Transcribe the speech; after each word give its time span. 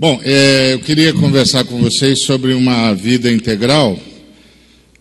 Bom, 0.00 0.20
é, 0.22 0.74
eu 0.74 0.78
queria 0.78 1.12
conversar 1.12 1.64
com 1.64 1.76
vocês 1.80 2.22
sobre 2.22 2.54
uma 2.54 2.94
vida 2.94 3.32
integral, 3.32 3.98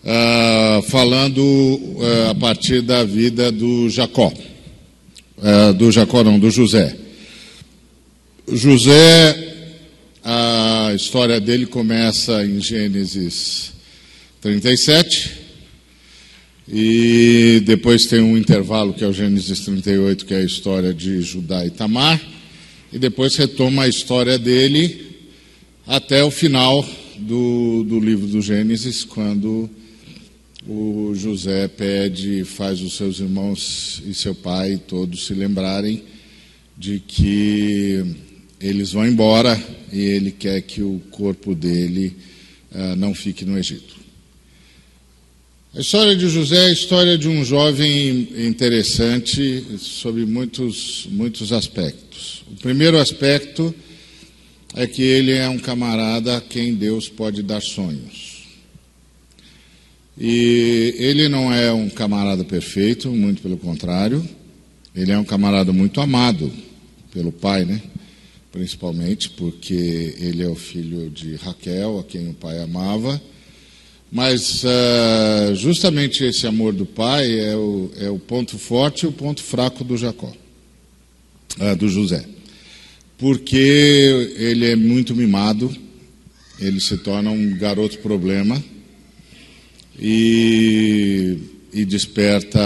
uh, 0.04 0.82
falando 0.90 1.40
uh, 1.40 2.32
a 2.32 2.34
partir 2.34 2.82
da 2.82 3.04
vida 3.04 3.52
do 3.52 3.88
Jacó. 3.92 4.34
Uh, 5.38 5.74
do 5.76 5.92
Jacó, 5.92 6.24
não, 6.24 6.40
do 6.40 6.50
José. 6.50 6.98
José, 8.52 9.78
a 10.24 10.94
história 10.96 11.40
dele 11.40 11.68
começa 11.68 12.44
em 12.44 12.60
Gênesis 12.60 13.74
37, 14.42 15.32
e 16.68 17.62
depois 17.68 18.08
tem 18.08 18.20
um 18.20 18.36
intervalo 18.36 18.96
que 18.96 19.04
é 19.04 19.08
o 19.08 19.14
Gênesis 19.14 19.60
38, 19.60 20.26
que 20.26 20.34
é 20.34 20.38
a 20.38 20.44
história 20.44 20.92
de 20.92 21.22
Judá 21.22 21.64
e 21.64 21.70
Tamar 21.70 22.20
e 22.92 22.98
depois 22.98 23.36
retoma 23.36 23.84
a 23.84 23.88
história 23.88 24.38
dele 24.38 25.06
até 25.86 26.24
o 26.24 26.32
final 26.32 26.86
do, 27.18 27.84
do 27.84 28.00
livro 28.00 28.28
do 28.28 28.42
Gênesis, 28.42 29.04
quando 29.04 29.70
o 30.68 31.14
José 31.16 31.68
pede, 31.68 32.44
faz 32.44 32.82
os 32.82 32.96
seus 32.96 33.20
irmãos 33.20 34.02
e 34.06 34.14
seu 34.14 34.36
pai 34.36 34.82
todos 34.88 35.26
se 35.26 35.34
lembrarem 35.34 36.04
de 36.78 37.00
que 37.00 38.04
eles 38.60 38.92
vão 38.92 39.08
embora 39.08 39.62
e 39.92 40.00
ele 40.00 40.32
quer 40.32 40.62
que 40.62 40.82
o 40.82 41.02
corpo 41.12 41.56
dele 41.56 42.16
uh, 42.72 42.96
não 42.96 43.14
fique 43.14 43.46
no 43.46 43.58
Egito. 43.58 43.97
A 45.78 45.80
história 45.80 46.16
de 46.16 46.28
José 46.28 46.56
é 46.56 46.66
a 46.70 46.72
história 46.72 47.18
de 47.20 47.28
um 47.28 47.46
jovem 47.46 48.30
interessante 48.36 49.64
sob 49.78 50.26
muitos, 50.26 51.08
muitos 51.12 51.54
aspectos. 51.54 52.44
O 52.52 52.56
primeiro 52.56 52.98
aspecto 52.98 53.76
é 54.74 54.88
que 54.88 55.04
ele 55.04 55.34
é 55.34 55.48
um 55.48 55.60
camarada 55.60 56.36
a 56.36 56.42
quem 56.42 56.74
Deus 56.74 57.08
pode 57.08 57.44
dar 57.44 57.62
sonhos. 57.62 58.48
E 60.18 60.96
ele 60.98 61.30
não 61.30 61.54
é 61.54 61.72
um 61.72 61.92
camarada 61.92 62.44
perfeito, 62.44 63.12
muito 63.12 63.44
pelo 63.44 63.56
contrário. 63.56 64.28
Ele 64.96 65.12
é 65.12 65.18
um 65.20 65.24
camarada 65.24 65.72
muito 65.72 66.02
amado 66.02 66.52
pelo 67.14 67.32
pai, 67.32 67.66
né? 67.66 67.84
Principalmente 68.52 69.30
porque 69.30 70.16
ele 70.18 70.42
é 70.42 70.50
o 70.50 70.56
filho 70.56 71.08
de 71.12 71.36
Raquel, 71.36 72.00
a 72.00 72.04
quem 72.04 72.28
o 72.30 72.34
pai 72.34 72.58
amava 72.64 73.22
mas 74.12 74.64
uh, 74.64 75.56
justamente 75.56 76.24
esse 76.24 76.48
amor 76.48 76.74
do 76.74 76.86
pai 76.86 77.40
é 77.40 77.56
o, 77.56 77.92
é 78.00 78.10
o, 78.10 78.18
ponto 78.18 78.58
forte 78.58 79.04
e 79.04 79.08
o 79.08 79.12
ponto 79.12 79.44
fraco 79.44 79.84
do 79.84 79.98
Jacó, 79.98 80.32
uh, 81.60 81.76
do 81.76 81.90
José. 81.90 82.26
Porque 83.18 84.36
ele 84.38 84.66
é 84.66 84.76
muito 84.76 85.16
mimado, 85.16 85.76
ele 86.60 86.80
se 86.80 86.98
torna 86.98 87.32
um 87.32 87.58
garoto 87.58 87.98
problema 88.00 88.64
e, 90.00 91.38
e 91.74 91.84
desperta 91.84 92.60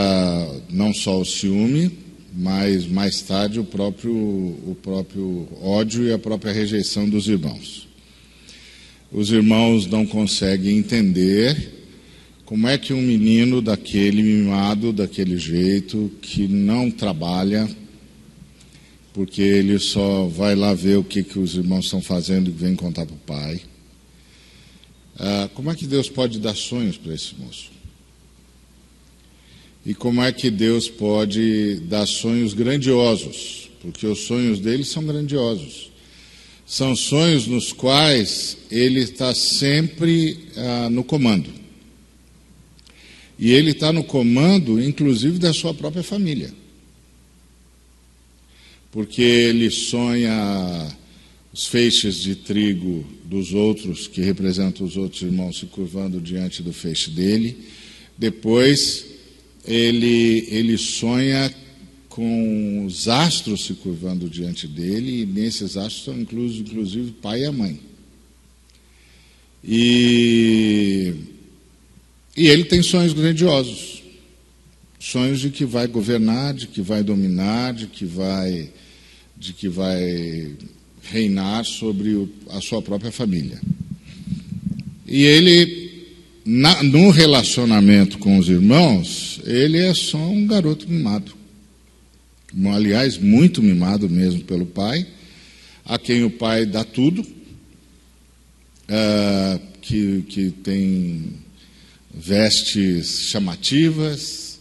não 0.69 0.94
só 0.94 1.19
o 1.19 1.25
ciúme, 1.25 1.92
mas 2.34 2.86
mais 2.86 3.22
tarde 3.22 3.59
o 3.59 3.64
próprio, 3.64 4.14
o 4.14 4.78
próprio 4.81 5.47
ódio 5.62 6.06
e 6.06 6.14
a 6.14 6.19
própria 6.19 6.53
rejeição 6.53 7.09
dos 7.09 7.28
irmãos 7.28 7.91
os 9.12 9.31
irmãos 9.31 9.86
não 9.88 10.06
conseguem 10.06 10.78
entender 10.78 11.80
como 12.45 12.67
é 12.67 12.78
que 12.78 12.94
um 12.94 13.02
menino 13.02 13.62
daquele 13.62 14.22
mimado, 14.22 14.92
daquele 14.92 15.38
jeito, 15.38 16.12
que 16.22 16.48
não 16.48 16.90
trabalha, 16.90 17.70
porque 19.14 19.42
ele 19.42 19.80
só 19.80 20.26
vai 20.28 20.56
lá 20.56 20.73
ver 20.73 20.98
o 20.98 21.03
que, 21.03 21.23
que 21.23 21.40
os 21.40 21.56
irmãos 21.56 21.86
estão 21.86 22.02
fazendo 22.02 22.50
e 22.50 22.53
vem 22.53 22.76
contar 22.76 23.06
para 23.06 23.16
o 23.16 23.19
pai. 23.19 23.62
Ah, 25.18 25.50
como 25.53 25.69
é 25.69 25.75
que 25.75 25.86
Deus 25.86 26.09
pode 26.09 26.40
dar 26.40 26.56
sonhos 26.56 26.97
para 26.97 27.13
esse 27.13 27.36
moço? 27.36 27.69
E 29.86 29.94
como 29.94 30.22
é 30.22 30.31
que 30.31 30.50
Deus 30.50 30.88
pode 30.90 31.75
dar 31.88 32.06
sonhos 32.06 32.53
grandiosos? 32.53 33.69
Porque 33.81 34.06
os 34.06 34.22
sonhos 34.22 34.59
dele 34.59 34.84
são 34.84 35.03
grandiosos. 35.03 35.91
São 36.72 36.96
sonhos 36.96 37.48
nos 37.48 37.74
quais 37.74 38.56
ele 38.72 39.02
está 39.02 39.36
sempre 39.36 40.40
ah, 40.56 40.90
no 40.90 41.04
comando. 41.04 41.50
E 43.38 43.52
ele 43.52 43.72
está 43.72 43.92
no 43.92 44.06
comando, 44.06 44.81
inclusive, 44.81 45.38
da 45.38 45.52
sua 45.52 45.74
própria 45.74 46.02
família. 46.02 46.50
Porque 48.90 49.22
ele 49.22 49.70
sonha 49.70 50.96
os 51.52 51.68
feixes 51.68 52.16
de 52.16 52.36
trigo 52.36 53.06
dos 53.26 53.54
outros, 53.54 54.08
que 54.08 54.22
representam 54.22 54.88
os 54.88 54.96
outros 54.96 55.22
irmãos, 55.24 55.60
se 55.60 55.66
curvando 55.66 56.22
diante 56.22 56.64
do 56.64 56.72
feixe 56.72 57.10
dele. 57.10 57.66
Depois, 58.18 59.08
ele, 59.68 60.48
ele 60.50 60.78
sonha 60.78 61.54
com 62.12 62.86
os 62.86 63.08
astros 63.08 63.66
se 63.66 63.74
curvando 63.74 64.30
diante 64.30 64.68
dele, 64.68 65.22
e 65.22 65.26
nesses 65.26 65.78
astros 65.78 66.00
estão 66.00 66.20
inclusive, 66.20 67.10
o 67.10 67.14
pai 67.14 67.42
e 67.42 67.46
a 67.46 67.52
mãe. 67.52 67.80
E, 69.64 71.14
e 72.36 72.48
ele 72.48 72.66
tem 72.66 72.84
sonhos 72.84 73.14
grandiosos 73.14 74.02
sonhos 75.00 75.40
de 75.40 75.50
que 75.50 75.66
vai 75.66 75.88
governar, 75.88 76.54
de 76.54 76.68
que 76.68 76.82
vai 76.82 77.02
dominar, 77.02 77.74
de 77.74 77.88
que 77.88 78.06
vai, 78.06 78.70
de 79.36 79.52
que 79.52 79.68
vai 79.68 80.52
reinar 81.02 81.66
sobre 81.66 82.14
o, 82.14 82.30
a 82.52 82.62
sua 82.62 82.84
própria 82.84 83.12
família. 83.12 83.60
E 85.08 85.24
ele, 85.24 86.06
na, 86.46 86.84
no 86.84 87.10
relacionamento 87.10 88.20
com 88.20 88.38
os 88.38 88.48
irmãos, 88.48 89.42
ele 89.44 89.80
é 89.80 89.94
só 89.94 90.20
um 90.20 90.46
garoto 90.46 90.88
mimado 90.88 91.41
aliás, 92.72 93.17
muito 93.17 93.62
mimado 93.62 94.09
mesmo 94.09 94.44
pelo 94.44 94.66
pai, 94.66 95.06
a 95.85 95.97
quem 95.97 96.23
o 96.23 96.29
pai 96.29 96.66
dá 96.66 96.84
tudo, 96.84 97.22
uh, 97.22 99.62
que, 99.81 100.22
que 100.23 100.51
tem 100.51 101.34
vestes 102.13 103.29
chamativas, 103.29 104.59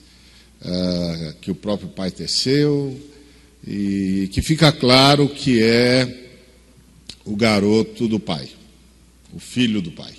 uh, 0.63 1.35
que 1.41 1.51
o 1.51 1.55
próprio 1.55 1.89
pai 1.89 2.11
teceu, 2.11 2.99
e 3.67 4.29
que 4.33 4.41
fica 4.41 4.73
claro 4.73 5.29
que 5.29 5.63
é 5.63 6.29
o 7.25 7.37
garoto 7.37 8.09
do 8.09 8.19
pai, 8.19 8.49
o 9.33 9.39
filho 9.39 9.83
do 9.83 9.93
pai. 9.93 10.15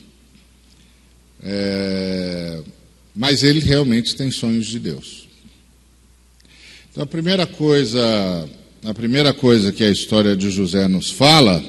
É, 1.44 2.62
mas 3.16 3.44
ele 3.44 3.60
realmente 3.60 4.16
tem 4.16 4.30
sonhos 4.30 4.68
de 4.68 4.80
Deus. 4.80 5.21
Então, 6.92 7.04
a 7.04 7.08
primeira 7.08 7.48
coisa, 7.48 8.50
a 8.84 8.94
primeira 8.94 9.34
coisa 9.34 9.72
que 9.72 9.82
a 9.82 9.90
história 9.90 10.36
de 10.36 10.50
José 10.52 10.90
nos 10.90 11.10
fala 11.10 11.64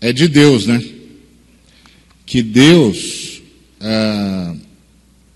é 0.00 0.10
de 0.10 0.26
Deus, 0.26 0.64
né? 0.66 0.82
Que 2.24 2.42
Deus 2.42 3.42
ah, 3.78 4.56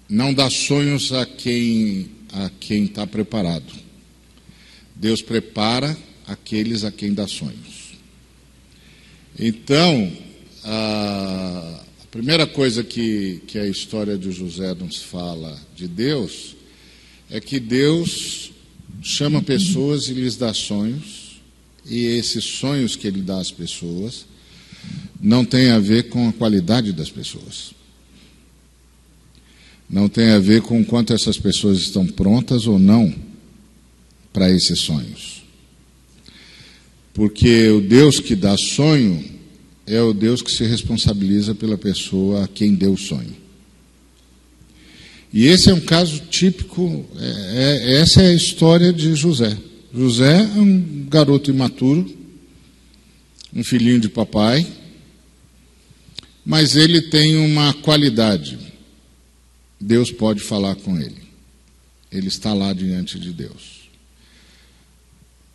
não 0.08 0.32
dá 0.32 0.48
sonhos 0.48 1.12
a 1.12 1.26
quem 1.26 2.08
a 2.32 2.50
quem 2.58 2.84
está 2.84 3.06
preparado. 3.06 3.70
Deus 4.94 5.20
prepara 5.20 5.94
aqueles 6.26 6.82
a 6.82 6.90
quem 6.90 7.12
dá 7.12 7.28
sonhos. 7.28 7.98
Então, 9.38 10.10
a, 10.64 11.80
a 12.02 12.06
primeira 12.10 12.46
coisa 12.46 12.82
que, 12.82 13.42
que 13.46 13.58
a 13.58 13.68
história 13.68 14.16
de 14.16 14.32
José 14.32 14.72
nos 14.72 15.02
fala 15.02 15.54
de 15.74 15.86
Deus 15.86 16.56
é 17.30 17.38
que 17.40 17.60
Deus 17.60 18.45
chama 19.06 19.40
pessoas 19.40 20.08
e 20.08 20.14
lhes 20.14 20.34
dá 20.34 20.52
sonhos, 20.52 21.40
e 21.88 22.04
esses 22.04 22.44
sonhos 22.44 22.96
que 22.96 23.06
ele 23.06 23.22
dá 23.22 23.38
às 23.38 23.52
pessoas 23.52 24.26
não 25.20 25.44
tem 25.44 25.70
a 25.70 25.78
ver 25.78 26.08
com 26.08 26.28
a 26.28 26.32
qualidade 26.32 26.92
das 26.92 27.08
pessoas. 27.08 27.72
Não 29.88 30.08
tem 30.08 30.30
a 30.30 30.40
ver 30.40 30.62
com 30.62 30.84
quanto 30.84 31.12
essas 31.12 31.38
pessoas 31.38 31.78
estão 31.78 32.04
prontas 32.04 32.66
ou 32.66 32.80
não 32.80 33.14
para 34.32 34.50
esses 34.50 34.80
sonhos. 34.80 35.44
Porque 37.14 37.68
o 37.68 37.80
Deus 37.80 38.18
que 38.18 38.34
dá 38.34 38.56
sonho 38.56 39.24
é 39.86 40.02
o 40.02 40.12
Deus 40.12 40.42
que 40.42 40.50
se 40.50 40.64
responsabiliza 40.64 41.54
pela 41.54 41.78
pessoa 41.78 42.44
a 42.44 42.48
quem 42.48 42.74
deu 42.74 42.94
o 42.94 42.98
sonho. 42.98 43.45
E 45.36 45.48
esse 45.48 45.68
é 45.68 45.74
um 45.74 45.80
caso 45.80 46.18
típico, 46.30 47.04
é, 47.18 47.92
é, 47.92 48.00
essa 48.00 48.22
é 48.22 48.28
a 48.28 48.32
história 48.32 48.90
de 48.90 49.14
José. 49.14 49.54
José 49.94 50.40
é 50.40 50.58
um 50.58 51.06
garoto 51.10 51.50
imaturo, 51.50 52.10
um 53.54 53.62
filhinho 53.62 54.00
de 54.00 54.08
papai, 54.08 54.66
mas 56.42 56.74
ele 56.74 57.02
tem 57.02 57.36
uma 57.36 57.74
qualidade. 57.74 58.58
Deus 59.78 60.10
pode 60.10 60.40
falar 60.40 60.74
com 60.76 60.98
ele. 60.98 61.20
Ele 62.10 62.28
está 62.28 62.54
lá 62.54 62.72
diante 62.72 63.18
de 63.18 63.30
Deus. 63.30 63.90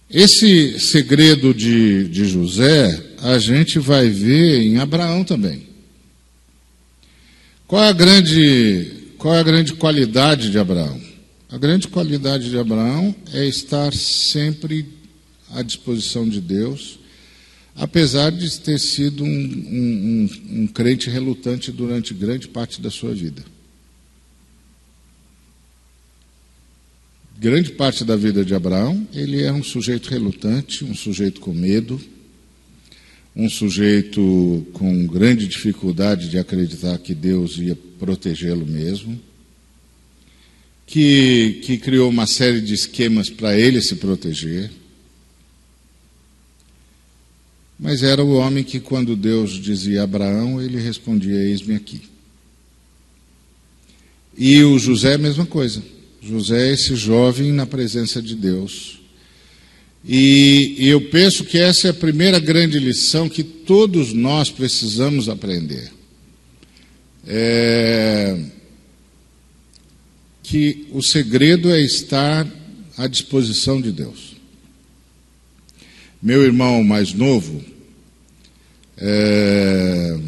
Esse 0.08 0.80
segredo 0.80 1.56
de, 1.56 2.08
de 2.08 2.26
José, 2.26 3.04
a 3.18 3.40
gente 3.40 3.80
vai 3.80 4.12
ver 4.12 4.62
em 4.62 4.78
Abraão 4.78 5.24
também. 5.24 5.64
Qual 7.66 7.84
é 7.84 7.90
a 7.90 7.94
grande, 7.94 9.01
qual 9.22 9.36
é 9.36 9.40
a 9.40 9.44
grande 9.44 9.74
qualidade 9.74 10.50
de 10.50 10.58
Abraão? 10.58 11.00
A 11.48 11.56
grande 11.56 11.88
qualidade 11.88 12.50
de 12.50 12.58
Abraão 12.58 13.14
é 13.32 13.46
estar 13.46 13.94
sempre 13.94 14.88
à 15.52 15.62
disposição 15.62 16.28
de 16.28 16.42
Deus, 16.42 17.00
apesar 17.76 18.32
de 18.32 18.60
ter 18.60 18.80
sido 18.80 19.24
um, 19.24 19.28
um, 19.28 20.30
um, 20.50 20.62
um 20.64 20.68
crente 20.68 21.08
relutante 21.08 21.72
durante 21.72 22.16
grande 22.16 22.48
parte 22.48 22.82
da 22.82 22.90
sua 22.90 23.14
vida. 23.14 23.44
grande 27.38 27.72
parte 27.72 28.06
da 28.06 28.16
vida 28.16 28.46
de 28.46 28.54
Abraão, 28.54 29.08
ele 29.12 29.42
era 29.42 29.54
um 29.54 29.64
sujeito 29.64 30.12
relutante, 30.12 30.86
um 30.86 30.94
sujeito 30.94 31.42
com 31.42 31.52
medo, 31.52 32.00
um 33.36 33.50
sujeito 33.50 34.66
com 34.74 35.08
grande 35.08 35.48
dificuldade 35.48 36.30
de 36.30 36.38
acreditar 36.38 36.98
que 36.98 37.16
Deus 37.16 37.58
ia 37.58 37.78
protegê-lo 37.98 38.66
mesmo, 38.66 39.20
que, 40.86 41.62
que 41.64 41.78
criou 41.78 42.10
uma 42.10 42.28
série 42.28 42.60
de 42.60 42.74
esquemas 42.74 43.30
para 43.30 43.58
ele 43.58 43.82
se 43.82 43.96
proteger. 43.96 44.70
Mas 47.80 48.04
era 48.04 48.24
o 48.24 48.34
homem 48.34 48.64
que, 48.64 48.80
quando 48.80 49.16
Deus 49.16 49.54
dizia 49.54 50.02
a 50.02 50.04
Abraão, 50.04 50.62
ele 50.62 50.80
respondia: 50.80 51.36
Eis-me 51.36 51.74
aqui. 51.74 52.02
E 54.38 54.62
o 54.64 54.78
José, 54.78 55.16
a 55.16 55.18
mesma 55.18 55.46
coisa. 55.46 55.82
José 56.22 56.70
é 56.70 56.74
esse 56.74 56.96
jovem 56.96 57.52
na 57.52 57.66
presença 57.66 58.22
de 58.22 58.36
Deus. 58.36 59.01
E, 60.04 60.76
eu 60.80 61.10
penso 61.10 61.44
que 61.46 61.58
essa 61.58 61.88
é 61.88 61.92
a 61.92 61.94
primeira 61.94 62.40
grande 62.40 62.80
lição 62.80 63.30
que 63.30 63.44
todos 63.44 64.14
nós 64.14 64.50
precisamos 64.50 65.30
aprender. 65.30 65.92
É, 67.28 68.38
que 70.42 70.88
o 70.92 71.02
segredo 71.04 71.72
é 71.72 71.80
estar 71.80 72.48
à 72.98 73.08
disposição 73.08 73.80
de 73.80 73.92
Deus. 73.92 74.36
Meu 76.22 76.44
irmão 76.44 76.84
mais 76.84 77.14
novo, 77.14 77.64
é, 78.98 80.20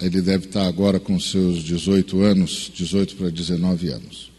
ele 0.00 0.20
deve 0.22 0.46
estar 0.46 0.66
agora 0.66 1.00
com 1.00 1.18
seus 1.18 1.64
18 1.64 2.20
anos, 2.20 2.70
18 2.74 3.16
para 3.16 3.30
19 3.30 3.88
anos. 3.88 4.30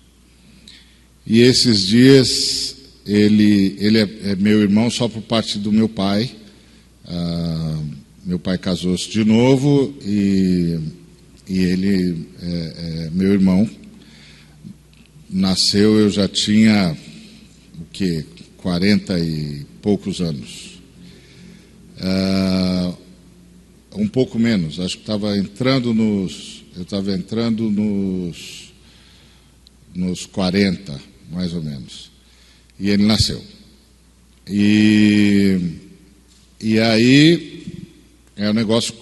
E 1.25 1.41
esses 1.41 1.85
dias, 1.85 2.76
ele, 3.07 3.77
ele 3.79 3.99
é, 3.99 4.31
é 4.31 4.35
meu 4.35 4.61
irmão 4.61 4.89
só 4.91 5.07
por 5.07 5.21
parte 5.21 5.57
do 5.57 5.71
meu 5.71 5.87
pai. 5.87 6.29
Ah, 7.05 7.79
meu 8.25 8.37
pai 8.37 8.57
casou-se 8.57 9.09
de 9.09 9.23
novo 9.23 9.97
e, 10.05 10.77
e 11.47 11.59
ele 11.59 12.27
é, 12.41 13.05
é, 13.05 13.09
meu 13.11 13.31
irmão. 13.31 13.67
Nasceu, 15.29 15.97
eu 15.97 16.09
já 16.09 16.27
tinha 16.27 16.95
o 17.79 17.85
que? 17.91 18.25
40 18.57 19.17
e 19.19 19.65
poucos 19.81 20.19
anos. 20.19 20.81
Ah, 21.99 22.93
um 23.95 24.07
pouco 24.07 24.37
menos, 24.37 24.79
acho 24.81 24.97
que 24.97 25.03
estava 25.03 25.37
entrando 25.37 25.93
nos. 25.93 26.65
Eu 26.75 26.83
estava 26.83 27.11
entrando 27.13 27.71
nos, 27.71 28.71
nos 29.95 30.25
40 30.25 30.99
mais 31.31 31.53
ou 31.53 31.63
menos. 31.63 32.16
E 32.79 32.89
ele 32.89 33.05
nasceu. 33.05 33.43
E, 34.47 35.59
e 36.61 36.79
aí 36.79 37.65
é 38.35 38.49
um 38.49 38.53
negócio 38.53 38.93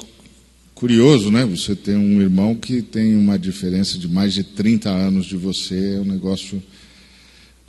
curioso, 0.74 1.32
né? 1.32 1.46
Você 1.46 1.76
tem 1.76 1.96
um 1.96 2.22
irmão 2.22 2.56
que 2.56 2.82
tem 2.82 3.16
uma 3.16 3.38
diferença 3.38 3.98
de 3.98 4.08
mais 4.08 4.34
de 4.34 4.44
30 4.44 4.90
anos 4.90 5.26
de 5.26 5.38
você, 5.38 5.96
é 5.96 6.00
um 6.00 6.06
negócio 6.06 6.62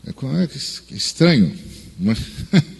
é, 0.06 0.10
é 0.10 0.96
estranho. 0.96 1.52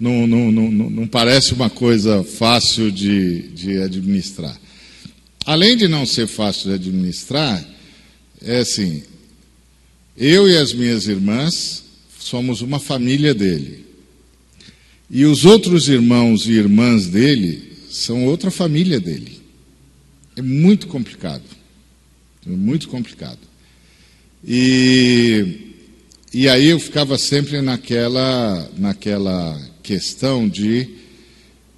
Não, 0.00 0.28
não, 0.28 0.52
não, 0.52 0.70
não, 0.70 0.90
não 0.90 1.06
parece 1.08 1.52
uma 1.52 1.68
coisa 1.68 2.22
fácil 2.22 2.92
de, 2.92 3.48
de 3.48 3.82
administrar. 3.82 4.56
Além 5.44 5.76
de 5.76 5.88
não 5.88 6.06
ser 6.06 6.28
fácil 6.28 6.68
de 6.68 6.74
administrar, 6.74 7.68
é 8.40 8.58
assim, 8.58 9.02
eu 10.16 10.48
e 10.48 10.56
as 10.56 10.72
minhas 10.72 11.08
irmãs 11.08 11.82
somos 12.28 12.60
uma 12.60 12.78
família 12.78 13.34
dele. 13.34 13.86
E 15.10 15.24
os 15.24 15.44
outros 15.44 15.88
irmãos 15.88 16.46
e 16.46 16.52
irmãs 16.52 17.06
dele 17.06 17.72
são 17.90 18.26
outra 18.26 18.50
família 18.50 19.00
dele. 19.00 19.40
É 20.36 20.42
muito 20.42 20.86
complicado. 20.86 21.44
É 22.46 22.50
muito 22.50 22.88
complicado. 22.88 23.38
E, 24.46 25.74
e 26.32 26.48
aí 26.48 26.66
eu 26.66 26.78
ficava 26.78 27.18
sempre 27.18 27.60
naquela, 27.60 28.70
naquela 28.76 29.60
questão 29.82 30.48
de 30.48 30.88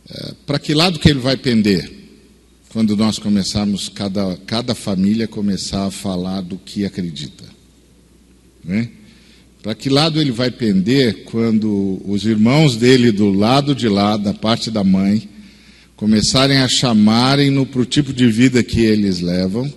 é, 0.08 0.35
para 0.44 0.58
que 0.58 0.75
lado 0.75 0.99
que 0.99 1.08
ele 1.08 1.20
vai 1.20 1.37
pender? 1.37 1.99
Quando 2.70 2.97
nós 2.97 3.19
começarmos, 3.19 3.88
cada, 3.88 4.37
cada 4.47 4.75
família 4.75 5.29
começar 5.29 5.87
a 5.87 5.91
falar 5.91 6.41
do 6.41 6.58
que 6.58 6.85
acredita. 6.85 7.44
Né? 8.64 8.91
Para 9.62 9.75
que 9.75 9.91
lado 9.91 10.21
ele 10.21 10.31
vai 10.31 10.51
pender 10.51 11.25
quando 11.25 12.01
os 12.07 12.25
irmãos 12.25 12.77
dele 12.77 13.12
do 13.12 13.31
lado 13.31 13.75
de 13.75 13.89
lá, 13.89 14.17
da 14.17 14.33
parte 14.33 14.71
da 14.71 14.83
mãe, 14.83 15.29
começarem 15.97 16.59
a 16.59 16.69
chamarem-no 16.69 17.67
para 17.67 17.83
o 17.83 17.87
tipo 17.87 18.12
de 18.12 18.27
vida 18.27 18.62
que 18.62 18.81
eles 18.81 19.21
levam, 19.21 19.71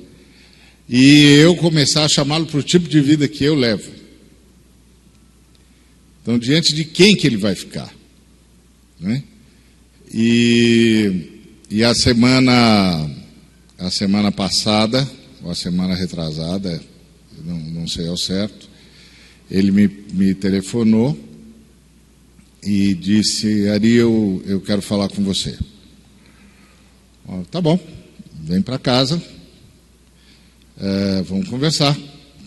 e 0.87 1.37
eu 1.41 1.55
começar 1.57 2.05
a 2.05 2.09
chamá-lo 2.09 2.45
para 2.45 2.59
o 2.59 2.63
tipo 2.63 2.87
de 2.87 3.01
vida 3.01 3.27
que 3.27 3.43
eu 3.43 3.55
levo? 3.55 3.91
Então, 6.21 6.39
diante 6.39 6.73
de 6.73 6.85
quem 6.85 7.15
que 7.15 7.27
ele 7.27 7.35
vai 7.37 7.55
ficar? 7.55 7.93
Né? 8.99 9.21
E, 10.13 11.41
e 11.69 11.83
a 11.83 11.93
semana 11.93 13.09
a 13.77 13.89
semana 13.91 14.31
passada, 14.31 15.05
ou 15.43 15.51
a 15.51 15.55
semana 15.55 15.93
retrasada, 15.93 16.81
não, 17.43 17.59
não 17.59 17.87
sei 17.87 18.07
ao 18.07 18.15
certo, 18.15 18.69
ele 19.53 19.71
me, 19.71 19.87
me 19.87 20.33
telefonou 20.33 21.15
e 22.63 22.95
disse: 22.95 23.69
Ari, 23.69 23.93
eu, 23.93 24.43
eu 24.47 24.59
quero 24.59 24.81
falar 24.81 25.09
com 25.09 25.23
você. 25.23 25.55
tá 27.51 27.61
bom, 27.61 27.79
vem 28.41 28.63
para 28.63 28.79
casa, 28.79 29.21
é, 30.79 31.21
vamos 31.21 31.47
conversar. 31.47 31.95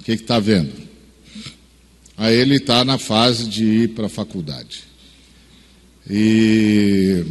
O 0.00 0.02
que 0.02 0.12
está 0.12 0.40
vendo? 0.40 0.73
Aí 2.16 2.35
ele 2.35 2.57
está 2.57 2.85
na 2.85 2.99
fase 2.99 3.49
de 3.49 3.64
ir 3.64 3.88
para 3.90 4.07
a 4.07 4.11
faculdade. 4.11 4.85
E, 6.09 7.25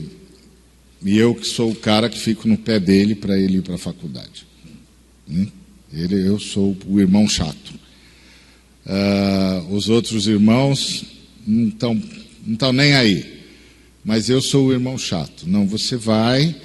e 1.03 1.17
eu 1.17 1.35
que 1.35 1.47
sou 1.47 1.71
o 1.71 1.75
cara 1.75 2.09
que 2.09 2.19
fico 2.19 2.47
no 2.47 2.57
pé 2.57 2.79
dele 2.79 3.15
para 3.15 3.37
ele 3.37 3.57
ir 3.57 3.61
para 3.61 3.75
a 3.75 3.79
faculdade. 3.79 4.45
Hum? 5.29 5.47
Ele, 5.91 6.27
eu 6.27 6.39
sou 6.39 6.77
o 6.87 6.99
irmão 6.99 7.27
chato. 7.27 7.84
Uh, 8.85 9.73
os 9.73 9.89
outros 9.89 10.27
irmãos 10.27 11.03
não 11.45 11.67
estão 11.69 12.01
não 12.45 12.73
nem 12.73 12.93
aí. 12.93 13.43
Mas 14.03 14.29
eu 14.29 14.41
sou 14.41 14.67
o 14.67 14.71
irmão 14.71 14.97
chato. 14.97 15.47
Não, 15.47 15.67
você 15.67 15.95
vai, 15.95 16.55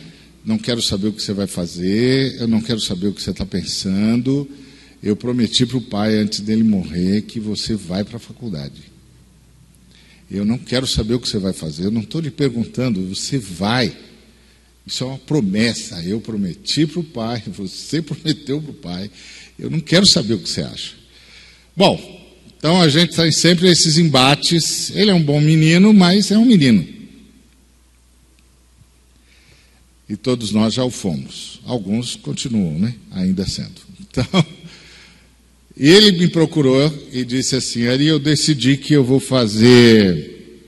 não 0.44 0.58
quero 0.58 0.82
saber 0.82 1.08
o 1.08 1.12
que 1.12 1.22
você 1.22 1.32
vai 1.32 1.46
fazer, 1.46 2.38
eu 2.38 2.46
não 2.46 2.60
quero 2.60 2.80
saber 2.80 3.08
o 3.08 3.14
que 3.14 3.22
você 3.22 3.30
está 3.30 3.46
pensando. 3.46 4.48
Eu 5.02 5.16
prometi 5.16 5.64
para 5.64 5.78
o 5.78 5.80
pai, 5.80 6.16
antes 6.16 6.40
dele 6.40 6.62
morrer, 6.62 7.22
que 7.22 7.40
você 7.40 7.74
vai 7.74 8.04
para 8.04 8.18
a 8.18 8.20
faculdade. 8.20 8.82
Eu 10.30 10.44
não 10.44 10.58
quero 10.58 10.86
saber 10.86 11.14
o 11.14 11.20
que 11.20 11.28
você 11.28 11.38
vai 11.38 11.54
fazer, 11.54 11.86
eu 11.86 11.90
não 11.90 12.02
estou 12.02 12.20
lhe 12.20 12.30
perguntando, 12.30 13.02
você 13.08 13.38
vai. 13.38 13.96
Isso 14.86 15.02
é 15.02 15.06
uma 15.06 15.18
promessa. 15.18 16.02
Eu 16.02 16.20
prometi 16.20 16.86
para 16.86 17.00
o 17.00 17.04
pai, 17.04 17.42
você 17.48 18.02
prometeu 18.02 18.60
para 18.60 18.70
o 18.70 18.74
pai. 18.74 19.10
Eu 19.58 19.70
não 19.70 19.80
quero 19.80 20.06
saber 20.06 20.34
o 20.34 20.38
que 20.38 20.48
você 20.48 20.60
acha. 20.60 21.00
Bom, 21.80 21.99
então 22.58 22.78
a 22.78 22.90
gente 22.90 23.16
tem 23.16 23.32
sempre 23.32 23.66
esses 23.70 23.96
embates. 23.96 24.90
Ele 24.90 25.10
é 25.10 25.14
um 25.14 25.22
bom 25.22 25.40
menino, 25.40 25.94
mas 25.94 26.30
é 26.30 26.37
um 26.37 26.44
menino. 26.44 26.87
E 30.06 30.14
todos 30.14 30.52
nós 30.52 30.75
já 30.75 30.84
o 30.84 30.90
fomos. 30.90 31.58
Alguns 31.64 32.16
continuam, 32.16 32.78
né? 32.78 32.94
Ainda 33.12 33.46
sendo. 33.46 33.80
Então, 33.99 34.26
ele 35.75 36.12
me 36.12 36.28
procurou 36.28 36.92
e 37.14 37.25
disse 37.25 37.56
assim: 37.56 37.87
Ari, 37.87 38.08
eu 38.08 38.18
decidi 38.18 38.76
que 38.76 38.92
eu 38.92 39.02
vou 39.02 39.18
fazer 39.18 40.58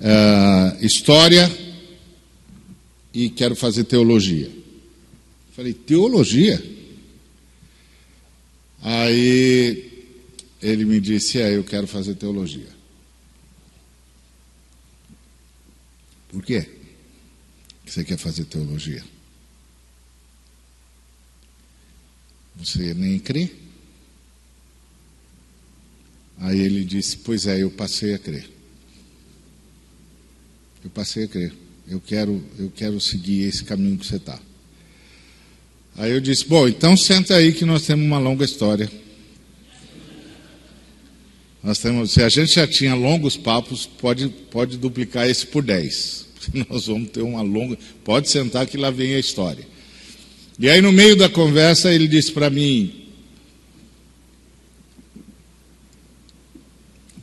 uh, 0.00 0.84
história 0.84 1.48
e 3.14 3.30
quero 3.30 3.54
fazer 3.54 3.84
teologia. 3.84 4.50
Falei, 5.54 5.72
teologia? 5.72 6.60
Aí 8.82 9.93
ele 10.64 10.86
me 10.86 10.98
disse: 10.98 11.38
É, 11.38 11.54
eu 11.54 11.62
quero 11.62 11.86
fazer 11.86 12.14
teologia. 12.14 12.68
Por 16.28 16.42
quê 16.42 16.66
você 17.84 18.02
quer 18.02 18.16
fazer 18.16 18.44
teologia? 18.46 19.04
Você 22.56 22.94
nem 22.94 23.18
crê? 23.18 23.50
Aí 26.38 26.58
ele 26.58 26.82
disse: 26.82 27.18
Pois 27.18 27.46
é, 27.46 27.62
eu 27.62 27.70
passei 27.70 28.14
a 28.14 28.18
crer. 28.18 28.50
Eu 30.82 30.90
passei 30.90 31.24
a 31.24 31.28
crer. 31.28 31.52
Eu 31.86 32.00
quero, 32.00 32.42
eu 32.58 32.70
quero 32.70 32.98
seguir 33.00 33.42
esse 33.42 33.64
caminho 33.64 33.98
que 33.98 34.06
você 34.06 34.16
está. 34.16 34.40
Aí 35.94 36.10
eu 36.10 36.20
disse: 36.20 36.46
Bom, 36.46 36.66
então 36.66 36.96
senta 36.96 37.36
aí 37.36 37.52
que 37.52 37.66
nós 37.66 37.82
temos 37.82 38.06
uma 38.06 38.18
longa 38.18 38.46
história. 38.46 39.03
Nós 41.64 41.78
temos, 41.78 42.10
se 42.10 42.22
a 42.22 42.28
gente 42.28 42.56
já 42.56 42.66
tinha 42.66 42.94
longos 42.94 43.38
papos, 43.38 43.86
pode, 43.86 44.28
pode 44.28 44.76
duplicar 44.76 45.26
esse 45.26 45.46
por 45.46 45.62
10. 45.62 46.26
Nós 46.68 46.88
vamos 46.88 47.08
ter 47.08 47.22
uma 47.22 47.40
longa. 47.40 47.78
Pode 48.04 48.28
sentar 48.28 48.66
que 48.66 48.76
lá 48.76 48.90
vem 48.90 49.14
a 49.14 49.18
história. 49.18 49.66
E 50.58 50.68
aí, 50.68 50.82
no 50.82 50.92
meio 50.92 51.16
da 51.16 51.26
conversa, 51.26 51.90
ele 51.90 52.06
disse 52.06 52.30
para 52.32 52.50
mim: 52.50 53.06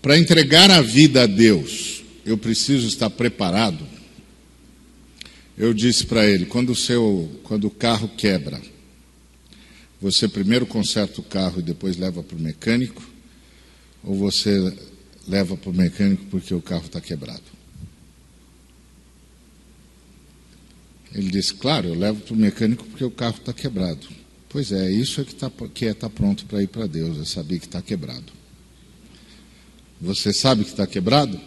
para 0.01 0.17
entregar 0.17 0.71
a 0.71 0.81
vida 0.81 1.21
a 1.21 1.27
Deus, 1.27 2.03
eu 2.25 2.35
preciso 2.35 2.87
estar 2.87 3.11
preparado. 3.11 3.87
Eu 5.55 5.71
disse 5.71 6.07
para 6.07 6.25
ele: 6.25 6.47
quando 6.47 6.71
o, 6.71 6.75
seu, 6.75 7.39
quando 7.43 7.65
o 7.65 7.71
carro 7.71 8.09
quebra, 8.17 8.59
você 10.01 10.27
primeiro 10.27 10.65
conserta 10.65 11.21
o 11.21 11.23
carro 11.23 11.59
e 11.59 11.63
depois 11.63 11.95
leva 11.95 12.23
para 12.23 12.35
o 12.35 12.41
mecânico? 12.41 13.10
Ou 14.03 14.15
você 14.15 14.75
leva 15.27 15.55
para 15.55 15.69
o 15.69 15.73
mecânico 15.73 16.25
porque 16.25 16.53
o 16.53 16.61
carro 16.61 16.85
está 16.85 16.99
quebrado? 16.99 17.43
Ele 21.13 21.29
disse: 21.29 21.53
Claro, 21.53 21.89
eu 21.89 21.95
levo 21.95 22.21
para 22.21 22.33
o 22.33 22.37
mecânico 22.37 22.85
porque 22.85 23.03
o 23.03 23.11
carro 23.11 23.37
está 23.37 23.53
quebrado. 23.53 24.07
Pois 24.49 24.71
é, 24.71 24.91
isso 24.91 25.21
é 25.21 25.23
que, 25.23 25.35
tá, 25.35 25.51
que 25.73 25.85
é 25.85 25.91
estar 25.91 26.09
tá 26.09 26.15
pronto 26.15 26.45
para 26.45 26.61
ir 26.61 26.67
para 26.67 26.87
Deus, 26.87 27.19
é 27.19 27.25
saber 27.25 27.59
que 27.59 27.67
está 27.67 27.81
quebrado. 27.81 28.33
Você 29.99 30.33
sabe 30.33 30.63
que 30.63 30.71
está 30.71 30.87
quebrado? 30.87 31.39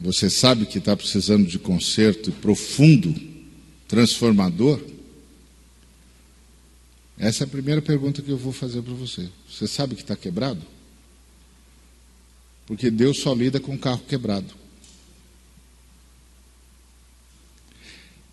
Você 0.00 0.30
sabe 0.30 0.64
que 0.64 0.78
está 0.78 0.96
precisando 0.96 1.46
de 1.46 1.58
conserto 1.58 2.32
profundo, 2.32 3.14
transformador? 3.86 4.80
Essa 7.18 7.42
é 7.42 7.46
a 7.46 7.48
primeira 7.48 7.82
pergunta 7.82 8.22
que 8.22 8.30
eu 8.30 8.38
vou 8.38 8.52
fazer 8.52 8.80
para 8.80 8.94
você. 8.94 9.28
Você 9.50 9.66
sabe 9.66 9.96
que 9.96 10.02
está 10.02 10.14
quebrado? 10.14 10.62
Porque 12.64 12.90
Deus 12.90 13.18
só 13.18 13.34
lida 13.34 13.58
com 13.58 13.76
carro 13.76 14.02
quebrado. 14.06 14.54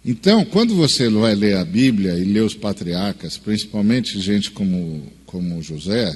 Então, 0.04 0.46
quando 0.46 0.75
você 0.75 1.10
vai 1.10 1.34
ler 1.34 1.58
a 1.58 1.65
Bíblia 1.65 2.13
e 2.20 2.25
ler 2.25 2.42
os 2.42 2.54
patriarcas, 2.54 3.39
principalmente 3.39 4.20
gente 4.22 4.51
como, 4.51 5.12
como 5.25 5.63
José, 5.63 6.15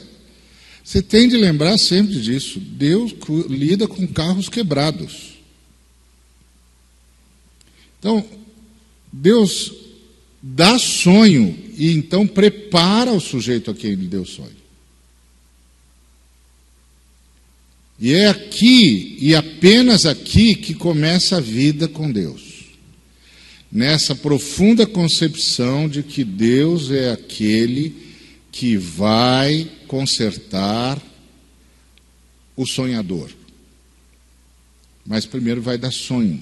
você 0.83 1.01
tem 1.01 1.27
de 1.27 1.37
lembrar 1.37 1.75
sempre 1.79 2.21
disso. 2.21 2.59
Deus 2.59 3.15
lida 3.49 3.87
com 3.87 4.05
carros 4.05 4.47
quebrados. 4.47 5.39
Então, 7.97 8.23
Deus 9.11 9.78
dá 10.41 10.79
sonho 10.79 11.57
e 11.77 11.91
então 11.91 12.25
prepara 12.25 13.11
o 13.11 13.19
sujeito 13.19 13.71
a 13.71 13.73
quem 13.73 13.91
ele 13.91 14.07
deu 14.07 14.25
sonho. 14.25 14.59
E 17.99 18.13
é 18.13 18.27
aqui, 18.27 19.17
e 19.19 19.35
apenas 19.35 20.05
aqui, 20.05 20.55
que 20.55 20.73
começa 20.73 21.37
a 21.37 21.41
vida 21.41 21.87
com 21.87 22.09
Deus. 22.09 22.63
Nessa 23.69 24.15
profunda 24.15 24.87
concepção 24.87 25.87
de 25.89 26.01
que 26.01 26.23
Deus 26.23 26.89
é 26.91 27.11
aquele 27.11 27.93
que 28.51 28.77
vai 28.77 29.69
consertar 29.85 31.01
o 32.55 32.65
sonhador. 32.65 33.29
Mas 35.05 35.25
primeiro 35.25 35.61
vai 35.61 35.77
dar 35.77 35.91
sonho. 35.91 36.41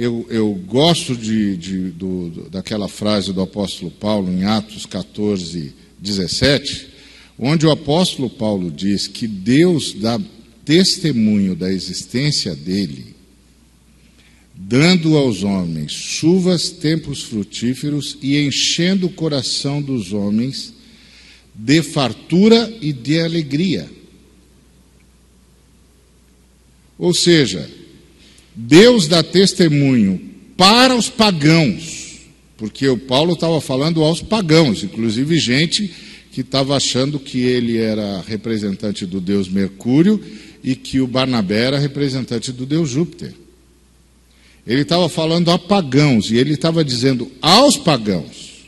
Eu, 0.00 0.24
eu 0.30 0.54
gosto 0.54 1.16
de, 1.16 1.56
de 1.56 1.90
do, 1.90 2.48
daquela 2.52 2.86
frase 2.86 3.32
do 3.32 3.42
apóstolo 3.42 3.90
Paulo 3.90 4.32
em 4.32 4.44
Atos 4.44 4.86
14, 4.86 5.74
17, 5.98 6.88
onde 7.36 7.66
o 7.66 7.70
apóstolo 7.72 8.30
Paulo 8.30 8.70
diz 8.70 9.08
que 9.08 9.26
Deus 9.26 9.92
dá 9.94 10.20
testemunho 10.64 11.56
da 11.56 11.72
existência 11.72 12.54
dele, 12.54 13.16
dando 14.54 15.16
aos 15.16 15.42
homens 15.42 15.90
chuvas, 15.90 16.70
tempos 16.70 17.24
frutíferos 17.24 18.16
e 18.22 18.38
enchendo 18.38 19.06
o 19.06 19.12
coração 19.12 19.82
dos 19.82 20.12
homens 20.12 20.74
de 21.52 21.82
fartura 21.82 22.72
e 22.80 22.92
de 22.92 23.18
alegria. 23.18 23.90
Ou 26.96 27.12
seja, 27.12 27.77
Deus 28.60 29.06
dá 29.06 29.22
testemunho 29.22 30.20
para 30.56 30.96
os 30.96 31.08
pagãos, 31.08 32.18
porque 32.56 32.88
o 32.88 32.98
Paulo 32.98 33.34
estava 33.34 33.60
falando 33.60 34.02
aos 34.02 34.20
pagãos, 34.20 34.82
inclusive 34.82 35.38
gente 35.38 35.94
que 36.32 36.40
estava 36.40 36.76
achando 36.76 37.20
que 37.20 37.38
ele 37.38 37.78
era 37.78 38.20
representante 38.26 39.06
do 39.06 39.20
deus 39.20 39.48
Mercúrio 39.48 40.20
e 40.64 40.74
que 40.74 41.00
o 41.00 41.06
Barnabé 41.06 41.66
era 41.66 41.78
representante 41.78 42.50
do 42.50 42.66
deus 42.66 42.90
Júpiter. 42.90 43.32
Ele 44.66 44.82
estava 44.82 45.08
falando 45.08 45.52
a 45.52 45.58
pagãos 45.58 46.32
e 46.32 46.36
ele 46.36 46.54
estava 46.54 46.84
dizendo 46.84 47.30
aos 47.40 47.76
pagãos 47.76 48.66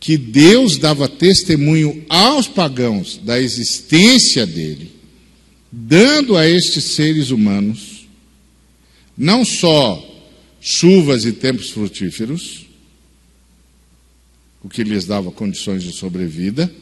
que 0.00 0.16
Deus 0.16 0.78
dava 0.78 1.06
testemunho 1.06 2.02
aos 2.08 2.48
pagãos 2.48 3.20
da 3.22 3.38
existência 3.38 4.46
dele, 4.46 4.90
dando 5.70 6.34
a 6.34 6.48
estes 6.48 6.94
seres 6.94 7.30
humanos 7.30 7.95
não 9.16 9.44
só 9.44 10.02
chuvas 10.60 11.24
e 11.24 11.32
tempos 11.32 11.70
frutíferos, 11.70 12.66
o 14.62 14.68
que 14.68 14.82
lhes 14.82 15.04
dava 15.04 15.30
condições 15.30 15.82
de 15.82 15.92
sobrevida, 15.92 16.72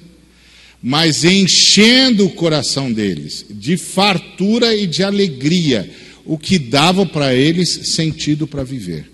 mas 0.83 1.25
enchendo 1.25 2.27
o 2.27 2.31
coração 2.31 2.93
deles 2.93 3.47
de 3.51 3.77
fartura 3.77 4.75
e 4.75 4.87
de 4.87 5.03
alegria, 5.03 5.91
o 6.25 6.39
que 6.39 6.59
dava 6.59 7.07
para 7.07 7.35
eles 7.35 7.95
sentido 7.95 8.47
para 8.47 8.65
viver. 8.65 9.11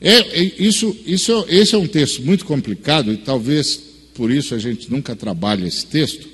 É, 0.00 0.40
é, 0.40 0.52
isso, 0.58 0.96
isso, 1.06 1.46
esse 1.48 1.74
é 1.74 1.78
um 1.78 1.86
texto 1.86 2.22
muito 2.22 2.44
complicado 2.44 3.12
e 3.12 3.16
talvez 3.16 3.80
por 4.14 4.30
isso 4.30 4.54
a 4.54 4.58
gente 4.58 4.90
nunca 4.90 5.16
trabalhe 5.16 5.66
esse 5.66 5.86
texto, 5.86 6.28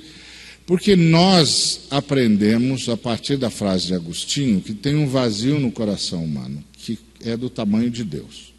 porque 0.70 0.94
nós 0.94 1.80
aprendemos, 1.90 2.88
a 2.88 2.96
partir 2.96 3.36
da 3.36 3.50
frase 3.50 3.88
de 3.88 3.94
Agostinho, 3.94 4.60
que 4.60 4.72
tem 4.72 4.94
um 4.94 5.08
vazio 5.08 5.58
no 5.58 5.72
coração 5.72 6.22
humano, 6.22 6.62
que 6.74 6.96
é 7.24 7.36
do 7.36 7.50
tamanho 7.50 7.90
de 7.90 8.04
Deus. 8.04 8.52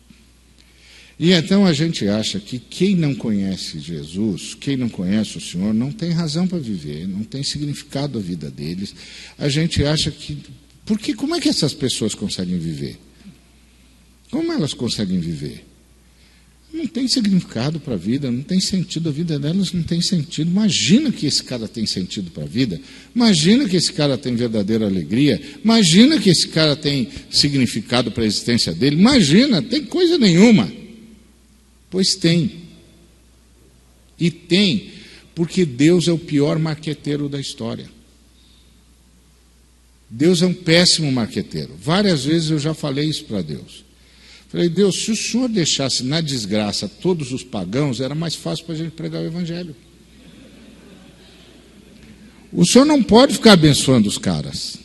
E 1.17 1.31
então 1.31 1.65
a 1.65 1.71
gente 1.71 2.09
acha 2.09 2.37
que 2.37 2.59
quem 2.59 2.97
não 2.97 3.15
conhece 3.15 3.79
Jesus, 3.79 4.53
quem 4.53 4.75
não 4.75 4.89
conhece 4.89 5.37
o 5.37 5.41
Senhor, 5.41 5.73
não 5.73 5.89
tem 5.89 6.11
razão 6.11 6.45
para 6.45 6.57
viver, 6.57 7.07
não 7.07 7.23
tem 7.23 7.43
significado 7.43 8.19
a 8.19 8.21
vida 8.21 8.51
deles. 8.51 8.93
A 9.37 9.47
gente 9.47 9.81
acha 9.85 10.11
que. 10.11 10.37
Porque 10.85 11.13
como 11.13 11.33
é 11.33 11.39
que 11.39 11.47
essas 11.47 11.73
pessoas 11.73 12.13
conseguem 12.13 12.59
viver? 12.59 12.99
Como 14.29 14.51
elas 14.51 14.73
conseguem 14.73 15.21
viver? 15.21 15.65
Não 16.73 16.87
tem 16.87 17.07
significado 17.07 17.79
para 17.79 17.95
a 17.95 17.97
vida, 17.97 18.31
não 18.31 18.41
tem 18.41 18.59
sentido, 18.59 19.09
a 19.09 19.11
vida 19.11 19.37
delas 19.37 19.73
não 19.73 19.83
tem 19.83 20.01
sentido. 20.01 20.49
Imagina 20.49 21.11
que 21.11 21.25
esse 21.25 21.43
cara 21.43 21.67
tem 21.67 21.85
sentido 21.85 22.31
para 22.31 22.43
a 22.43 22.47
vida, 22.47 22.79
imagina 23.13 23.67
que 23.67 23.75
esse 23.75 23.91
cara 23.91 24.17
tem 24.17 24.35
verdadeira 24.35 24.85
alegria, 24.85 25.41
imagina 25.63 26.19
que 26.19 26.29
esse 26.29 26.47
cara 26.47 26.75
tem 26.75 27.09
significado 27.29 28.11
para 28.11 28.23
a 28.23 28.27
existência 28.27 28.73
dele, 28.73 28.95
imagina, 28.95 29.61
tem 29.61 29.83
coisa 29.83 30.17
nenhuma. 30.17 30.71
Pois 31.89 32.15
tem. 32.15 32.61
E 34.17 34.31
tem, 34.31 34.91
porque 35.35 35.65
Deus 35.65 36.07
é 36.07 36.11
o 36.13 36.17
pior 36.17 36.57
marqueteiro 36.57 37.27
da 37.27 37.39
história. 37.39 37.89
Deus 40.09 40.41
é 40.41 40.45
um 40.45 40.53
péssimo 40.53 41.11
marqueteiro. 41.11 41.75
Várias 41.81 42.25
vezes 42.25 42.49
eu 42.49 42.59
já 42.59 42.73
falei 42.73 43.09
isso 43.09 43.25
para 43.25 43.41
Deus. 43.41 43.83
Falei, 44.51 44.67
Deus, 44.67 45.05
se 45.05 45.11
o 45.11 45.15
senhor 45.15 45.47
deixasse 45.47 46.03
na 46.03 46.19
desgraça 46.19 46.85
todos 46.85 47.31
os 47.31 47.41
pagãos, 47.41 48.01
era 48.01 48.13
mais 48.13 48.35
fácil 48.35 48.65
para 48.65 48.75
a 48.75 48.77
gente 48.77 48.91
pregar 48.91 49.21
o 49.21 49.25
Evangelho. 49.25 49.73
O 52.51 52.65
senhor 52.65 52.83
não 52.83 53.01
pode 53.01 53.35
ficar 53.35 53.53
abençoando 53.53 54.09
os 54.09 54.17
caras. 54.17 54.75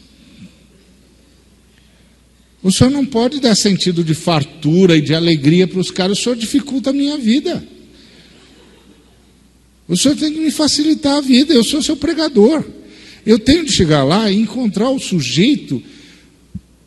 O 2.63 2.71
senhor 2.71 2.91
não 2.91 3.05
pode 3.05 3.41
dar 3.41 3.57
sentido 3.57 4.05
de 4.05 4.15
fartura 4.15 4.97
e 4.97 5.01
de 5.01 5.13
alegria 5.13 5.67
para 5.67 5.81
os 5.81 5.91
caras, 5.91 6.21
o 6.21 6.23
senhor 6.23 6.37
dificulta 6.37 6.91
a 6.91 6.93
minha 6.93 7.19
vida. 7.19 7.67
O 9.89 9.97
senhor 9.97 10.17
tem 10.17 10.33
que 10.33 10.39
me 10.39 10.53
facilitar 10.53 11.17
a 11.17 11.21
vida, 11.21 11.53
eu 11.53 11.65
sou 11.65 11.83
seu 11.83 11.97
pregador. 11.97 12.65
Eu 13.25 13.37
tenho 13.37 13.65
de 13.65 13.73
chegar 13.73 14.05
lá 14.05 14.31
e 14.31 14.39
encontrar 14.39 14.91
o 14.91 15.01
sujeito 15.01 15.83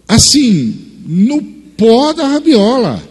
assim, 0.08 0.74
no 1.06 1.59
pó 1.80 2.12
da 2.12 2.28
rabiola. 2.28 3.08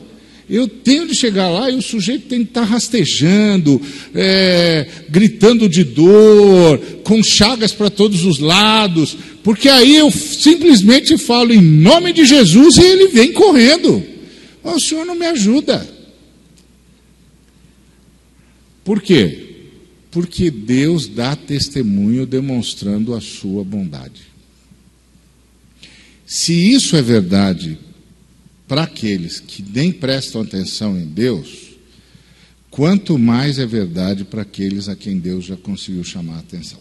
Eu 0.49 0.67
tenho 0.67 1.07
de 1.07 1.15
chegar 1.15 1.49
lá 1.51 1.71
e 1.71 1.77
o 1.77 1.83
sujeito 1.83 2.29
tem 2.29 2.43
que 2.43 2.51
estar 2.51 2.63
rastejando, 2.63 3.81
é, 4.15 4.87
gritando 5.11 5.69
de 5.69 5.85
dor, 5.85 6.79
com 7.05 7.23
chagas 7.23 7.73
para 7.73 7.91
todos 7.91 8.25
os 8.25 8.39
lados, 8.39 9.17
porque 9.43 9.69
aí 9.69 9.97
eu 9.97 10.11
simplesmente 10.11 11.19
falo 11.19 11.53
em 11.53 11.61
nome 11.61 12.15
de 12.15 12.25
Jesus 12.25 12.77
e 12.77 12.83
ele 12.83 13.09
vem 13.09 13.33
correndo. 13.33 14.03
Oh, 14.65 14.73
o 14.73 14.81
senhor 14.81 15.05
não 15.05 15.15
me 15.15 15.27
ajuda. 15.27 15.87
Por 18.85 19.03
quê? 19.03 19.49
Porque 20.11 20.51
Deus 20.51 21.07
dá 21.07 21.37
testemunho 21.37 22.25
demonstrando 22.25 23.15
a 23.15 23.21
sua 23.21 23.63
bondade. 23.63 24.23
Se 26.25 26.55
isso 26.55 26.97
é 26.97 27.03
verdade 27.03 27.79
para 28.69 28.83
aqueles 28.83 29.41
que 29.41 29.63
nem 29.63 29.91
prestam 29.91 30.43
atenção 30.43 30.97
em 30.97 31.07
Deus, 31.07 31.71
quanto 32.71 33.19
mais 33.19 33.59
é 33.59 33.65
verdade 33.65 34.25
para 34.25 34.43
aqueles 34.43 34.89
a 34.89 34.95
quem 34.95 35.19
Deus 35.19 35.47
já 35.47 35.57
conseguiu 35.57 36.05
chamar 36.05 36.37
a 36.37 36.41
atenção. 36.41 36.79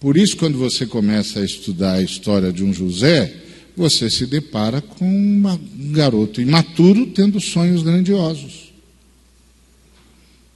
Por 0.00 0.16
isso, 0.16 0.36
quando 0.36 0.58
você 0.58 0.86
começa 0.86 1.40
a 1.40 1.44
estudar 1.44 1.94
a 1.94 2.02
história 2.02 2.52
de 2.52 2.64
um 2.64 2.72
José, 2.72 3.42
você 3.76 4.08
se 4.08 4.26
depara 4.26 4.80
com 4.80 5.06
um 5.06 5.92
garoto 5.92 6.40
imaturo 6.40 7.06
tendo 7.08 7.40
sonhos 7.40 7.82
grandiosos. 7.82 8.72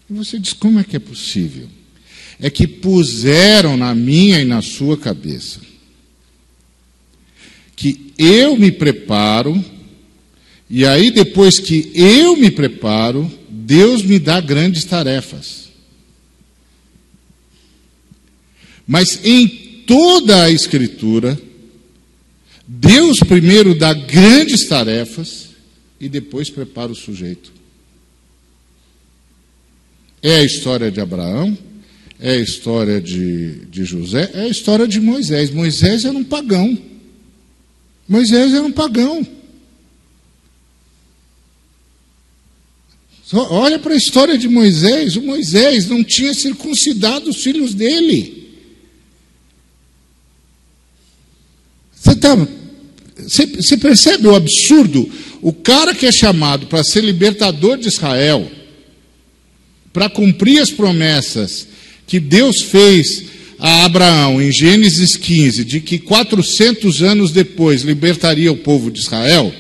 E 0.09 0.13
você 0.13 0.39
diz: 0.39 0.53
como 0.53 0.79
é 0.79 0.85
que 0.85 0.97
é 0.97 1.01
possível? 1.01 1.69
É 2.39 2.49
que 2.49 2.67
puseram 2.67 3.77
na 3.77 3.95
minha 3.95 4.41
e 4.41 4.45
na 4.45 4.63
sua 4.63 4.97
cabeça 4.97 5.70
que 7.81 8.13
eu 8.19 8.59
me 8.59 8.71
preparo, 8.71 9.65
e 10.69 10.85
aí 10.85 11.11
depois 11.11 11.59
que 11.59 11.91
eu 11.95 12.37
me 12.37 12.51
preparo, 12.51 13.33
Deus 13.49 14.03
me 14.03 14.19
dá 14.19 14.39
grandes 14.39 14.85
tarefas. 14.85 15.71
Mas 18.87 19.25
em 19.25 19.49
toda 19.87 20.45
a 20.45 20.51
Escritura, 20.51 21.41
Deus 22.69 23.19
primeiro 23.21 23.75
dá 23.75 23.95
grandes 23.95 24.69
tarefas 24.69 25.49
e 25.99 26.07
depois 26.07 26.51
prepara 26.51 26.93
o 26.93 26.95
sujeito. 26.95 27.51
É 30.23 30.37
a 30.37 30.45
história 30.45 30.91
de 30.91 31.01
Abraão, 31.01 31.57
é 32.19 32.33
a 32.33 32.41
história 32.41 33.01
de, 33.01 33.65
de 33.71 33.85
José, 33.87 34.31
é 34.35 34.43
a 34.43 34.49
história 34.49 34.87
de 34.87 35.01
Moisés. 35.01 35.51
Moisés 35.51 36.05
era 36.05 36.19
um 36.19 36.25
pagão. 36.25 36.90
Moisés 38.11 38.53
era 38.53 38.65
um 38.65 38.73
pagão. 38.73 39.25
Olha 43.33 43.79
para 43.79 43.95
a 43.95 43.97
história 43.97 44.37
de 44.37 44.49
Moisés. 44.49 45.15
O 45.15 45.23
Moisés 45.23 45.87
não 45.87 46.03
tinha 46.03 46.35
circuncidado 46.35 47.31
os 47.31 47.41
filhos 47.41 47.73
dele. 47.73 48.51
Você, 51.95 52.17
tá, 52.17 52.35
você, 53.17 53.47
você 53.47 53.77
percebe 53.77 54.27
o 54.27 54.35
absurdo? 54.35 55.09
O 55.41 55.53
cara 55.53 55.95
que 55.95 56.05
é 56.05 56.11
chamado 56.11 56.67
para 56.67 56.83
ser 56.83 57.05
libertador 57.05 57.79
de 57.79 57.87
Israel, 57.87 58.51
para 59.93 60.11
cumprir 60.11 60.61
as 60.61 60.73
promessas 60.73 61.69
que 62.09 62.19
Deus 62.19 62.63
fez 62.63 63.25
a 63.61 63.85
Abraão, 63.85 64.41
em 64.41 64.51
Gênesis 64.51 65.17
15, 65.17 65.65
de 65.65 65.81
que 65.81 65.99
400 65.99 67.03
anos 67.03 67.31
depois 67.31 67.83
libertaria 67.83 68.51
o 68.51 68.57
povo 68.57 68.91
de 68.91 69.01
Israel, 69.01 69.55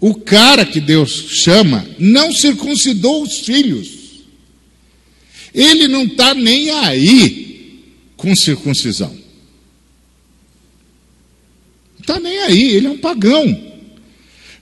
o 0.00 0.14
cara 0.14 0.64
que 0.64 0.80
Deus 0.80 1.10
chama 1.30 1.84
não 1.98 2.32
circuncidou 2.32 3.24
os 3.24 3.40
filhos. 3.40 3.88
Ele 5.52 5.88
não 5.88 6.04
está 6.04 6.32
nem 6.32 6.70
aí 6.70 7.82
com 8.16 8.34
circuncisão. 8.36 9.10
Não 11.94 12.00
está 12.00 12.20
nem 12.20 12.38
aí, 12.38 12.70
ele 12.70 12.86
é 12.86 12.90
um 12.90 12.98
pagão. 12.98 13.72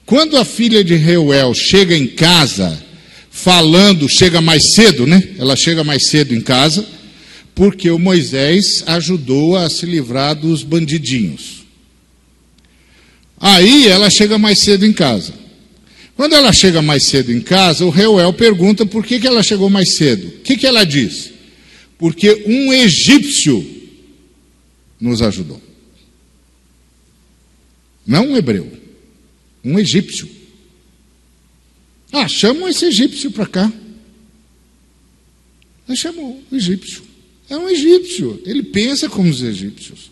Quando 0.07 0.38
a 0.38 0.46
filha 0.46 0.83
de 0.83 0.96
Reuel 0.96 1.53
chega 1.55 1.94
em 1.94 2.07
casa, 2.07 2.83
falando, 3.31 4.09
chega 4.09 4.40
mais 4.40 4.72
cedo, 4.72 5.07
né? 5.07 5.22
Ela 5.38 5.57
chega 5.57 5.85
mais 5.85 6.09
cedo 6.09 6.35
em 6.35 6.40
casa 6.40 7.00
porque 7.55 7.91
o 7.91 7.99
Moisés 7.99 8.83
ajudou 8.87 9.57
a 9.57 9.69
se 9.69 9.87
livrar 9.87 10.35
dos 10.35 10.63
bandidinhos. 10.63 11.65
Aí 13.39 13.89
ela 13.89 14.11
chega 14.11 14.39
mais 14.39 14.61
cedo 14.61 14.85
em 14.85 14.93
casa. 14.93 15.35
Quando 16.15 16.35
ela 16.35 16.53
chega 16.53 16.83
mais 16.83 17.05
cedo 17.05 17.33
em 17.33 17.41
casa, 17.41 17.85
o 17.85 17.91
Reuel 17.91 18.33
pergunta 18.35 18.85
por 18.85 19.05
que, 19.05 19.19
que 19.19 19.27
ela 19.27 19.43
chegou 19.43 19.71
mais 19.71 19.97
cedo. 19.97 20.29
O 20.29 20.41
que, 20.43 20.57
que 20.57 20.67
ela 20.67 20.85
diz? 20.85 21.33
Porque 21.97 22.45
um 22.47 22.73
egípcio 22.73 23.67
nos 25.01 25.23
ajudou. 25.23 25.61
Não 28.07 28.29
um 28.29 28.37
hebreu, 28.37 28.71
um 29.65 29.79
egípcio. 29.79 30.29
Ah, 32.13 32.29
chamam 32.29 32.69
esse 32.69 32.85
egípcio 32.85 33.31
para 33.31 33.47
cá. 33.47 33.73
Ela 35.87 35.97
chamou 35.97 36.43
o 36.51 36.57
egípcio. 36.57 37.10
É 37.51 37.57
um 37.57 37.69
egípcio. 37.69 38.41
Ele 38.47 38.63
pensa 38.63 39.09
como 39.11 39.29
os 39.29 39.43
egípcios. 39.43 40.11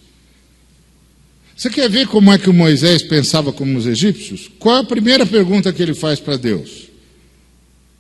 Você 1.56 1.70
quer 1.70 1.88
ver 1.88 2.08
como 2.08 2.32
é 2.32 2.38
que 2.38 2.50
o 2.50 2.52
Moisés 2.52 3.02
pensava 3.02 3.52
como 3.52 3.78
os 3.78 3.86
egípcios? 3.86 4.50
Qual 4.58 4.76
é 4.76 4.80
a 4.80 4.84
primeira 4.84 5.24
pergunta 5.24 5.72
que 5.72 5.82
ele 5.82 5.94
faz 5.94 6.18
para 6.18 6.36
Deus? 6.36 6.88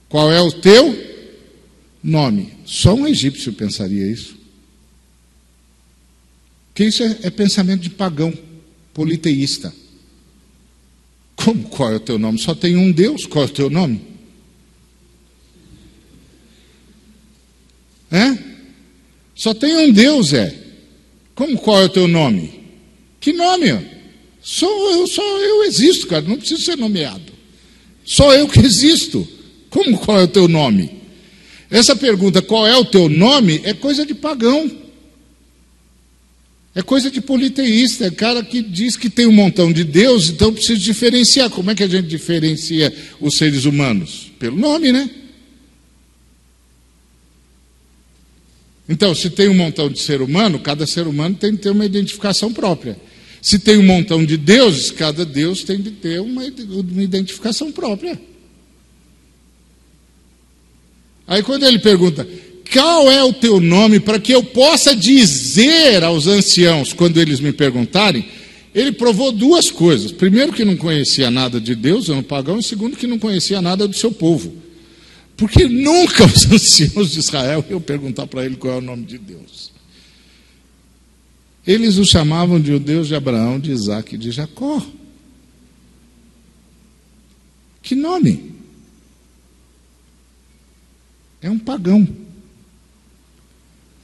Qual 0.08 0.32
é 0.32 0.40
o 0.40 0.50
teu 0.50 0.96
nome? 2.02 2.52
Só 2.66 2.94
um 2.94 3.06
egípcio 3.06 3.52
pensaria 3.52 4.06
isso. 4.06 4.36
Que 6.74 6.84
isso 6.84 7.02
é, 7.02 7.18
é 7.22 7.30
pensamento 7.30 7.82
de 7.82 7.90
pagão, 7.90 8.32
politeísta. 8.92 9.72
Como? 11.36 11.64
Qual 11.68 11.92
é 11.92 11.96
o 11.96 12.00
teu 12.00 12.18
nome? 12.18 12.38
Só 12.38 12.54
tem 12.54 12.76
um 12.76 12.90
Deus, 12.90 13.24
qual 13.24 13.44
é 13.44 13.48
o 13.48 13.52
teu 13.52 13.70
nome? 13.70 14.00
É? 18.10 18.47
Só 19.38 19.54
tem 19.54 19.76
um 19.76 19.92
Deus, 19.92 20.32
é. 20.32 20.52
Como 21.32 21.56
qual 21.58 21.80
é 21.80 21.84
o 21.84 21.88
teu 21.88 22.08
nome? 22.08 22.60
Que 23.20 23.32
nome? 23.32 23.68
Só 24.42 24.66
eu, 24.90 25.06
só 25.06 25.22
eu 25.22 25.62
existo, 25.62 26.08
cara, 26.08 26.26
não 26.26 26.36
preciso 26.36 26.60
ser 26.60 26.76
nomeado. 26.76 27.32
Só 28.04 28.34
eu 28.34 28.48
que 28.48 28.58
existo. 28.58 29.26
Como 29.70 29.96
qual 29.98 30.18
é 30.18 30.24
o 30.24 30.28
teu 30.28 30.48
nome? 30.48 30.90
Essa 31.70 31.94
pergunta, 31.94 32.42
qual 32.42 32.66
é 32.66 32.76
o 32.76 32.84
teu 32.84 33.08
nome, 33.08 33.60
é 33.62 33.72
coisa 33.72 34.04
de 34.04 34.12
pagão. 34.12 34.68
É 36.74 36.82
coisa 36.82 37.08
de 37.08 37.20
politeísta, 37.20 38.06
é 38.06 38.10
cara 38.10 38.42
que 38.42 38.60
diz 38.60 38.96
que 38.96 39.08
tem 39.08 39.26
um 39.26 39.32
montão 39.32 39.72
de 39.72 39.84
Deus, 39.84 40.30
então 40.30 40.52
precisa 40.52 40.80
diferenciar. 40.80 41.48
Como 41.48 41.70
é 41.70 41.76
que 41.76 41.84
a 41.84 41.88
gente 41.88 42.08
diferencia 42.08 42.92
os 43.20 43.36
seres 43.36 43.66
humanos? 43.66 44.32
Pelo 44.40 44.56
nome, 44.56 44.90
né? 44.90 45.08
Então, 48.88 49.14
se 49.14 49.28
tem 49.28 49.48
um 49.48 49.54
montão 49.54 49.90
de 49.90 50.00
ser 50.00 50.22
humano, 50.22 50.58
cada 50.58 50.86
ser 50.86 51.06
humano 51.06 51.34
tem 51.34 51.52
que 51.52 51.62
ter 51.62 51.70
uma 51.70 51.84
identificação 51.84 52.52
própria. 52.52 52.96
Se 53.42 53.58
tem 53.58 53.76
um 53.76 53.84
montão 53.84 54.24
de 54.24 54.36
deuses, 54.36 54.90
cada 54.90 55.24
deus 55.24 55.62
tem 55.62 55.80
de 55.80 55.90
ter 55.90 56.20
uma, 56.20 56.42
uma 56.42 57.02
identificação 57.02 57.70
própria. 57.70 58.18
Aí, 61.26 61.42
quando 61.42 61.66
ele 61.66 61.78
pergunta, 61.78 62.26
qual 62.72 63.10
é 63.10 63.22
o 63.22 63.32
teu 63.32 63.60
nome 63.60 64.00
para 64.00 64.18
que 64.18 64.32
eu 64.32 64.42
possa 64.42 64.96
dizer 64.96 66.02
aos 66.02 66.26
anciãos, 66.26 66.94
quando 66.94 67.20
eles 67.20 67.40
me 67.40 67.52
perguntarem, 67.52 68.24
ele 68.74 68.92
provou 68.92 69.30
duas 69.30 69.70
coisas. 69.70 70.12
Primeiro, 70.12 70.52
que 70.52 70.64
não 70.64 70.76
conhecia 70.76 71.30
nada 71.30 71.60
de 71.60 71.74
Deus, 71.74 72.08
é 72.08 72.12
um 72.12 72.22
pagão, 72.22 72.58
e 72.58 72.62
segundo, 72.62 72.96
que 72.96 73.06
não 73.06 73.18
conhecia 73.18 73.60
nada 73.60 73.86
do 73.86 73.96
seu 73.96 74.10
povo. 74.10 74.67
Porque 75.38 75.68
nunca 75.68 76.26
os 76.26 76.44
anciãos 76.52 77.12
de 77.12 77.20
Israel 77.20 77.64
iam 77.70 77.80
perguntar 77.80 78.26
para 78.26 78.44
ele 78.44 78.56
qual 78.56 78.74
é 78.74 78.78
o 78.78 78.82
nome 78.82 79.04
de 79.04 79.16
Deus. 79.16 79.72
Eles 81.64 81.96
o 81.96 82.04
chamavam 82.04 82.60
de 82.60 82.72
o 82.72 82.80
Deus 82.80 83.06
de 83.06 83.14
Abraão, 83.14 83.60
de 83.60 83.70
Isaac 83.70 84.16
e 84.16 84.18
de 84.18 84.32
Jacó. 84.32 84.84
Que 87.80 87.94
nome? 87.94 88.52
É 91.40 91.48
um 91.48 91.58
pagão. 91.58 92.06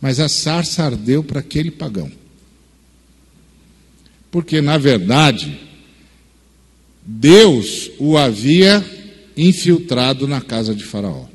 Mas 0.00 0.20
a 0.20 0.28
sarça 0.28 0.84
ardeu 0.84 1.24
para 1.24 1.40
aquele 1.40 1.70
pagão. 1.70 2.12
Porque, 4.30 4.60
na 4.60 4.78
verdade, 4.78 5.58
Deus 7.04 7.90
o 7.98 8.16
havia 8.16 9.03
infiltrado 9.36 10.26
na 10.26 10.40
casa 10.40 10.74
de 10.74 10.84
Faraó. 10.84 11.26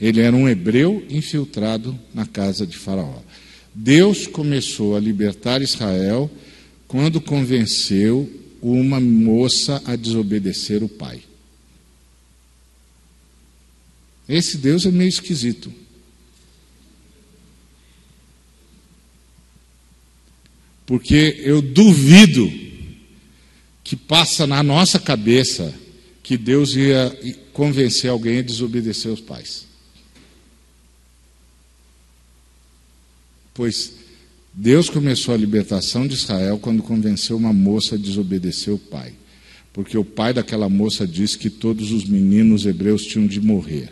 Ele 0.00 0.20
era 0.20 0.34
um 0.34 0.48
hebreu 0.48 1.04
infiltrado 1.08 1.98
na 2.12 2.26
casa 2.26 2.66
de 2.66 2.76
Faraó. 2.76 3.20
Deus 3.74 4.26
começou 4.26 4.96
a 4.96 5.00
libertar 5.00 5.62
Israel 5.62 6.30
quando 6.86 7.20
convenceu 7.20 8.30
uma 8.60 9.00
moça 9.00 9.82
a 9.84 9.96
desobedecer 9.96 10.82
o 10.82 10.88
pai. 10.88 11.20
Esse 14.28 14.58
Deus 14.58 14.84
é 14.84 14.90
meio 14.90 15.08
esquisito. 15.08 15.72
Porque 20.84 21.40
eu 21.40 21.60
duvido 21.60 22.50
que 23.82 23.96
passa 23.96 24.46
na 24.46 24.62
nossa 24.62 24.98
cabeça 24.98 25.74
que 26.26 26.36
Deus 26.36 26.74
ia 26.74 27.16
convencer 27.52 28.10
alguém 28.10 28.40
a 28.40 28.42
desobedecer 28.42 29.12
os 29.12 29.20
pais. 29.20 29.64
Pois 33.54 33.92
Deus 34.52 34.90
começou 34.90 35.32
a 35.32 35.36
libertação 35.36 36.04
de 36.04 36.14
Israel 36.14 36.58
quando 36.58 36.82
convenceu 36.82 37.36
uma 37.36 37.52
moça 37.52 37.94
a 37.94 37.98
desobedecer 37.98 38.74
o 38.74 38.78
pai. 38.78 39.12
Porque 39.72 39.96
o 39.96 40.04
pai 40.04 40.34
daquela 40.34 40.68
moça 40.68 41.06
disse 41.06 41.38
que 41.38 41.48
todos 41.48 41.92
os 41.92 42.04
meninos 42.04 42.66
hebreus 42.66 43.06
tinham 43.06 43.28
de 43.28 43.40
morrer. 43.40 43.88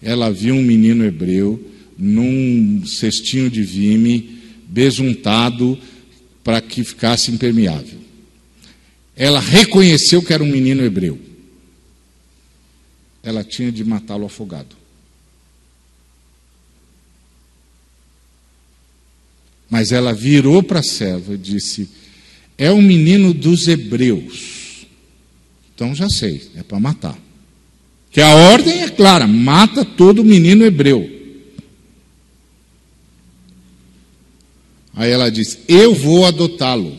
Ela 0.00 0.30
viu 0.30 0.54
um 0.54 0.62
menino 0.62 1.04
hebreu 1.04 1.62
num 1.98 2.82
cestinho 2.86 3.50
de 3.50 3.62
vime, 3.62 4.38
besuntado 4.66 5.78
para 6.42 6.62
que 6.62 6.82
ficasse 6.82 7.30
impermeável. 7.30 7.98
Ela 9.14 9.38
reconheceu 9.38 10.22
que 10.22 10.32
era 10.32 10.42
um 10.42 10.50
menino 10.50 10.82
hebreu. 10.82 11.27
Ela 13.22 13.44
tinha 13.44 13.70
de 13.70 13.84
matá-lo 13.84 14.26
afogado. 14.26 14.76
Mas 19.70 19.92
ela 19.92 20.14
virou 20.14 20.62
para 20.62 20.80
a 20.80 20.82
serva 20.82 21.34
e 21.34 21.38
disse: 21.38 21.88
É 22.56 22.70
um 22.70 22.80
menino 22.80 23.34
dos 23.34 23.68
hebreus. 23.68 24.86
Então 25.74 25.94
já 25.94 26.08
sei, 26.08 26.50
é 26.56 26.62
para 26.62 26.80
matar. 26.80 27.18
Que 28.10 28.20
a 28.20 28.34
ordem 28.34 28.82
é 28.82 28.88
clara: 28.88 29.26
mata 29.26 29.84
todo 29.84 30.24
menino 30.24 30.64
hebreu. 30.64 31.18
Aí 34.94 35.10
ela 35.10 35.30
diz: 35.30 35.58
Eu 35.68 35.94
vou 35.94 36.26
adotá-lo. 36.26 36.96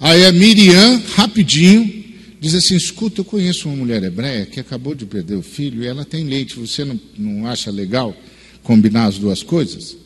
Aí 0.00 0.26
a 0.26 0.32
Miriam, 0.32 1.00
rapidinho, 1.14 2.01
diz 2.42 2.54
assim: 2.54 2.76
Escuta, 2.76 3.20
eu 3.20 3.24
conheço 3.24 3.68
uma 3.68 3.76
mulher 3.76 4.02
hebreia 4.02 4.44
que 4.44 4.60
acabou 4.60 4.94
de 4.94 5.06
perder 5.06 5.36
o 5.36 5.42
filho 5.42 5.82
e 5.82 5.86
ela 5.86 6.04
tem 6.04 6.24
leite. 6.24 6.58
Você 6.58 6.84
não, 6.84 7.00
não 7.16 7.46
acha 7.46 7.70
legal? 7.70 8.14
combinar 8.62 9.06
as 9.06 9.18
duas 9.18 9.42
coisas? 9.42 9.96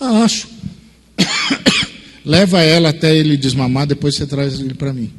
Ah, 0.00 0.24
acho. 0.24 0.48
Leva 2.24 2.62
ela 2.62 2.88
até 2.88 3.14
ele 3.14 3.36
desmamar, 3.36 3.86
depois 3.86 4.16
você 4.16 4.26
traz 4.26 4.58
ele 4.58 4.74
para 4.74 4.92
mim. 4.92 5.12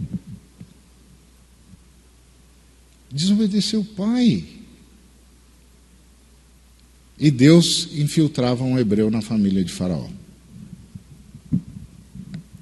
Desobedeceu 3.12 3.82
o 3.82 3.86
pai. 3.86 4.44
E 7.18 7.32
Deus 7.32 7.90
infiltrava 7.94 8.64
um 8.64 8.78
hebreu 8.78 9.10
na 9.10 9.22
família 9.22 9.64
de 9.64 9.72
Faraó. 9.72 10.08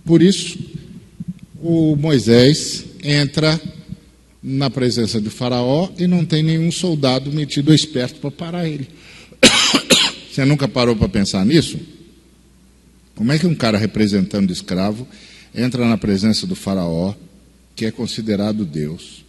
Por 0.06 0.22
isso, 0.22 0.60
o 1.60 1.96
Moisés 1.96 2.86
entra 3.04 3.62
na 4.42 4.70
presença 4.70 5.22
de 5.22 5.30
Faraó 5.30 5.90
e 5.98 6.08
não 6.08 6.26
tem 6.26 6.42
nenhum 6.42 6.72
soldado 6.72 7.32
metido 7.32 7.74
esperto 7.74 8.20
para 8.20 8.32
parar 8.32 8.68
ele. 8.68 8.88
Você 10.32 10.44
nunca 10.46 10.68
parou 10.68 10.96
para 10.96 11.08
pensar 11.08 11.46
nisso? 11.46 11.80
Como 13.16 13.32
é 13.32 13.38
que 13.38 13.46
um 13.46 13.54
cara 13.54 13.78
representando 13.78 14.52
escravo 14.52 15.08
entra 15.54 15.88
na 15.88 15.98
presença 15.98 16.48
do 16.48 16.56
faraó, 16.56 17.14
que 17.76 17.86
é 17.86 17.92
considerado 17.92 18.66
Deus, 18.66 19.24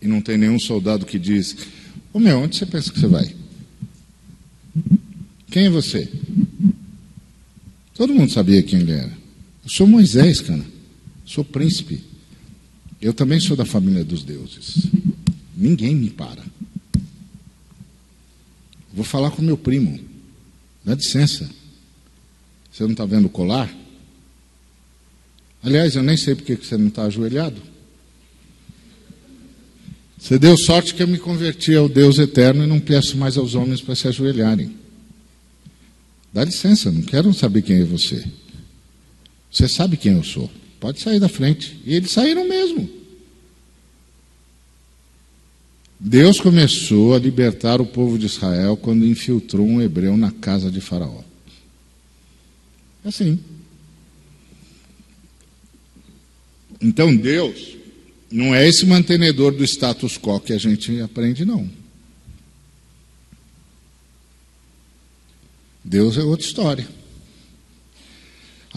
e 0.00 0.06
não 0.06 0.20
tem 0.20 0.38
nenhum 0.38 0.58
soldado 0.58 1.04
que 1.04 1.18
diz: 1.18 1.56
Ô 2.12 2.18
meu, 2.18 2.38
onde 2.38 2.56
você 2.56 2.64
pensa 2.64 2.90
que 2.90 2.98
você 2.98 3.06
vai? 3.06 3.34
Quem 5.50 5.66
é 5.66 5.70
você? 5.70 6.08
Todo 7.94 8.14
mundo 8.14 8.32
sabia 8.32 8.62
quem 8.62 8.80
ele 8.80 8.92
era. 8.92 9.12
Eu 9.64 9.70
sou 9.70 9.86
Moisés, 9.86 10.40
cara. 10.40 10.64
Sou 11.26 11.44
príncipe. 11.44 12.02
Eu 13.00 13.12
também 13.12 13.40
sou 13.40 13.56
da 13.56 13.66
família 13.66 14.04
dos 14.04 14.22
deuses. 14.22 14.86
Ninguém 15.54 15.94
me 15.94 16.08
para. 16.08 16.42
Vou 18.94 19.04
falar 19.04 19.30
com 19.32 19.42
meu 19.42 19.58
primo. 19.58 20.00
Dá 20.84 20.94
licença. 20.94 21.50
Você 22.72 22.84
não 22.84 22.92
está 22.92 23.04
vendo 23.04 23.26
o 23.26 23.30
colar? 23.30 23.74
Aliás, 25.62 25.96
eu 25.96 26.02
nem 26.02 26.16
sei 26.16 26.34
porque 26.34 26.54
você 26.54 26.76
não 26.76 26.88
está 26.88 27.02
ajoelhado. 27.02 27.60
Você 30.18 30.38
deu 30.38 30.56
sorte 30.56 30.94
que 30.94 31.02
eu 31.02 31.08
me 31.08 31.18
converti 31.18 31.74
ao 31.74 31.88
Deus 31.88 32.18
eterno 32.18 32.64
e 32.64 32.66
não 32.66 32.80
peço 32.80 33.16
mais 33.16 33.36
aos 33.36 33.54
homens 33.54 33.80
para 33.80 33.94
se 33.94 34.08
ajoelharem. 34.08 34.74
Dá 36.32 36.44
licença, 36.44 36.90
não 36.90 37.02
quero 37.02 37.32
saber 37.34 37.62
quem 37.62 37.80
é 37.80 37.84
você. 37.84 38.24
Você 39.50 39.68
sabe 39.68 39.96
quem 39.96 40.12
eu 40.12 40.24
sou. 40.24 40.50
Pode 40.86 41.00
sair 41.00 41.18
da 41.18 41.28
frente. 41.28 41.76
E 41.84 41.94
eles 41.94 42.12
saíram 42.12 42.48
mesmo. 42.48 42.88
Deus 45.98 46.38
começou 46.38 47.12
a 47.12 47.18
libertar 47.18 47.80
o 47.80 47.86
povo 47.86 48.16
de 48.16 48.26
Israel 48.26 48.76
quando 48.76 49.04
infiltrou 49.04 49.66
um 49.66 49.82
hebreu 49.82 50.16
na 50.16 50.30
casa 50.30 50.70
de 50.70 50.80
Faraó. 50.80 51.24
É 53.04 53.08
assim. 53.08 53.36
Então 56.80 57.16
Deus 57.16 57.76
não 58.30 58.54
é 58.54 58.68
esse 58.68 58.86
mantenedor 58.86 59.56
do 59.56 59.64
status 59.64 60.16
quo 60.16 60.38
que 60.38 60.52
a 60.52 60.58
gente 60.58 61.00
aprende, 61.00 61.44
não. 61.44 61.68
Deus 65.84 66.16
é 66.16 66.22
outra 66.22 66.46
história. 66.46 67.05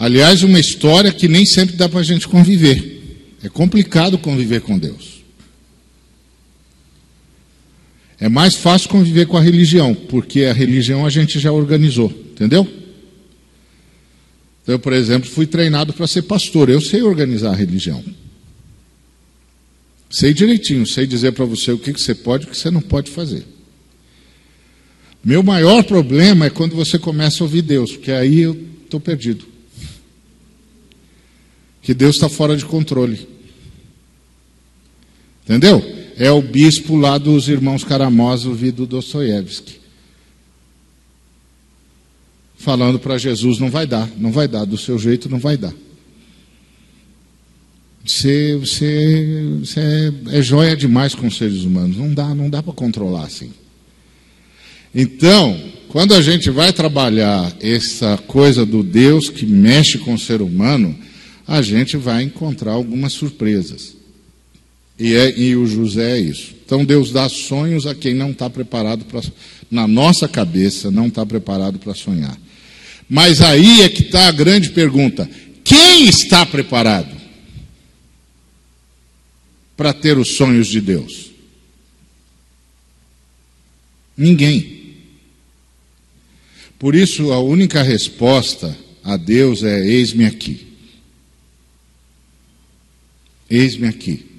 Aliás, 0.00 0.42
uma 0.42 0.58
história 0.58 1.12
que 1.12 1.28
nem 1.28 1.44
sempre 1.44 1.76
dá 1.76 1.86
para 1.86 2.00
a 2.00 2.02
gente 2.02 2.26
conviver. 2.26 3.28
É 3.42 3.50
complicado 3.50 4.16
conviver 4.16 4.62
com 4.62 4.78
Deus. 4.78 5.20
É 8.18 8.26
mais 8.26 8.54
fácil 8.54 8.88
conviver 8.88 9.26
com 9.26 9.36
a 9.36 9.42
religião, 9.42 9.94
porque 9.94 10.44
a 10.44 10.54
religião 10.54 11.04
a 11.04 11.10
gente 11.10 11.38
já 11.38 11.52
organizou, 11.52 12.10
entendeu? 12.32 12.66
Então, 14.62 14.74
eu, 14.74 14.78
por 14.78 14.94
exemplo, 14.94 15.28
fui 15.28 15.46
treinado 15.46 15.92
para 15.92 16.06
ser 16.06 16.22
pastor. 16.22 16.70
Eu 16.70 16.80
sei 16.80 17.02
organizar 17.02 17.50
a 17.50 17.56
religião. 17.56 18.02
Sei 20.10 20.32
direitinho, 20.32 20.86
sei 20.86 21.06
dizer 21.06 21.32
para 21.32 21.44
você 21.44 21.72
o 21.72 21.78
que, 21.78 21.92
que 21.92 22.00
você 22.00 22.14
pode 22.14 22.44
e 22.44 22.48
o 22.48 22.50
que 22.50 22.56
você 22.56 22.70
não 22.70 22.80
pode 22.80 23.10
fazer. 23.10 23.44
Meu 25.22 25.42
maior 25.42 25.84
problema 25.84 26.46
é 26.46 26.50
quando 26.50 26.74
você 26.74 26.98
começa 26.98 27.42
a 27.42 27.44
ouvir 27.44 27.60
Deus, 27.60 27.92
porque 27.92 28.12
aí 28.12 28.40
eu 28.40 28.58
estou 28.86 28.98
perdido. 28.98 29.49
Que 31.82 31.94
Deus 31.94 32.16
está 32.16 32.28
fora 32.28 32.56
de 32.56 32.64
controle. 32.64 33.26
Entendeu? 35.44 36.00
é 36.20 36.30
o 36.30 36.42
bispo 36.42 36.96
lá 36.96 37.16
dos 37.16 37.48
irmãos 37.48 37.82
Karamazov 37.82 38.50
ouvido 38.50 38.84
do 38.84 38.98
Dostoiévski. 38.98 39.80
Falando 42.58 42.98
para 42.98 43.16
Jesus: 43.16 43.58
não 43.58 43.70
vai 43.70 43.86
dar, 43.86 44.06
não 44.18 44.30
vai 44.30 44.46
dar, 44.46 44.66
do 44.66 44.76
seu 44.76 44.98
jeito 44.98 45.30
não 45.30 45.38
vai 45.38 45.56
dar. 45.56 45.72
Você, 48.04 48.54
você, 48.56 49.58
você 49.60 49.80
é, 49.80 50.38
é 50.38 50.42
joia 50.42 50.76
demais 50.76 51.14
com 51.14 51.26
os 51.26 51.38
seres 51.38 51.62
humanos, 51.62 51.96
não 51.96 52.12
dá, 52.12 52.34
não 52.34 52.50
dá 52.50 52.62
para 52.62 52.74
controlar 52.74 53.24
assim. 53.24 53.50
Então, 54.94 55.58
quando 55.88 56.12
a 56.12 56.20
gente 56.20 56.50
vai 56.50 56.70
trabalhar 56.70 57.50
essa 57.60 58.18
coisa 58.18 58.66
do 58.66 58.82
Deus 58.82 59.30
que 59.30 59.46
mexe 59.46 59.96
com 59.96 60.12
o 60.12 60.18
ser 60.18 60.42
humano, 60.42 60.94
a 61.50 61.62
gente 61.62 61.96
vai 61.96 62.22
encontrar 62.22 62.70
algumas 62.70 63.12
surpresas. 63.12 63.96
E, 64.96 65.16
é, 65.16 65.36
e 65.36 65.56
o 65.56 65.66
José 65.66 66.12
é 66.12 66.20
isso. 66.20 66.54
Então 66.64 66.84
Deus 66.84 67.10
dá 67.10 67.28
sonhos 67.28 67.88
a 67.88 67.94
quem 67.94 68.14
não 68.14 68.30
está 68.30 68.48
preparado 68.48 69.04
para. 69.04 69.20
Na 69.68 69.88
nossa 69.88 70.28
cabeça, 70.28 70.92
não 70.92 71.08
está 71.08 71.26
preparado 71.26 71.80
para 71.80 71.92
sonhar. 71.92 72.38
Mas 73.08 73.40
aí 73.40 73.82
é 73.82 73.88
que 73.88 74.02
está 74.02 74.28
a 74.28 74.32
grande 74.32 74.70
pergunta: 74.70 75.28
quem 75.64 76.08
está 76.08 76.46
preparado 76.46 77.16
para 79.76 79.92
ter 79.92 80.18
os 80.18 80.36
sonhos 80.36 80.68
de 80.68 80.80
Deus? 80.80 81.32
Ninguém. 84.16 84.94
Por 86.78 86.94
isso, 86.94 87.32
a 87.32 87.40
única 87.40 87.82
resposta 87.82 88.76
a 89.02 89.16
Deus 89.16 89.64
é: 89.64 89.84
eis-me 89.84 90.24
aqui. 90.26 90.69
Eis-me 93.50 93.88
aqui. 93.88 94.30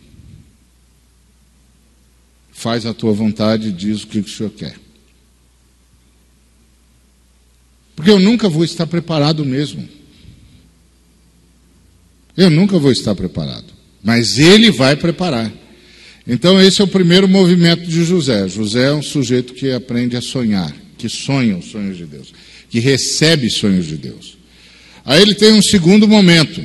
faz 2.53 2.85
a 2.85 2.93
tua 2.93 3.11
vontade 3.11 3.71
diz 3.71 4.03
o 4.03 4.07
que 4.07 4.19
o 4.19 4.29
Senhor 4.29 4.51
quer. 4.51 4.75
Porque 7.95 8.11
eu 8.11 8.19
nunca 8.19 8.47
vou 8.47 8.63
estar 8.63 8.85
preparado 8.85 9.43
mesmo. 9.43 9.87
Eu 12.37 12.49
nunca 12.49 12.77
vou 12.77 12.91
estar 12.91 13.15
preparado. 13.15 13.65
Mas 14.03 14.37
ele 14.37 14.71
vai 14.71 14.95
preparar. 14.95 15.51
Então, 16.27 16.61
esse 16.61 16.81
é 16.81 16.83
o 16.83 16.87
primeiro 16.87 17.27
movimento 17.27 17.85
de 17.85 18.03
José. 18.05 18.47
José 18.47 18.89
é 18.89 18.93
um 18.93 19.01
sujeito 19.01 19.53
que 19.53 19.71
aprende 19.71 20.15
a 20.15 20.21
sonhar, 20.21 20.71
que 20.97 21.09
sonha 21.09 21.57
os 21.57 21.65
sonhos 21.65 21.97
de 21.97 22.05
Deus, 22.05 22.31
que 22.69 22.79
recebe 22.79 23.49
sonhos 23.49 23.87
de 23.87 23.97
Deus. 23.97 24.37
Aí 25.03 25.21
ele 25.21 25.33
tem 25.33 25.51
um 25.53 25.61
segundo 25.61 26.07
momento. 26.07 26.61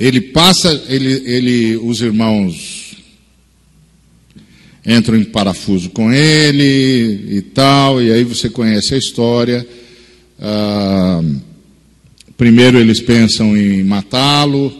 Ele 0.00 0.18
passa, 0.22 0.82
ele, 0.88 1.22
ele, 1.26 1.76
os 1.76 2.00
irmãos 2.00 2.96
entram 4.86 5.14
em 5.14 5.24
parafuso 5.24 5.90
com 5.90 6.10
ele 6.10 7.36
e 7.36 7.42
tal, 7.42 8.02
e 8.02 8.10
aí 8.10 8.24
você 8.24 8.48
conhece 8.48 8.94
a 8.94 8.96
história. 8.96 9.68
Ah, 10.40 11.22
primeiro 12.34 12.78
eles 12.78 12.98
pensam 12.98 13.54
em 13.54 13.84
matá-lo. 13.84 14.74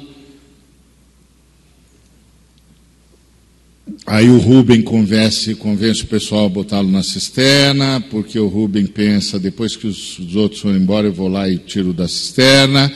Aí 4.06 4.30
o 4.30 4.38
Rubem 4.38 4.80
convence, 4.80 5.54
convence 5.54 6.02
o 6.02 6.06
pessoal 6.06 6.46
a 6.46 6.48
botá-lo 6.48 6.90
na 6.90 7.02
cisterna, 7.02 8.02
porque 8.11 8.38
o 8.38 8.48
Rubem 8.48 8.87
pensa, 8.87 9.38
depois 9.38 9.76
que 9.76 9.87
os, 9.87 10.18
os, 10.18 10.35
outros 10.35 10.62
foram 10.62 10.78
embora, 10.78 11.09
eu 11.09 11.12
vou 11.12 11.28
lá 11.28 11.46
e 11.46 11.59
tiro 11.59 11.92
da 11.92 12.09
cisterna. 12.09 12.90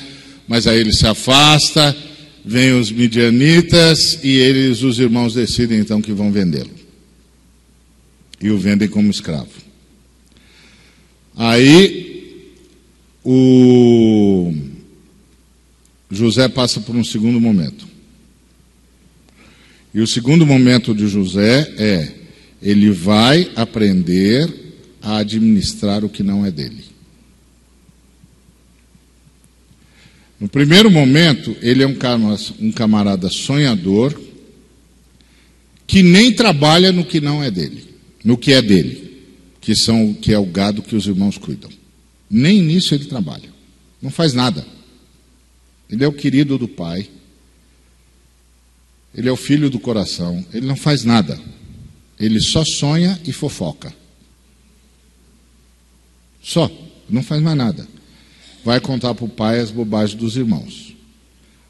Mas 0.48 0.66
aí 0.66 0.80
ele 0.80 0.92
se 0.92 1.06
afasta, 1.06 1.94
vem 2.44 2.72
os 2.74 2.92
midianitas 2.92 4.18
e 4.22 4.36
eles, 4.36 4.82
os 4.82 4.98
irmãos, 4.98 5.34
decidem 5.34 5.78
então 5.78 6.02
que 6.02 6.12
vão 6.12 6.30
vendê-lo. 6.30 6.70
E 8.40 8.50
o 8.50 8.58
vendem 8.58 8.88
como 8.88 9.10
escravo. 9.10 9.48
Aí 11.34 12.52
o 13.24 14.52
José 16.10 16.46
passa 16.48 16.80
por 16.80 16.94
um 16.94 17.02
segundo 17.02 17.40
momento. 17.40 17.88
E 19.94 20.00
o 20.00 20.06
segundo 20.06 20.44
momento 20.44 20.94
de 20.94 21.06
José 21.08 21.72
é: 21.78 22.12
ele 22.60 22.90
vai 22.90 23.50
aprender 23.56 24.52
a 25.00 25.18
administrar 25.18 26.04
o 26.04 26.08
que 26.08 26.22
não 26.22 26.44
é 26.44 26.50
dele. 26.50 26.83
No 30.40 30.48
primeiro 30.48 30.90
momento, 30.90 31.56
ele 31.62 31.82
é 31.82 31.86
um 31.86 32.72
camarada 32.72 33.30
sonhador 33.30 34.20
que 35.86 36.02
nem 36.02 36.32
trabalha 36.32 36.92
no 36.92 37.04
que 37.04 37.20
não 37.20 37.42
é 37.42 37.50
dele, 37.50 37.94
no 38.24 38.36
que 38.36 38.52
é 38.52 38.60
dele, 38.60 39.22
que 39.60 39.74
são 39.74 40.12
que 40.14 40.32
é 40.32 40.38
o 40.38 40.46
gado 40.46 40.82
que 40.82 40.96
os 40.96 41.06
irmãos 41.06 41.38
cuidam. 41.38 41.70
Nem 42.28 42.60
nisso 42.60 42.94
ele 42.94 43.04
trabalha. 43.04 43.48
Não 44.02 44.10
faz 44.10 44.34
nada. 44.34 44.66
Ele 45.88 46.04
é 46.04 46.08
o 46.08 46.12
querido 46.12 46.58
do 46.58 46.66
pai. 46.66 47.08
Ele 49.14 49.28
é 49.28 49.32
o 49.32 49.36
filho 49.36 49.70
do 49.70 49.78
coração. 49.78 50.44
Ele 50.52 50.66
não 50.66 50.76
faz 50.76 51.04
nada. 51.04 51.38
Ele 52.18 52.40
só 52.40 52.64
sonha 52.64 53.20
e 53.24 53.32
fofoca. 53.32 53.94
Só. 56.42 56.70
Não 57.08 57.22
faz 57.22 57.40
mais 57.42 57.56
nada. 57.56 57.86
Vai 58.64 58.80
contar 58.80 59.14
para 59.14 59.26
o 59.26 59.28
pai 59.28 59.60
as 59.60 59.70
bobagens 59.70 60.18
dos 60.18 60.36
irmãos. 60.36 60.96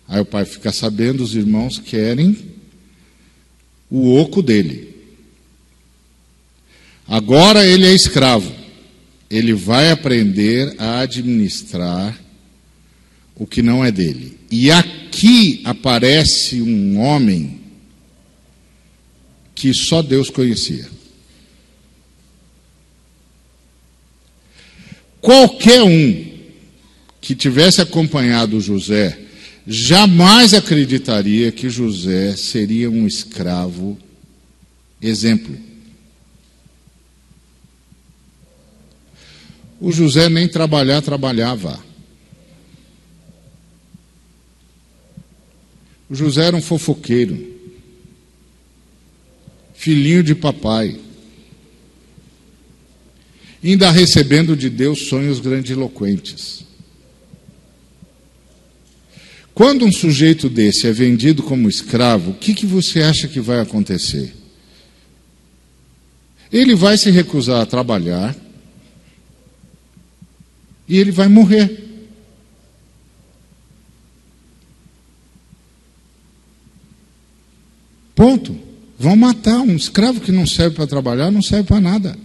Aí 0.07 0.21
o 0.21 0.25
pai 0.25 0.45
fica 0.45 0.71
sabendo, 0.71 1.25
os 1.25 1.35
irmãos 1.35 1.79
querem 1.79 2.37
o 3.91 4.15
oco 4.15 4.43
dele. 4.43 4.95
Agora 7.07 7.67
ele 7.67 7.87
é 7.87 7.93
escravo. 7.93 8.53
Ele 9.29 9.53
vai 9.53 9.91
aprender 9.91 10.75
a 10.79 11.01
administrar 11.01 12.17
o 13.35 13.47
que 13.47 13.63
não 13.63 13.85
é 13.85 13.91
dele. 13.91 14.39
E 14.51 14.71
aqui 14.71 15.63
aparece 15.65 16.63
um 16.63 16.99
homem 17.01 17.61
que 19.55 19.75
só 19.75 20.03
Deus 20.03 20.31
conhecia. 20.31 20.89
Qualquer 25.21 25.83
um 25.83 26.34
que 27.25 27.35
tivesse 27.35 27.81
acompanhado 27.81 28.61
José 28.61 29.19
jamais 29.67 30.53
acreditaria 30.53 31.51
que 31.51 31.71
José 31.71 32.37
seria 32.37 32.91
um 32.91 33.07
escravo 33.07 33.99
exemplo. 35.01 35.57
O 39.81 39.91
José 39.91 40.29
nem 40.29 40.47
trabalhar 40.47 41.01
trabalhava. 41.01 41.83
O 46.11 46.15
José 46.15 46.45
era 46.45 46.57
um 46.57 46.61
fofoqueiro, 46.61 47.59
filhinho 49.75 50.23
de 50.23 50.35
papai, 50.35 51.01
ainda 53.65 53.91
recebendo 53.91 54.55
de 54.55 54.69
Deus 54.69 55.09
sonhos 55.09 55.41
grandiloquentes. 55.41 56.64
Quando 59.55 59.85
um 59.85 59.93
sujeito 59.93 60.49
desse 60.49 60.89
é 60.89 60.93
vendido 60.93 61.41
como 61.43 61.69
escravo, 61.69 62.33
o 62.33 62.35
que, 62.35 62.53
que 62.53 62.67
você 62.67 63.03
acha 63.03 63.29
que 63.29 63.39
vai 63.39 63.61
acontecer? 63.61 64.35
Ele 66.53 66.75
vai 66.75 66.99
se 66.99 67.11
recusar 67.11 67.63
a 67.63 67.67
trabalhar 67.67 68.35
e 70.89 70.99
ele 70.99 71.13
vai 71.13 71.29
morrer. 71.29 71.85
Ponto. 78.15 78.59
Vão 78.99 79.17
matar 79.17 79.61
um 79.61 79.75
escravo 79.75 80.21
que 80.21 80.33
não 80.33 80.47
serve 80.47 80.77
para 80.77 80.87
trabalhar, 80.87 81.31
não 81.31 81.43
serve 81.43 81.65
para 81.65 81.81
nada. 81.81 82.19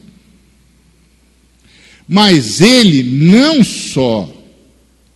Mas 2.07 2.61
ele 2.61 3.03
não 3.03 3.63
só 3.63 4.38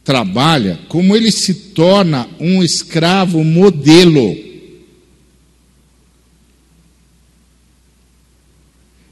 trabalha, 0.04 0.80
como 0.90 1.16
ele 1.16 1.32
se 1.32 1.54
torna 1.54 2.28
um 2.40 2.62
escravo 2.62 3.44
modelo. 3.44 4.38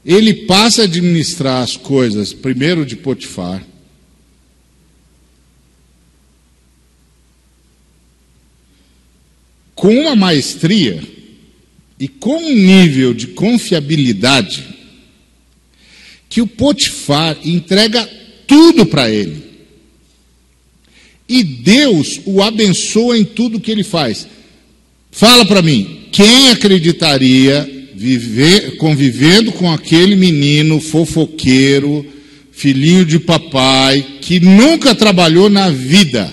Ele 0.04 0.46
passa 0.46 0.82
a 0.82 0.84
administrar 0.84 1.62
as 1.62 1.76
coisas, 1.76 2.32
primeiro 2.32 2.84
de 2.84 2.96
Potifar, 2.96 3.64
com 9.74 9.94
uma 9.94 10.14
maestria 10.14 11.02
e 11.98 12.06
com 12.08 12.36
um 12.36 12.54
nível 12.54 13.14
de 13.14 13.28
confiabilidade 13.28 14.72
que 16.28 16.40
o 16.40 16.46
Potifar 16.46 17.36
entrega 17.44 18.04
tudo 18.46 18.86
para 18.86 19.10
ele. 19.10 19.51
E 21.32 21.42
Deus 21.42 22.20
o 22.26 22.42
abençoa 22.42 23.16
em 23.16 23.24
tudo 23.24 23.58
que 23.58 23.70
ele 23.70 23.82
faz. 23.82 24.28
Fala 25.10 25.46
para 25.46 25.62
mim, 25.62 26.00
quem 26.12 26.50
acreditaria 26.50 27.88
viver 27.94 28.76
convivendo 28.76 29.50
com 29.52 29.72
aquele 29.72 30.14
menino 30.14 30.78
fofoqueiro, 30.78 32.04
filhinho 32.52 33.06
de 33.06 33.18
papai, 33.18 34.04
que 34.20 34.40
nunca 34.40 34.94
trabalhou 34.94 35.48
na 35.48 35.70
vida? 35.70 36.30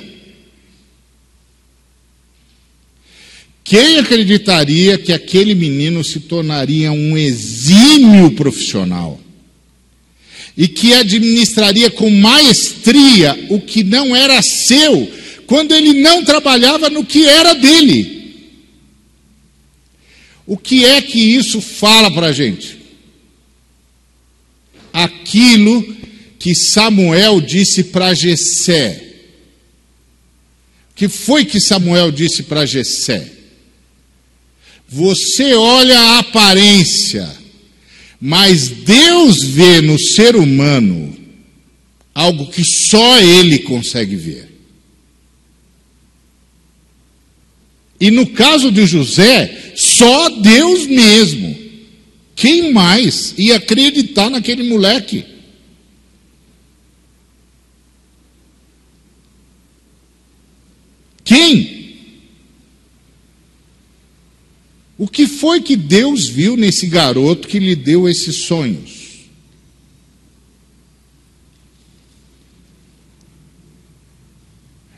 Quem 3.63 3.99
acreditaria 3.99 4.97
que 4.97 5.13
aquele 5.13 5.55
menino 5.55 6.03
se 6.03 6.19
tornaria 6.19 6.91
um 6.91 7.17
exímio 7.17 8.31
profissional? 8.31 9.17
E 10.59 10.67
que 10.67 10.93
administraria 10.93 11.89
com 11.89 12.09
maestria 12.09 13.47
o 13.49 13.61
que 13.61 13.81
não 13.81 14.13
era 14.13 14.41
seu, 14.41 15.09
quando 15.47 15.73
ele 15.73 16.01
não 16.01 16.25
trabalhava 16.25 16.89
no 16.89 17.05
que 17.05 17.25
era 17.25 17.53
dele. 17.53 18.19
O 20.45 20.57
que 20.57 20.83
é 20.83 21.01
que 21.01 21.17
isso 21.17 21.61
fala 21.61 22.11
para 22.11 22.27
a 22.27 22.31
gente? 22.33 22.77
Aquilo 24.91 25.95
que 26.37 26.53
Samuel 26.53 27.39
disse 27.39 27.85
para 27.85 28.13
Jessé. 28.13 29.01
O 30.91 30.95
que 30.95 31.07
foi 31.07 31.45
que 31.45 31.61
Samuel 31.61 32.11
disse 32.11 32.43
para 32.43 32.65
Jessé? 32.65 33.31
Você 34.89 35.53
olha 35.53 35.97
a 35.97 36.19
aparência, 36.19 37.38
mas 38.19 38.69
Deus 38.69 39.43
vê 39.43 39.81
no 39.81 39.97
ser 39.97 40.35
humano 40.35 41.15
algo 42.13 42.47
que 42.47 42.63
só 42.63 43.19
Ele 43.19 43.59
consegue 43.59 44.15
ver. 44.15 44.49
E 47.99 48.11
no 48.11 48.27
caso 48.27 48.71
de 48.71 48.85
José, 48.85 49.73
só 49.75 50.29
Deus 50.29 50.85
mesmo. 50.87 51.57
Quem 52.35 52.71
mais 52.71 53.33
ia 53.37 53.57
acreditar 53.57 54.29
naquele 54.29 54.63
moleque? 54.63 55.25
Quem? 61.25 61.78
O 64.99 65.07
que 65.07 65.25
foi 65.25 65.61
que 65.61 65.77
Deus 65.77 66.27
viu 66.27 66.57
nesse 66.57 66.85
garoto 66.85 67.47
que 67.47 67.57
lhe 67.57 67.73
deu 67.73 68.09
esses 68.09 68.35
sonhos? 68.43 69.29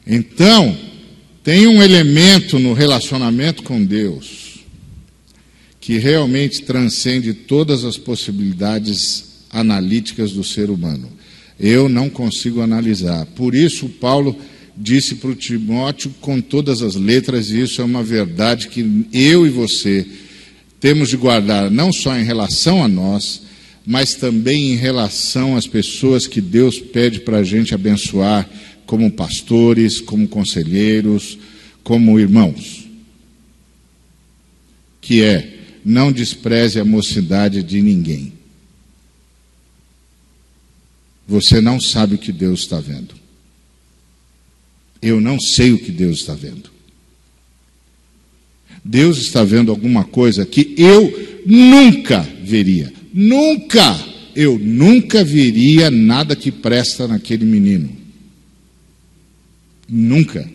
Então, 0.06 0.76
tem 1.44 1.68
um 1.68 1.84
elemento 1.84 2.58
no 2.58 2.74
relacionamento 2.74 3.62
com 3.62 3.86
Deus 3.86 4.60
que 5.80 6.00
realmente 6.00 6.64
transcende 6.64 7.34
todas 7.34 7.86
as 7.86 7.96
possibilidades 7.96 9.46
analíticas 9.52 10.32
do 10.32 10.44
ser 10.44 10.72
humano. 10.72 11.12
Eu 11.60 11.88
não 11.88 12.10
consigo 12.10 12.62
analisar. 12.62 13.28
Por 13.28 13.54
isso, 13.54 13.88
Paulo 13.88 14.36
disse 14.82 15.16
para 15.16 15.30
o 15.30 15.36
Timóteo 15.36 16.12
com 16.20 16.42
todas 16.42 16.82
as 16.82 16.96
letras, 16.96 17.52
e 17.52 17.62
isso 17.62 17.82
é 17.82 17.86
uma 17.86 18.04
verdade 18.04 18.68
que 18.68 19.06
eu 19.14 19.46
e 19.46 19.50
você 19.50 20.06
temos 20.80 21.10
de 21.10 21.18
guardar, 21.18 21.70
não 21.70 21.94
só 21.94 22.18
em 22.18 22.24
relação 22.24 22.84
a 22.84 22.88
nós, 22.88 23.44
mas 23.86 24.16
também 24.16 24.72
em 24.72 24.76
relação 24.76 25.56
às 25.56 25.68
pessoas 25.68 26.26
que 26.26 26.42
Deus 26.42 26.80
pede 26.80 27.20
para 27.20 27.38
a 27.38 27.44
gente 27.44 27.76
abençoar, 27.76 28.50
como 28.88 29.12
pastores, 29.12 30.02
como 30.02 30.28
conselheiros, 30.28 31.38
como 31.84 32.20
irmãos. 32.20 32.88
Que 35.00 35.24
é, 35.24 35.60
não 35.86 36.12
despreze 36.12 36.80
a 36.80 36.86
mocidade 36.86 37.64
de 37.64 37.82
ninguém. 37.82 38.34
Você 41.28 41.62
não 41.62 41.80
sabe 41.80 42.16
o 42.16 42.18
que 42.18 42.32
Deus 42.32 42.62
está 42.62 42.80
vendo. 42.80 43.21
Eu 45.02 45.20
não 45.20 45.40
sei 45.40 45.72
o 45.72 45.80
que 45.80 45.92
Deus 45.92 46.20
está 46.20 46.34
vendo. 46.34 46.70
Deus 48.84 49.18
está 49.20 49.44
vendo 49.44 49.72
alguma 49.72 50.04
coisa 50.04 50.46
que 50.46 50.74
eu 50.78 51.42
nunca 51.46 52.22
veria. 52.44 52.92
Nunca! 53.14 54.12
Eu 54.34 54.58
nunca 54.58 55.26
veria 55.26 55.92
nada 55.92 56.36
que 56.36 56.52
presta 56.52 57.08
naquele 57.08 57.46
menino. 57.46 57.90
Nunca. 59.90 60.50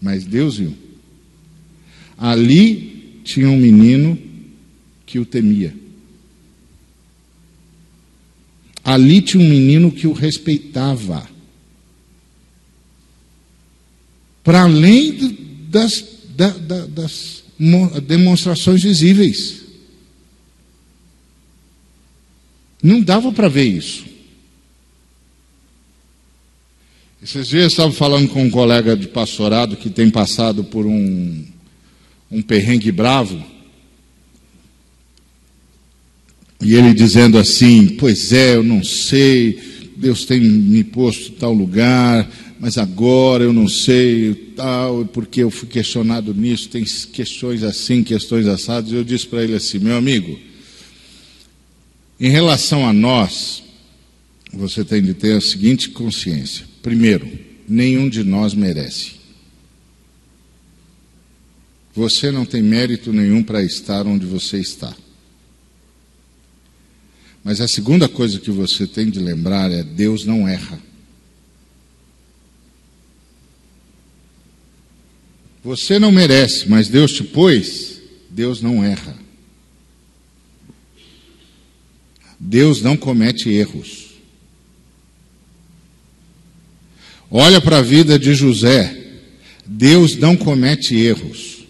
Mas 0.00 0.24
Deus 0.24 0.58
viu. 0.58 0.72
Ali 2.16 3.20
tinha 3.24 3.50
um 3.50 3.58
menino 3.58 4.16
que 5.04 5.18
o 5.18 5.26
temia. 5.26 5.74
Ali 8.84 9.20
tinha 9.20 9.42
um 9.42 9.48
menino 9.48 9.90
que 9.90 10.06
o 10.06 10.12
respeitava. 10.12 11.28
Para 14.46 14.62
além 14.62 15.36
das, 15.68 16.04
da, 16.36 16.50
da, 16.50 16.86
das 16.86 17.42
demonstrações 18.06 18.80
visíveis. 18.80 19.62
Não 22.80 23.00
dava 23.00 23.32
para 23.32 23.48
ver 23.48 23.64
isso. 23.64 24.04
Esses 27.20 27.48
dias 27.48 27.62
eu 27.62 27.66
estava 27.66 27.92
falando 27.92 28.28
com 28.28 28.44
um 28.44 28.48
colega 28.48 28.96
de 28.96 29.08
pastorado 29.08 29.76
que 29.76 29.90
tem 29.90 30.08
passado 30.08 30.62
por 30.62 30.86
um, 30.86 31.44
um 32.30 32.40
perrengue 32.40 32.92
bravo. 32.92 33.44
E 36.62 36.72
ele 36.72 36.94
dizendo 36.94 37.36
assim: 37.36 37.88
Pois 37.96 38.32
é, 38.32 38.54
eu 38.54 38.62
não 38.62 38.84
sei, 38.84 39.90
Deus 39.96 40.24
tem 40.24 40.38
me 40.38 40.84
posto 40.84 41.32
em 41.32 41.34
tal 41.34 41.52
lugar, 41.52 42.30
mas 42.58 42.78
agora 42.78 43.44
eu 43.44 43.52
não 43.52 43.68
sei 43.68 44.34
tal, 44.56 45.04
porque 45.06 45.42
eu 45.42 45.50
fui 45.50 45.68
questionado 45.68 46.34
nisso, 46.34 46.68
tem 46.68 46.84
questões 46.84 47.62
assim, 47.62 48.02
questões 48.02 48.46
assadas. 48.46 48.92
Eu 48.92 49.04
disse 49.04 49.26
para 49.26 49.42
ele 49.44 49.54
assim, 49.54 49.78
meu 49.78 49.96
amigo, 49.96 50.38
em 52.18 52.30
relação 52.30 52.88
a 52.88 52.92
nós, 52.92 53.62
você 54.52 54.84
tem 54.84 55.02
de 55.02 55.12
ter 55.12 55.36
a 55.36 55.40
seguinte 55.40 55.90
consciência: 55.90 56.66
primeiro, 56.82 57.28
nenhum 57.68 58.08
de 58.08 58.24
nós 58.24 58.54
merece. 58.54 59.16
Você 61.94 62.30
não 62.30 62.44
tem 62.44 62.62
mérito 62.62 63.12
nenhum 63.12 63.42
para 63.42 63.62
estar 63.62 64.06
onde 64.06 64.26
você 64.26 64.58
está. 64.58 64.94
Mas 67.42 67.60
a 67.60 67.68
segunda 67.68 68.08
coisa 68.08 68.40
que 68.40 68.50
você 68.50 68.86
tem 68.86 69.10
de 69.10 69.20
lembrar 69.20 69.70
é: 69.70 69.82
Deus 69.82 70.24
não 70.24 70.48
erra. 70.48 70.80
Você 75.66 75.98
não 75.98 76.12
merece, 76.12 76.68
mas 76.68 76.86
Deus 76.86 77.12
te 77.12 77.24
pôs, 77.24 78.00
Deus 78.30 78.62
não 78.62 78.84
erra. 78.84 79.18
Deus 82.38 82.82
não 82.82 82.96
comete 82.96 83.48
erros. 83.48 84.10
Olha 87.28 87.60
para 87.60 87.78
a 87.78 87.82
vida 87.82 88.16
de 88.16 88.32
José. 88.32 88.96
Deus 89.66 90.14
não 90.14 90.36
comete 90.36 90.94
erros. 90.94 91.64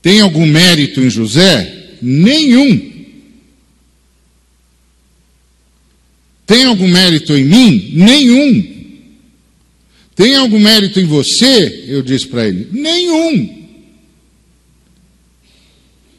Tem 0.00 0.20
algum 0.20 0.46
mérito 0.46 1.00
em 1.00 1.10
José? 1.10 1.98
Nenhum. 2.00 3.04
Tem 6.46 6.62
algum 6.66 6.86
mérito 6.86 7.36
em 7.36 7.42
mim? 7.42 7.90
Nenhum. 7.92 8.75
Tem 10.16 10.34
algum 10.34 10.58
mérito 10.58 10.98
em 10.98 11.04
você? 11.04 11.84
Eu 11.86 12.02
disse 12.02 12.26
para 12.26 12.48
ele: 12.48 12.68
nenhum. 12.72 13.54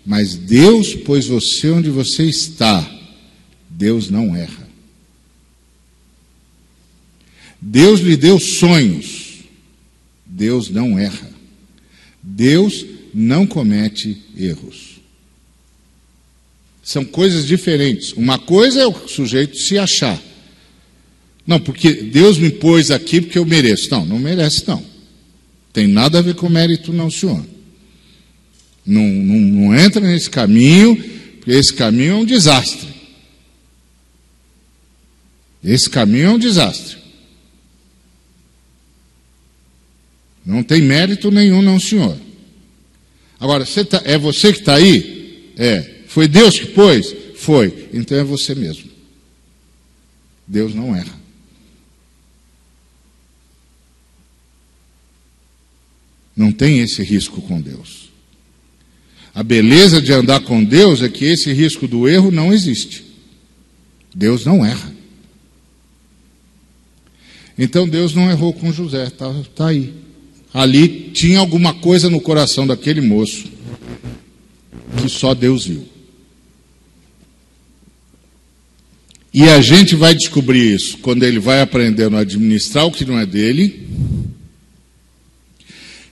Mas 0.05 0.35
Deus 0.35 0.95
pôs 0.95 1.25
você 1.25 1.71
onde 1.71 1.89
você 1.89 2.23
está. 2.23 2.89
Deus 3.69 4.09
não 4.09 4.35
erra. 4.35 4.67
Deus 7.59 7.99
lhe 7.99 8.15
deu 8.15 8.39
sonhos. 8.39 9.39
Deus 10.25 10.69
não 10.69 10.97
erra. 10.97 11.29
Deus 12.21 12.85
não 13.13 13.47
comete 13.47 14.17
erros. 14.37 15.01
São 16.83 17.03
coisas 17.03 17.47
diferentes. 17.47 18.13
Uma 18.13 18.37
coisa 18.37 18.81
é 18.81 18.87
o 18.87 19.07
sujeito 19.07 19.57
se 19.57 19.77
achar. 19.77 20.21
Não, 21.47 21.61
porque 21.61 21.93
Deus 21.93 22.37
me 22.37 22.49
pôs 22.49 22.91
aqui 22.91 23.21
porque 23.21 23.39
eu 23.39 23.45
mereço. 23.45 23.89
Não, 23.89 24.05
não 24.05 24.19
merece, 24.19 24.67
não. 24.67 24.83
Tem 25.71 25.87
nada 25.87 26.19
a 26.19 26.21
ver 26.21 26.35
com 26.35 26.49
mérito, 26.49 26.91
não, 26.91 27.09
senhor. 27.09 27.43
Não, 28.85 29.01
não, 29.01 29.39
não 29.39 29.75
entra 29.75 30.01
nesse 30.01 30.29
caminho, 30.29 30.97
porque 31.37 31.51
esse 31.51 31.73
caminho 31.73 32.11
é 32.11 32.15
um 32.15 32.25
desastre. 32.25 32.89
Esse 35.63 35.89
caminho 35.89 36.25
é 36.25 36.29
um 36.31 36.39
desastre. 36.39 36.97
Não 40.45 40.63
tem 40.63 40.81
mérito 40.81 41.31
nenhum, 41.31 41.61
não, 41.61 41.79
senhor. 41.79 42.17
Agora, 43.39 43.65
você 43.65 43.85
tá, 43.85 44.01
é 44.03 44.17
você 44.17 44.51
que 44.51 44.59
está 44.59 44.75
aí? 44.75 45.53
É. 45.57 45.95
Foi 46.07 46.27
Deus 46.27 46.59
que 46.59 46.67
pôs? 46.67 47.15
Foi. 47.35 47.89
Então 47.93 48.17
é 48.17 48.23
você 48.23 48.55
mesmo. 48.55 48.89
Deus 50.47 50.73
não 50.73 50.95
erra. 50.95 51.16
Não 56.37 56.51
tem 56.51 56.79
esse 56.79 57.01
risco 57.01 57.41
com 57.41 57.59
Deus. 57.59 58.11
A 59.33 59.41
beleza 59.41 59.99
de 59.99 60.13
andar 60.13 60.39
com 60.41 60.63
Deus 60.63 61.01
é 61.01 61.09
que 61.09 61.25
esse 61.25 61.51
risco 61.51 61.87
do 61.87 62.07
erro 62.07 62.29
não 62.29 62.53
existe. 62.53 63.03
Deus 64.13 64.45
não 64.45 64.63
erra. 64.63 64.95
Então 67.57 67.89
Deus 67.89 68.13
não 68.13 68.29
errou 68.29 68.53
com 68.53 68.71
José, 68.71 69.05
está 69.05 69.33
tá 69.55 69.67
aí. 69.69 69.93
Ali 70.53 71.09
tinha 71.11 71.39
alguma 71.39 71.73
coisa 71.73 72.07
no 72.09 72.21
coração 72.21 72.67
daquele 72.67 73.01
moço 73.01 73.45
que 75.01 75.09
só 75.09 75.33
Deus 75.33 75.65
viu. 75.65 75.87
E 79.33 79.43
a 79.49 79.61
gente 79.61 79.95
vai 79.95 80.15
descobrir 80.15 80.73
isso 80.73 80.99
quando 80.99 81.23
ele 81.23 81.39
vai 81.39 81.61
aprendendo 81.61 82.15
a 82.15 82.21
administrar 82.21 82.85
o 82.85 82.91
que 82.91 83.05
não 83.05 83.19
é 83.19 83.25
dele 83.25 83.87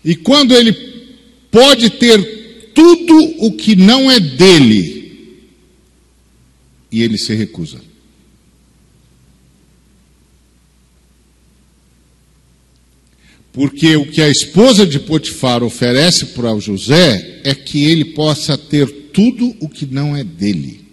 e 0.05 0.15
quando 0.15 0.55
ele 0.55 0.71
pode 1.49 1.89
ter 1.89 2.71
tudo 2.75 3.17
o 3.39 3.51
que 3.53 3.75
não 3.75 4.11
é 4.11 4.19
dele, 4.19 5.41
e 6.91 7.01
ele 7.01 7.17
se 7.17 7.33
recusa. 7.33 7.81
Porque 13.51 13.95
o 13.95 14.05
que 14.05 14.21
a 14.21 14.29
esposa 14.29 14.85
de 14.85 14.99
Potifar 14.99 15.63
oferece 15.63 16.27
para 16.27 16.59
José 16.59 17.41
é 17.43 17.55
que 17.55 17.85
ele 17.85 18.05
possa 18.05 18.57
ter 18.57 18.85
tudo 19.11 19.55
o 19.59 19.67
que 19.67 19.87
não 19.87 20.15
é 20.15 20.23
dele. 20.23 20.85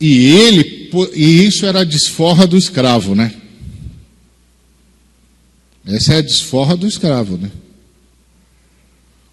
E 0.00 0.26
ele, 0.30 0.90
e 1.14 1.44
isso 1.46 1.66
era 1.66 1.80
a 1.80 1.84
desforra 1.84 2.46
do 2.46 2.56
escravo, 2.56 3.14
né? 3.14 3.39
Essa 5.90 6.14
é 6.14 6.16
a 6.18 6.22
desforra 6.22 6.76
do 6.76 6.86
escravo, 6.86 7.36
né? 7.36 7.50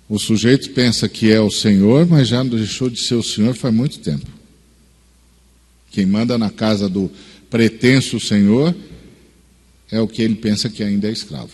O 0.10 0.18
sujeito 0.18 0.72
pensa 0.72 1.08
que 1.08 1.32
é 1.32 1.40
o 1.40 1.52
Senhor, 1.52 2.08
mas 2.08 2.30
já 2.30 2.44
deixou 2.44 2.90
de 2.90 3.00
ser 3.00 3.14
o 3.16 3.24
Senhor 3.24 3.54
faz 3.54 3.74
muito 3.74 4.00
tempo. 4.00 4.26
Quem 5.92 6.06
manda 6.06 6.36
na 6.38 6.50
casa 6.50 6.90
do 6.90 7.12
pretenso 7.50 8.20
Senhor 8.20 8.76
é 9.92 10.00
o 10.00 10.08
que 10.08 10.22
ele 10.22 10.36
pensa 10.36 10.70
que 10.70 10.84
ainda 10.84 11.08
é 11.08 11.12
escravo. 11.12 11.52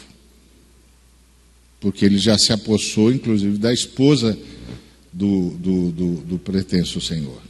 Porque 1.82 2.06
ele 2.06 2.18
já 2.18 2.38
se 2.38 2.54
apossou, 2.54 3.12
inclusive, 3.12 3.58
da 3.58 3.74
esposa 3.74 4.38
do, 5.12 5.49
do, 5.51 5.91
do, 5.91 6.16
do 6.22 6.39
pretenso 6.39 7.01
Senhor. 7.01 7.41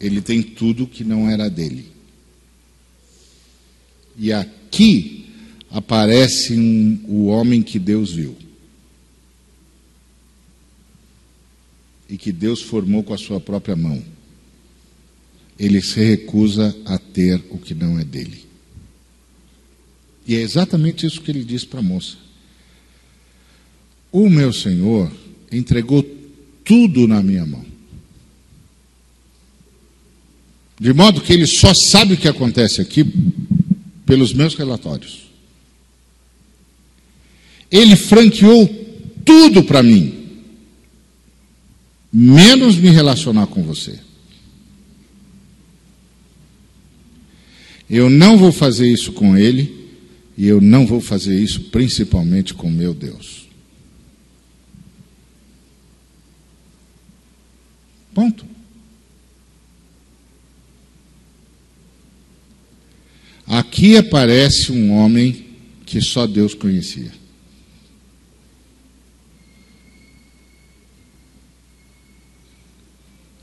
Ele 0.00 0.22
tem 0.22 0.42
tudo 0.42 0.86
que 0.86 1.04
não 1.04 1.28
era 1.28 1.50
dele. 1.50 1.86
E 4.16 4.32
aqui 4.32 5.15
aparece 5.70 6.54
um, 6.54 7.04
o 7.08 7.26
homem 7.26 7.62
que 7.62 7.78
Deus 7.78 8.12
viu. 8.12 8.36
E 12.08 12.16
que 12.16 12.30
Deus 12.32 12.62
formou 12.62 13.02
com 13.02 13.12
a 13.12 13.18
sua 13.18 13.40
própria 13.40 13.74
mão. 13.74 14.02
Ele 15.58 15.80
se 15.82 16.00
recusa 16.00 16.76
a 16.84 16.98
ter 16.98 17.42
o 17.50 17.58
que 17.58 17.74
não 17.74 17.98
é 17.98 18.04
dele. 18.04 18.44
E 20.26 20.34
é 20.34 20.40
exatamente 20.40 21.06
isso 21.06 21.20
que 21.20 21.30
ele 21.30 21.44
diz 21.44 21.64
para 21.64 21.80
a 21.80 21.82
moça. 21.82 22.16
O 24.12 24.28
meu 24.28 24.52
Senhor 24.52 25.10
entregou 25.50 26.04
tudo 26.64 27.06
na 27.06 27.22
minha 27.22 27.46
mão. 27.46 27.64
De 30.78 30.92
modo 30.92 31.20
que 31.20 31.32
ele 31.32 31.46
só 31.46 31.72
sabe 31.72 32.14
o 32.14 32.16
que 32.16 32.28
acontece 32.28 32.80
aqui 32.80 33.04
pelos 34.04 34.34
meus 34.34 34.54
relatórios. 34.54 35.25
Ele 37.70 37.96
franqueou 37.96 38.66
tudo 39.24 39.64
para 39.64 39.82
mim, 39.82 40.14
menos 42.12 42.76
me 42.76 42.90
relacionar 42.90 43.46
com 43.48 43.62
você. 43.62 43.98
Eu 47.88 48.10
não 48.10 48.36
vou 48.36 48.52
fazer 48.52 48.90
isso 48.90 49.12
com 49.12 49.36
ele, 49.36 49.90
e 50.36 50.46
eu 50.46 50.60
não 50.60 50.86
vou 50.86 51.00
fazer 51.00 51.38
isso 51.40 51.60
principalmente 51.70 52.52
com 52.52 52.70
meu 52.70 52.92
Deus. 52.92 53.46
Ponto. 58.12 58.46
Aqui 63.46 63.96
aparece 63.96 64.72
um 64.72 64.92
homem 64.92 65.46
que 65.84 66.00
só 66.00 66.26
Deus 66.26 66.54
conhecia. 66.54 67.12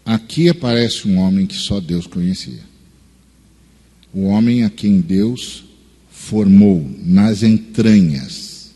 Aqui 0.05 0.49
aparece 0.49 1.07
um 1.07 1.17
homem 1.17 1.45
que 1.45 1.55
só 1.55 1.79
Deus 1.79 2.07
conhecia. 2.07 2.61
O 4.13 4.23
homem 4.25 4.63
a 4.63 4.69
quem 4.69 4.99
Deus 4.99 5.63
formou 6.09 6.89
nas 6.99 7.41
entranhas 7.41 8.71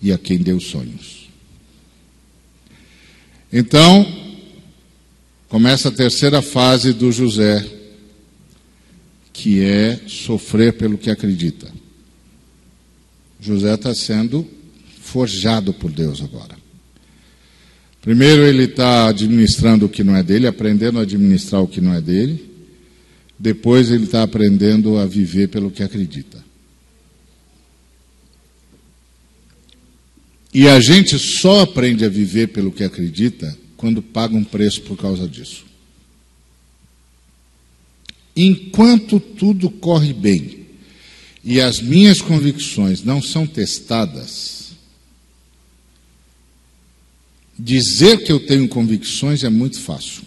e 0.00 0.12
a 0.12 0.18
quem 0.18 0.38
deu 0.38 0.60
sonhos. 0.60 1.28
Então, 3.52 4.06
começa 5.48 5.88
a 5.88 5.92
terceira 5.92 6.42
fase 6.42 6.92
do 6.92 7.10
José 7.10 7.64
que 9.32 9.60
é 9.62 10.00
sofrer 10.06 10.72
pelo 10.74 10.96
que 10.96 11.10
acredita. 11.10 11.70
José 13.40 13.74
está 13.74 13.94
sendo 13.94 14.48
forjado 15.00 15.72
por 15.74 15.90
Deus 15.90 16.22
agora. 16.22 16.65
Primeiro, 18.06 18.42
ele 18.44 18.66
está 18.66 19.08
administrando 19.08 19.86
o 19.86 19.88
que 19.88 20.04
não 20.04 20.14
é 20.14 20.22
dele, 20.22 20.46
aprendendo 20.46 21.00
a 21.00 21.02
administrar 21.02 21.60
o 21.60 21.66
que 21.66 21.80
não 21.80 21.92
é 21.92 22.00
dele. 22.00 22.48
Depois, 23.36 23.90
ele 23.90 24.04
está 24.04 24.22
aprendendo 24.22 24.96
a 24.96 25.04
viver 25.04 25.48
pelo 25.48 25.72
que 25.72 25.82
acredita. 25.82 26.38
E 30.54 30.68
a 30.68 30.78
gente 30.78 31.18
só 31.18 31.62
aprende 31.62 32.04
a 32.04 32.08
viver 32.08 32.46
pelo 32.46 32.70
que 32.70 32.84
acredita 32.84 33.58
quando 33.76 34.00
paga 34.00 34.36
um 34.36 34.44
preço 34.44 34.82
por 34.82 34.96
causa 34.96 35.26
disso. 35.26 35.66
Enquanto 38.36 39.18
tudo 39.18 39.68
corre 39.68 40.12
bem 40.12 40.60
e 41.42 41.60
as 41.60 41.80
minhas 41.80 42.20
convicções 42.20 43.02
não 43.02 43.20
são 43.20 43.48
testadas, 43.48 44.65
dizer 47.58 48.24
que 48.24 48.30
eu 48.30 48.40
tenho 48.40 48.68
convicções 48.68 49.44
é 49.44 49.48
muito 49.48 49.80
fácil. 49.80 50.22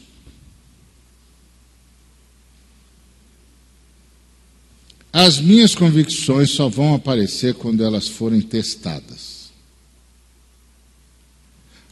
As 5.12 5.40
minhas 5.40 5.74
convicções 5.74 6.52
só 6.52 6.70
vão 6.70 6.94
aparecer 6.94 7.56
quando 7.56 7.84
elas 7.84 8.08
forem 8.08 8.42
testadas. 8.42 9.50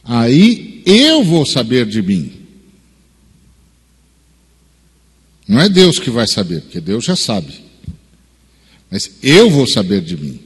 Aí 0.04 0.82
eu 0.86 1.22
vou 1.24 1.44
saber 1.44 1.84
de 1.84 2.00
mim. 2.00 2.32
Não 5.46 5.60
é 5.60 5.68
Deus 5.68 5.98
que 5.98 6.10
vai 6.10 6.26
saber, 6.26 6.62
porque 6.62 6.80
Deus 6.80 7.04
já 7.04 7.16
sabe. 7.16 7.64
Mas 8.90 9.10
eu 9.22 9.50
vou 9.50 9.66
saber 9.66 10.00
de 10.00 10.16
mim. 10.16 10.40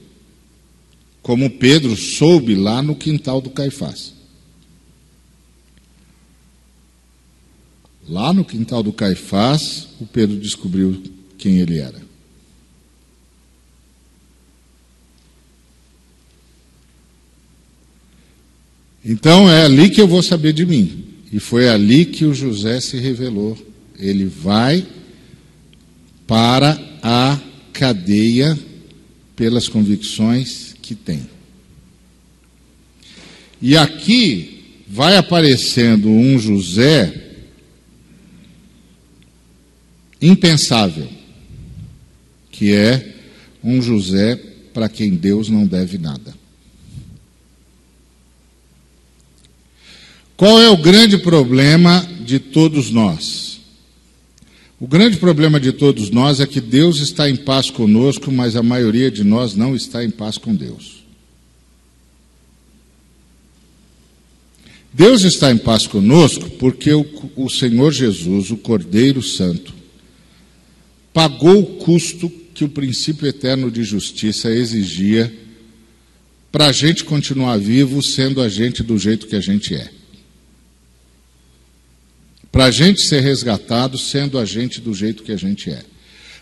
Como 1.21 1.49
Pedro 1.49 1.95
soube 1.95 2.55
lá 2.55 2.81
no 2.81 2.95
quintal 2.95 3.39
do 3.39 3.49
Caifás. 3.49 4.12
Lá 8.07 8.33
no 8.33 8.43
quintal 8.43 8.83
do 8.83 8.91
Caifás, 8.91 9.87
o 9.99 10.05
Pedro 10.05 10.37
descobriu 10.37 11.01
quem 11.37 11.59
ele 11.59 11.79
era. 11.79 12.01
Então 19.05 19.49
é 19.49 19.63
ali 19.63 19.89
que 19.89 20.01
eu 20.01 20.07
vou 20.07 20.23
saber 20.23 20.53
de 20.53 20.65
mim. 20.65 21.05
E 21.31 21.39
foi 21.39 21.67
ali 21.67 22.05
que 22.05 22.25
o 22.25 22.33
José 22.33 22.79
se 22.79 22.97
revelou 22.97 23.57
ele 24.03 24.25
vai 24.25 24.85
para 26.27 26.79
a 27.01 27.39
cadeia 27.71 28.57
pelas 29.35 29.67
convicções 29.67 30.75
que 30.81 30.95
tem. 30.95 31.27
E 33.61 33.77
aqui 33.77 34.81
vai 34.87 35.15
aparecendo 35.15 36.09
um 36.09 36.37
José 36.37 37.22
impensável, 40.23 41.07
que 42.51 42.71
é 42.73 43.15
um 43.63 43.81
José 43.81 44.35
para 44.73 44.89
quem 44.89 45.11
Deus 45.11 45.49
não 45.49 45.65
deve 45.65 45.97
nada. 45.97 46.33
Qual 50.35 50.59
é 50.61 50.69
o 50.69 50.77
grande 50.77 51.17
problema 51.17 52.07
de 52.25 52.39
todos 52.39 52.89
nós? 52.89 53.61
O 54.79 54.87
grande 54.87 55.17
problema 55.17 55.59
de 55.59 55.71
todos 55.71 56.09
nós 56.09 56.39
é 56.39 56.45
que 56.45 56.59
Deus 56.59 56.99
está 56.99 57.29
em 57.29 57.35
paz 57.35 57.69
conosco, 57.69 58.31
mas 58.31 58.55
a 58.55 58.63
maioria 58.63 59.09
de 59.09 59.23
nós 59.23 59.55
não 59.55 59.75
está 59.75 60.03
em 60.03 60.09
paz 60.09 60.37
com 60.37 60.53
Deus. 60.53 61.03
Deus 64.91 65.23
está 65.23 65.51
em 65.51 65.57
paz 65.57 65.87
conosco 65.87 66.49
porque 66.51 66.93
o, 66.93 67.05
o 67.35 67.49
Senhor 67.49 67.91
Jesus, 67.91 68.51
o 68.51 68.57
Cordeiro 68.57 69.23
Santo, 69.23 69.73
pagou 71.13 71.59
o 71.59 71.65
custo 71.77 72.29
que 72.53 72.65
o 72.65 72.69
princípio 72.69 73.27
eterno 73.27 73.69
de 73.69 73.83
justiça 73.83 74.49
exigia 74.49 75.33
para 76.51 76.67
a 76.67 76.71
gente 76.71 77.03
continuar 77.03 77.57
vivo 77.57 78.01
sendo 78.01 78.41
a 78.41 78.49
gente 78.49 78.83
do 78.83 78.97
jeito 78.97 79.27
que 79.27 79.35
a 79.35 79.41
gente 79.41 79.73
é 79.75 79.89
para 82.53 82.65
a 82.65 82.71
gente 82.71 83.01
ser 83.01 83.19
resgatado 83.21 83.97
sendo 83.97 84.37
a 84.37 84.45
gente 84.45 84.79
do 84.79 84.93
jeito 84.93 85.23
que 85.23 85.31
a 85.31 85.35
gente 85.35 85.71
é. 85.71 85.83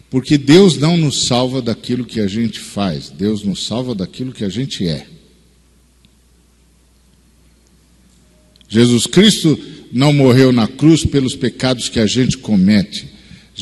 Porque 0.10 0.38
Deus 0.38 0.78
não 0.78 0.98
nos 0.98 1.26
salva 1.26 1.62
daquilo 1.62 2.04
que 2.04 2.20
a 2.20 2.28
gente 2.28 2.60
faz, 2.60 3.10
Deus 3.10 3.44
nos 3.46 3.66
salva 3.66 3.96
daquilo 3.96 4.34
que 4.34 4.44
a 4.44 4.50
gente 4.50 4.86
é. 4.86 5.08
Jesus 8.68 9.08
Cristo 9.08 9.58
não 9.90 10.12
morreu 10.12 10.52
na 10.52 10.68
cruz 10.68 11.06
pelos 11.06 11.34
pecados 11.34 11.88
que 11.88 12.00
a 12.00 12.06
gente 12.06 12.38
comete. 12.38 13.08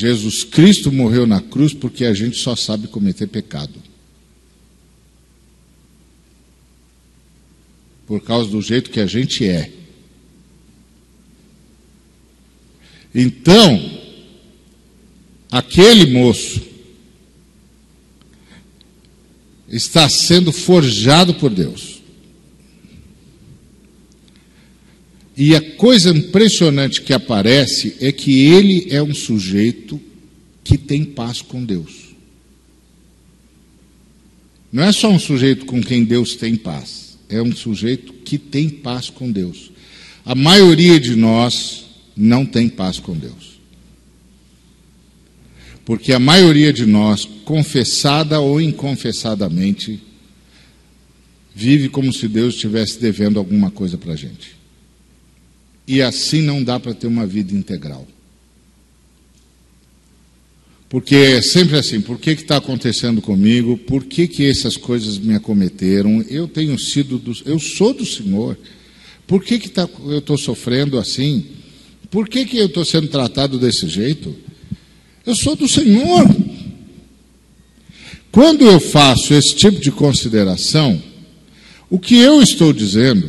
Jesus 0.00 0.44
Cristo 0.44 0.90
morreu 0.90 1.26
na 1.26 1.42
cruz 1.42 1.74
porque 1.74 2.06
a 2.06 2.14
gente 2.14 2.38
só 2.38 2.56
sabe 2.56 2.88
cometer 2.88 3.26
pecado. 3.26 3.74
Por 8.06 8.22
causa 8.22 8.50
do 8.50 8.62
jeito 8.62 8.90
que 8.90 8.98
a 8.98 9.04
gente 9.04 9.46
é. 9.46 9.70
Então, 13.14 14.00
aquele 15.52 16.10
moço 16.10 16.62
está 19.68 20.08
sendo 20.08 20.50
forjado 20.50 21.34
por 21.34 21.50
Deus. 21.50 21.99
E 25.40 25.56
a 25.56 25.60
coisa 25.78 26.10
impressionante 26.10 27.00
que 27.00 27.14
aparece 27.14 27.96
é 27.98 28.12
que 28.12 28.42
ele 28.42 28.88
é 28.90 29.02
um 29.02 29.14
sujeito 29.14 29.98
que 30.62 30.76
tem 30.76 31.02
paz 31.02 31.40
com 31.40 31.64
Deus. 31.64 32.14
Não 34.70 34.82
é 34.82 34.92
só 34.92 35.08
um 35.08 35.18
sujeito 35.18 35.64
com 35.64 35.82
quem 35.82 36.04
Deus 36.04 36.36
tem 36.36 36.56
paz, 36.56 37.18
é 37.26 37.40
um 37.40 37.56
sujeito 37.56 38.12
que 38.12 38.36
tem 38.36 38.68
paz 38.68 39.08
com 39.08 39.32
Deus. 39.32 39.72
A 40.26 40.34
maioria 40.34 41.00
de 41.00 41.16
nós 41.16 41.86
não 42.14 42.44
tem 42.44 42.68
paz 42.68 42.98
com 42.98 43.16
Deus. 43.16 43.58
Porque 45.86 46.12
a 46.12 46.18
maioria 46.18 46.70
de 46.70 46.84
nós, 46.84 47.26
confessada 47.46 48.40
ou 48.40 48.60
inconfessadamente, 48.60 50.02
vive 51.54 51.88
como 51.88 52.12
se 52.12 52.28
Deus 52.28 52.56
estivesse 52.56 53.00
devendo 53.00 53.38
alguma 53.38 53.70
coisa 53.70 53.96
para 53.96 54.12
a 54.12 54.16
gente. 54.16 54.59
E 55.90 56.00
assim 56.00 56.40
não 56.40 56.62
dá 56.62 56.78
para 56.78 56.94
ter 56.94 57.08
uma 57.08 57.26
vida 57.26 57.52
integral. 57.52 58.06
Porque 60.88 61.16
é 61.16 61.42
sempre 61.42 61.76
assim, 61.76 62.00
por 62.00 62.16
que 62.20 62.30
está 62.30 62.58
acontecendo 62.58 63.20
comigo? 63.20 63.76
Por 63.76 64.04
que, 64.04 64.28
que 64.28 64.48
essas 64.48 64.76
coisas 64.76 65.18
me 65.18 65.34
acometeram? 65.34 66.24
Eu 66.28 66.46
tenho 66.46 66.78
sido 66.78 67.18
do, 67.18 67.36
eu 67.44 67.58
sou 67.58 67.92
do 67.92 68.06
Senhor. 68.06 68.56
Por 69.26 69.42
que, 69.42 69.58
que 69.58 69.68
tá, 69.68 69.88
eu 70.04 70.18
estou 70.18 70.38
sofrendo 70.38 70.96
assim? 70.96 71.44
Por 72.08 72.28
que, 72.28 72.44
que 72.44 72.58
eu 72.58 72.66
estou 72.66 72.84
sendo 72.84 73.08
tratado 73.08 73.58
desse 73.58 73.88
jeito? 73.88 74.32
Eu 75.26 75.34
sou 75.34 75.56
do 75.56 75.66
Senhor. 75.66 76.24
Quando 78.30 78.64
eu 78.64 78.78
faço 78.78 79.34
esse 79.34 79.56
tipo 79.56 79.80
de 79.80 79.90
consideração, 79.90 81.02
o 81.90 81.98
que 81.98 82.16
eu 82.16 82.40
estou 82.40 82.72
dizendo 82.72 83.28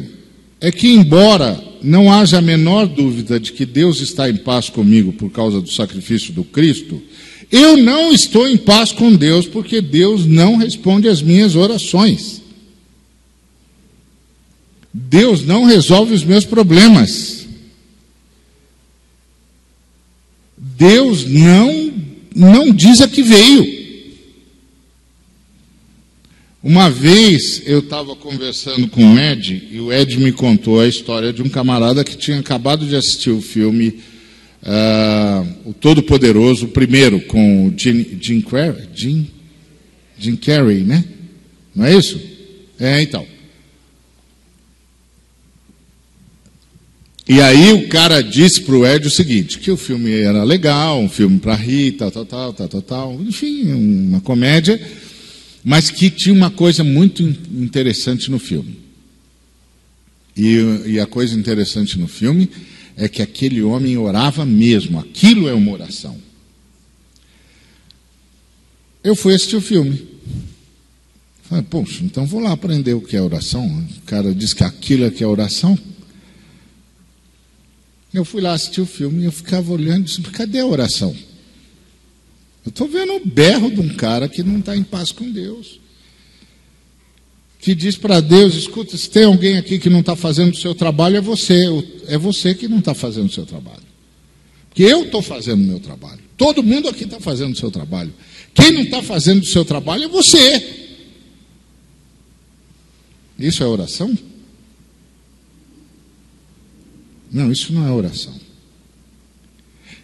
é 0.59 0.71
que, 0.71 0.87
embora 0.87 1.70
não 1.83 2.11
haja 2.11 2.37
a 2.37 2.41
menor 2.41 2.87
dúvida 2.87 3.39
de 3.39 3.51
que 3.51 3.65
Deus 3.65 4.01
está 4.01 4.29
em 4.29 4.37
paz 4.37 4.69
comigo 4.69 5.13
por 5.13 5.29
causa 5.31 5.61
do 5.61 5.69
sacrifício 5.69 6.33
do 6.33 6.43
Cristo, 6.43 7.01
eu 7.51 7.75
não 7.77 8.13
estou 8.13 8.47
em 8.47 8.57
paz 8.57 8.91
com 8.91 9.13
Deus 9.13 9.45
porque 9.45 9.81
Deus 9.81 10.25
não 10.25 10.55
responde 10.55 11.07
às 11.07 11.21
minhas 11.21 11.55
orações. 11.55 12.41
Deus 14.93 15.45
não 15.45 15.65
resolve 15.65 16.13
os 16.13 16.23
meus 16.23 16.45
problemas. 16.45 17.47
Deus 20.57 21.25
não, 21.25 21.93
não 22.35 22.71
diz 22.71 23.01
a 23.01 23.07
que 23.07 23.21
veio. 23.21 23.80
Uma 26.63 26.91
vez 26.91 27.63
eu 27.65 27.79
estava 27.79 28.15
conversando 28.15 28.87
com 28.87 29.15
o 29.15 29.19
Ed, 29.19 29.67
e 29.71 29.79
o 29.79 29.91
Ed 29.91 30.15
me 30.19 30.31
contou 30.31 30.79
a 30.79 30.87
história 30.87 31.33
de 31.33 31.41
um 31.41 31.49
camarada 31.49 32.03
que 32.03 32.15
tinha 32.15 32.39
acabado 32.39 32.85
de 32.85 32.95
assistir 32.95 33.31
o 33.31 33.41
filme 33.41 33.99
uh, 34.61 35.69
O 35.69 35.73
Todo-Poderoso, 35.73 36.65
o 36.65 36.69
primeiro, 36.69 37.19
com 37.21 37.65
o 37.65 37.73
Jim, 37.75 38.05
Jim, 38.21 38.41
Carrey, 38.41 38.87
Jim, 38.93 39.27
Jim 40.19 40.35
Carrey, 40.35 40.81
né? 40.81 41.03
Não 41.75 41.83
é 41.83 41.95
isso? 41.95 42.21
É, 42.79 43.01
então. 43.01 43.25
E 47.27 47.41
aí 47.41 47.73
o 47.73 47.87
cara 47.87 48.21
disse 48.21 48.61
para 48.61 48.75
o 48.75 48.85
Ed 48.85 49.07
o 49.07 49.11
seguinte, 49.11 49.57
que 49.57 49.71
o 49.71 49.77
filme 49.77 50.11
era 50.11 50.43
legal, 50.43 50.99
um 50.99 51.09
filme 51.09 51.39
para 51.39 51.55
rir, 51.55 51.93
tal, 51.93 52.11
tal, 52.11 52.25
tal, 52.25 52.53
tal, 52.53 52.81
tal, 52.83 53.21
enfim, 53.21 53.71
uma 53.71 54.21
comédia, 54.21 54.79
mas 55.63 55.89
que 55.89 56.09
tinha 56.09 56.33
uma 56.33 56.49
coisa 56.49 56.83
muito 56.83 57.23
interessante 57.23 58.31
no 58.31 58.39
filme. 58.39 58.79
E, 60.35 60.55
e 60.85 60.99
a 60.99 61.05
coisa 61.05 61.37
interessante 61.37 61.99
no 61.99 62.07
filme 62.07 62.49
é 62.95 63.07
que 63.07 63.21
aquele 63.21 63.61
homem 63.61 63.97
orava 63.97 64.45
mesmo, 64.45 64.99
aquilo 64.99 65.47
é 65.47 65.53
uma 65.53 65.71
oração. 65.71 66.17
Eu 69.03 69.15
fui 69.15 69.33
assistir 69.33 69.55
o 69.55 69.61
filme. 69.61 70.07
Falei, 71.43 71.63
poxa, 71.69 72.03
então 72.03 72.25
vou 72.25 72.39
lá 72.39 72.51
aprender 72.51 72.93
o 72.93 73.01
que 73.01 73.17
é 73.17 73.21
oração. 73.21 73.67
O 73.97 74.01
cara 74.05 74.33
diz 74.33 74.53
que 74.53 74.63
aquilo 74.63 75.05
é 75.05 75.11
que 75.11 75.23
é 75.23 75.27
oração. 75.27 75.77
Eu 78.13 78.23
fui 78.23 78.41
lá 78.41 78.53
assistir 78.53 78.81
o 78.81 78.85
filme 78.85 79.23
e 79.23 79.25
eu 79.25 79.31
ficava 79.31 79.71
olhando 79.71 80.01
e 80.01 80.03
disse, 80.03 80.21
cadê 80.21 80.59
a 80.59 80.65
oração? 80.65 81.15
Eu 82.65 82.69
estou 82.69 82.87
vendo 82.87 83.13
o 83.13 83.25
berro 83.25 83.71
de 83.71 83.79
um 83.79 83.95
cara 83.95 84.29
que 84.29 84.43
não 84.43 84.59
está 84.59 84.75
em 84.75 84.83
paz 84.83 85.11
com 85.11 85.29
Deus. 85.31 85.79
Que 87.59 87.75
diz 87.75 87.95
para 87.95 88.19
Deus, 88.19 88.55
escuta, 88.55 88.97
se 88.97 89.09
tem 89.09 89.23
alguém 89.23 89.57
aqui 89.57 89.77
que 89.77 89.89
não 89.89 89.99
está 89.99 90.15
fazendo 90.15 90.53
o 90.53 90.57
seu 90.57 90.73
trabalho, 90.73 91.17
é 91.17 91.21
você. 91.21 91.63
É 92.07 92.17
você 92.17 92.53
que 92.53 92.67
não 92.67 92.79
está 92.79 92.93
fazendo 92.93 93.27
o 93.27 93.31
seu 93.31 93.45
trabalho. 93.45 93.83
Porque 94.69 94.83
eu 94.83 95.03
estou 95.03 95.21
fazendo 95.21 95.61
o 95.61 95.67
meu 95.67 95.79
trabalho. 95.79 96.21
Todo 96.37 96.63
mundo 96.63 96.87
aqui 96.87 97.03
está 97.03 97.19
fazendo 97.19 97.53
o 97.53 97.57
seu 97.57 97.69
trabalho. 97.69 98.13
Quem 98.53 98.71
não 98.71 98.81
está 98.81 99.03
fazendo 99.03 99.41
o 99.41 99.45
seu 99.45 99.63
trabalho 99.65 100.05
é 100.05 100.07
você. 100.07 100.81
Isso 103.37 103.63
é 103.63 103.67
oração? 103.67 104.17
Não, 107.31 107.51
isso 107.51 107.71
não 107.73 107.87
é 107.87 107.91
oração. 107.91 108.40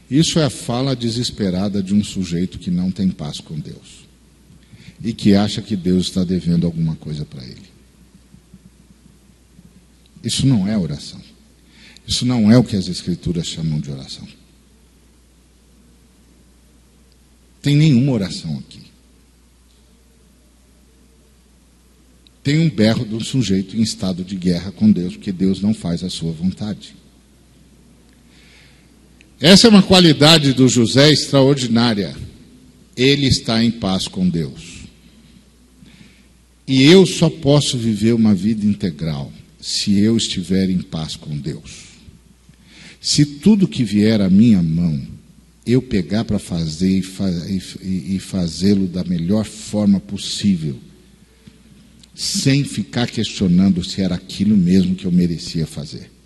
Isso 0.09 0.39
é 0.39 0.45
a 0.45 0.49
fala 0.49 0.95
desesperada 0.95 1.83
de 1.83 1.93
um 1.93 2.03
sujeito 2.03 2.57
que 2.57 2.71
não 2.71 2.89
tem 2.89 3.09
paz 3.09 3.39
com 3.39 3.59
Deus 3.59 4.07
e 5.03 5.13
que 5.13 5.35
acha 5.35 5.61
que 5.61 5.75
Deus 5.75 6.07
está 6.07 6.23
devendo 6.23 6.65
alguma 6.65 6.95
coisa 6.95 7.25
para 7.25 7.43
ele. 7.43 7.67
Isso 10.23 10.45
não 10.47 10.67
é 10.67 10.77
oração. 10.77 11.21
Isso 12.07 12.25
não 12.25 12.51
é 12.51 12.57
o 12.57 12.63
que 12.63 12.75
as 12.75 12.87
Escrituras 12.87 13.47
chamam 13.47 13.79
de 13.79 13.91
oração. 13.91 14.27
Tem 17.61 17.75
nenhuma 17.75 18.13
oração 18.13 18.57
aqui. 18.59 18.87
Tem 22.41 22.59
um 22.59 22.69
berro 22.69 23.05
um 23.11 23.19
sujeito 23.19 23.75
em 23.75 23.81
estado 23.81 24.23
de 24.23 24.37
guerra 24.37 24.71
com 24.71 24.89
Deus, 24.89 25.17
porque 25.17 25.33
Deus 25.33 25.59
não 25.59 25.73
faz 25.73 26.01
a 26.01 26.09
sua 26.09 26.31
vontade. 26.31 26.95
Essa 29.39 29.67
é 29.67 29.69
uma 29.69 29.83
qualidade 29.83 30.53
do 30.53 30.67
José 30.67 31.11
extraordinária. 31.11 32.15
Ele 32.95 33.27
está 33.27 33.63
em 33.63 33.69
paz 33.69 34.07
com 34.07 34.27
Deus. 34.27 34.77
E 36.67 36.83
eu 36.83 37.05
só 37.05 37.29
posso 37.29 37.77
viver 37.77 38.13
uma 38.13 38.33
vida 38.33 38.65
integral 38.65 39.31
se 39.61 39.99
eu 39.99 40.17
estiver 40.17 40.69
em 40.69 40.79
paz 40.79 41.15
com 41.15 41.37
Deus. 41.37 41.85
Se 42.99 43.25
tudo 43.25 43.67
que 43.67 43.83
vier 43.83 44.21
à 44.21 44.29
minha 44.29 44.61
mão 44.61 44.99
eu 45.65 45.81
pegar 45.81 46.25
para 46.25 46.39
fazer 46.39 46.89
e, 47.81 48.19
fazê-lo 48.19 48.87
da 48.87 49.03
melhor 49.03 49.45
forma 49.45 49.99
possível, 49.99 50.79
sem 52.15 52.63
ficar 52.63 53.07
questionando 53.07 53.83
se 53.83 54.01
era 54.01 54.15
aquilo 54.15 54.57
mesmo 54.57 54.95
que 54.95 55.05
eu 55.05 55.11
merecia 55.11 55.67
fazer. 55.67 56.16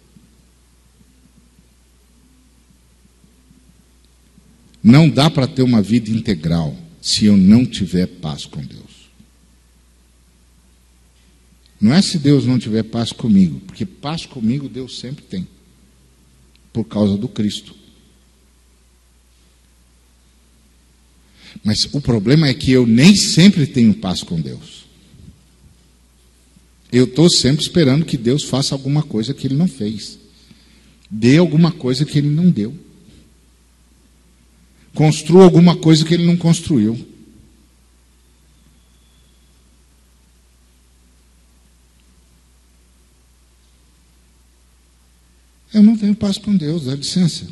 Não 4.84 5.08
dá 5.08 5.30
para 5.30 5.48
ter 5.48 5.62
uma 5.62 5.82
vida 5.82 6.10
integral 6.10 6.76
se 7.02 7.26
eu 7.26 7.38
não 7.38 7.66
tiver 7.66 8.08
paz 8.08 8.46
com 8.46 8.62
Deus. 8.64 8.82
Não 11.80 11.94
é 11.94 12.02
se 12.02 12.20
Deus 12.20 12.46
não 12.46 12.60
tiver 12.60 12.84
paz 12.84 13.12
comigo, 13.12 13.60
porque 13.66 13.86
paz 13.86 14.26
comigo 14.26 14.70
Deus 14.70 15.00
sempre 15.00 15.24
tem, 15.24 15.48
por 16.72 16.84
causa 16.86 17.18
do 17.18 17.28
Cristo. 17.28 17.76
Mas 21.64 21.88
o 21.92 22.00
problema 22.00 22.48
é 22.48 22.54
que 22.54 22.72
eu 22.72 22.88
nem 22.88 23.16
sempre 23.16 23.68
tenho 23.68 23.94
paz 23.94 24.24
com 24.24 24.40
Deus. 24.40 24.86
Eu 26.92 27.06
estou 27.06 27.30
sempre 27.30 27.64
esperando 27.64 28.06
que 28.06 28.18
Deus 28.18 28.44
faça 28.44 28.76
alguma 28.76 29.02
coisa 29.02 29.34
que 29.34 29.48
Ele 29.48 29.56
não 29.56 29.68
fez, 29.68 30.20
dê 31.10 31.38
alguma 31.38 31.72
coisa 31.72 32.06
que 32.06 32.18
Ele 32.18 32.30
não 32.30 32.50
deu 32.50 32.76
construa 34.94 35.44
alguma 35.44 35.76
coisa 35.76 36.06
que 36.06 36.14
ele 36.14 36.26
não 36.26 36.38
construiu. 36.38 37.08
Eu 45.74 45.82
não 45.82 45.96
tenho 45.96 46.14
paz 46.14 46.38
com 46.38 46.56
Deus, 46.56 46.86
dá 46.86 46.96
licença. 46.96 47.48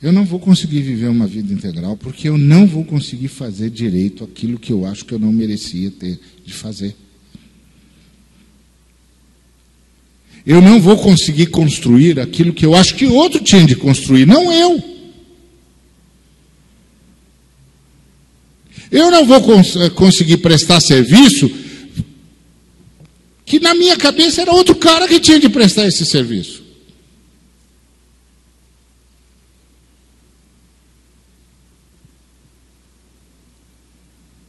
Eu 0.00 0.12
não 0.12 0.24
vou 0.24 0.38
conseguir 0.38 0.80
viver 0.80 1.08
uma 1.08 1.26
vida 1.26 1.52
integral 1.52 1.96
porque 1.96 2.28
eu 2.28 2.38
não 2.38 2.66
vou 2.66 2.84
conseguir 2.84 3.28
fazer 3.28 3.68
direito 3.68 4.24
aquilo 4.24 4.58
que 4.58 4.72
eu 4.72 4.86
acho 4.86 5.04
que 5.04 5.12
eu 5.12 5.18
não 5.18 5.32
merecia 5.32 5.90
ter 5.90 6.18
de 6.44 6.52
fazer. 6.52 6.96
Eu 10.46 10.62
não 10.62 10.80
vou 10.80 10.96
conseguir 10.96 11.46
construir 11.46 12.18
aquilo 12.18 12.54
que 12.54 12.64
eu 12.64 12.74
acho 12.74 12.94
que 12.94 13.06
outro 13.06 13.42
tinha 13.44 13.66
de 13.66 13.76
construir, 13.76 14.26
não 14.26 14.50
eu. 14.50 14.99
Eu 18.90 19.10
não 19.10 19.24
vou 19.24 19.40
cons 19.40 19.74
conseguir 19.94 20.38
prestar 20.38 20.80
serviço 20.80 21.50
que 23.44 23.58
na 23.60 23.74
minha 23.74 23.96
cabeça 23.96 24.42
era 24.42 24.52
outro 24.52 24.74
cara 24.74 25.08
que 25.08 25.20
tinha 25.20 25.38
de 25.38 25.48
prestar 25.48 25.86
esse 25.86 26.04
serviço. 26.06 26.62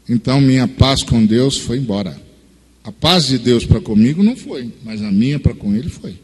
Então 0.08 0.42
minha 0.42 0.68
paz 0.68 1.04
com 1.04 1.26
Deus 1.26 1.58
foi 1.58 1.78
embora. 1.78 2.20
A 2.84 2.92
paz 2.92 3.28
de 3.28 3.38
Deus 3.38 3.66
para 3.66 3.80
comigo 3.80 4.24
não 4.24 4.36
foi, 4.36 4.72
mas 4.84 5.02
a 5.02 5.12
minha 5.12 5.40
para 5.40 5.54
com 5.54 5.76
ele 5.76 5.90
foi. 5.90 6.16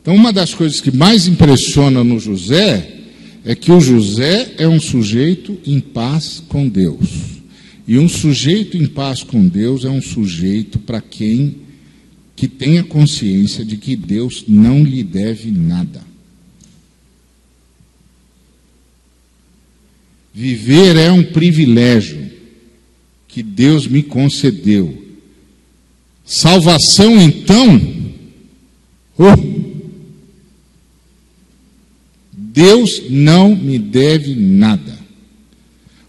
Então, 0.00 0.16
uma 0.16 0.32
das 0.32 0.52
coisas 0.52 0.80
que 0.80 0.90
mais 0.90 1.28
impressiona 1.28 2.02
no 2.02 2.18
José 2.18 3.01
é 3.44 3.54
que 3.54 3.72
o 3.72 3.80
José 3.80 4.54
é 4.58 4.68
um 4.68 4.80
sujeito 4.80 5.58
em 5.66 5.80
paz 5.80 6.42
com 6.48 6.68
Deus. 6.68 7.08
E 7.86 7.98
um 7.98 8.08
sujeito 8.08 8.76
em 8.76 8.86
paz 8.86 9.22
com 9.22 9.46
Deus 9.46 9.84
é 9.84 9.90
um 9.90 10.00
sujeito 10.00 10.78
para 10.78 11.00
quem 11.00 11.56
que 12.36 12.46
tenha 12.46 12.82
consciência 12.84 13.64
de 13.64 13.76
que 13.76 13.96
Deus 13.96 14.44
não 14.46 14.82
lhe 14.82 15.02
deve 15.02 15.50
nada. 15.50 16.02
Viver 20.32 20.96
é 20.96 21.12
um 21.12 21.22
privilégio 21.22 22.30
que 23.28 23.42
Deus 23.42 23.86
me 23.86 24.02
concedeu. 24.02 25.06
Salvação, 26.24 27.20
então, 27.20 27.80
oh, 29.18 29.51
Deus 32.52 33.08
não 33.08 33.56
me 33.56 33.78
deve 33.78 34.34
nada. 34.34 34.98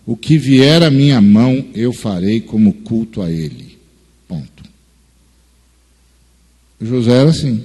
O 0.05 0.17
que 0.17 0.37
vier 0.37 0.83
à 0.83 0.91
minha 0.91 1.21
mão, 1.21 1.65
eu 1.73 1.93
farei 1.93 2.41
como 2.41 2.73
culto 2.73 3.21
a 3.21 3.31
Ele. 3.31 3.77
Ponto. 4.27 4.63
José 6.81 7.11
era 7.11 7.29
assim. 7.29 7.63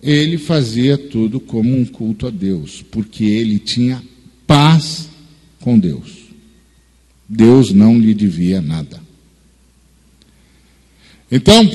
Ele 0.00 0.38
fazia 0.38 0.96
tudo 0.96 1.40
como 1.40 1.76
um 1.76 1.84
culto 1.84 2.28
a 2.28 2.30
Deus, 2.30 2.82
porque 2.88 3.24
ele 3.24 3.58
tinha 3.58 4.00
paz 4.46 5.08
com 5.58 5.76
Deus. 5.76 6.28
Deus 7.28 7.72
não 7.72 7.98
lhe 7.98 8.14
devia 8.14 8.62
nada. 8.62 9.02
Então, 11.28 11.68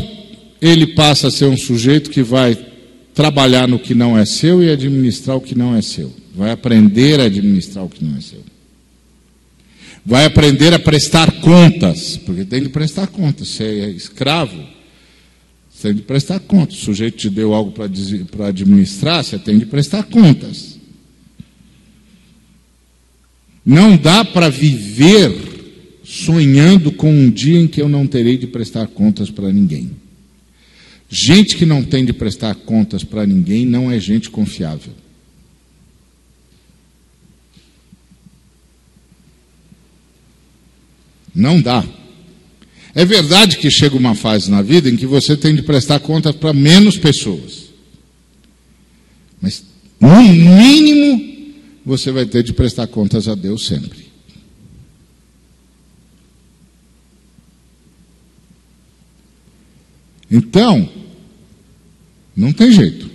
ele 0.62 0.88
passa 0.88 1.28
a 1.28 1.32
ser 1.32 1.46
um 1.48 1.58
sujeito 1.58 2.10
que 2.10 2.24
vai 2.24 2.73
trabalhar 3.14 3.68
no 3.68 3.80
que 3.80 3.94
não 3.94 4.18
é 4.18 4.26
seu 4.26 4.64
e 4.64 4.70
administrar 4.70 5.38
o 5.38 5.42
que 5.42 5.58
não 5.58 5.76
é 5.76 5.82
seu. 5.82 6.12
Vai 6.36 6.52
aprender 6.52 7.20
a 7.20 7.26
administrar 7.26 7.86
o 7.86 7.90
que 7.90 8.04
não 8.04 8.18
é 8.18 8.22
seu. 8.22 8.42
Vai 10.06 10.26
aprender 10.26 10.74
a 10.74 10.80
prestar 10.80 11.32
contas, 11.40 12.18
porque 12.18 12.44
tem 12.44 12.64
de 12.64 12.70
prestar 12.70 13.08
contas. 13.08 13.48
Você 13.48 13.64
é 13.64 13.90
escravo, 13.90 14.58
você 15.70 15.90
tem 15.90 15.96
de 15.96 16.02
prestar 16.02 16.40
contas. 16.40 16.78
O 16.78 16.82
sujeito 16.82 17.18
te 17.18 17.30
deu 17.30 17.54
algo 17.54 17.72
para 17.72 18.48
administrar, 18.48 19.24
você 19.24 19.40
tem 19.40 19.58
de 19.58 19.66
prestar 19.66 20.04
contas. 20.04 20.78
Não 23.66 23.96
dá 23.96 24.26
para 24.26 24.50
viver 24.50 25.54
sonhando 26.04 26.92
com 26.92 27.10
um 27.10 27.30
dia 27.30 27.60
em 27.60 27.68
que 27.68 27.82
eu 27.82 27.88
não 27.88 28.06
terei 28.06 28.38
de 28.38 28.46
prestar 28.46 28.88
contas 28.88 29.32
para 29.32 29.54
ninguém. 29.54 30.03
Gente 31.16 31.56
que 31.58 31.66
não 31.66 31.84
tem 31.84 32.04
de 32.04 32.12
prestar 32.12 32.56
contas 32.56 33.04
para 33.04 33.24
ninguém 33.24 33.68
não 33.68 33.92
é 33.92 34.00
gente 34.00 34.32
confiável. 34.32 34.92
Não 41.36 41.62
dá. 41.62 41.86
É 42.96 43.06
verdade 43.06 43.58
que 43.58 43.70
chega 43.70 43.96
uma 43.96 44.16
fase 44.16 44.50
na 44.50 44.64
vida 44.64 44.90
em 44.90 44.98
que 44.98 45.06
você 45.06 45.38
tem 45.38 45.56
de 45.56 45.62
prestar 45.62 46.00
contas 46.00 46.36
para 46.36 46.52
menos 46.52 46.98
pessoas. 46.98 47.66
Mas, 49.40 49.64
no 50.00 50.24
mínimo, 50.24 51.54
você 51.86 52.12
vai 52.12 52.26
ter 52.26 52.42
de 52.42 52.54
prestar 52.54 52.88
contas 52.88 53.28
a 53.28 53.36
Deus 53.36 53.68
sempre. 53.68 54.12
Então, 60.32 61.03
não 62.36 62.52
tem 62.52 62.72
jeito. 62.72 63.10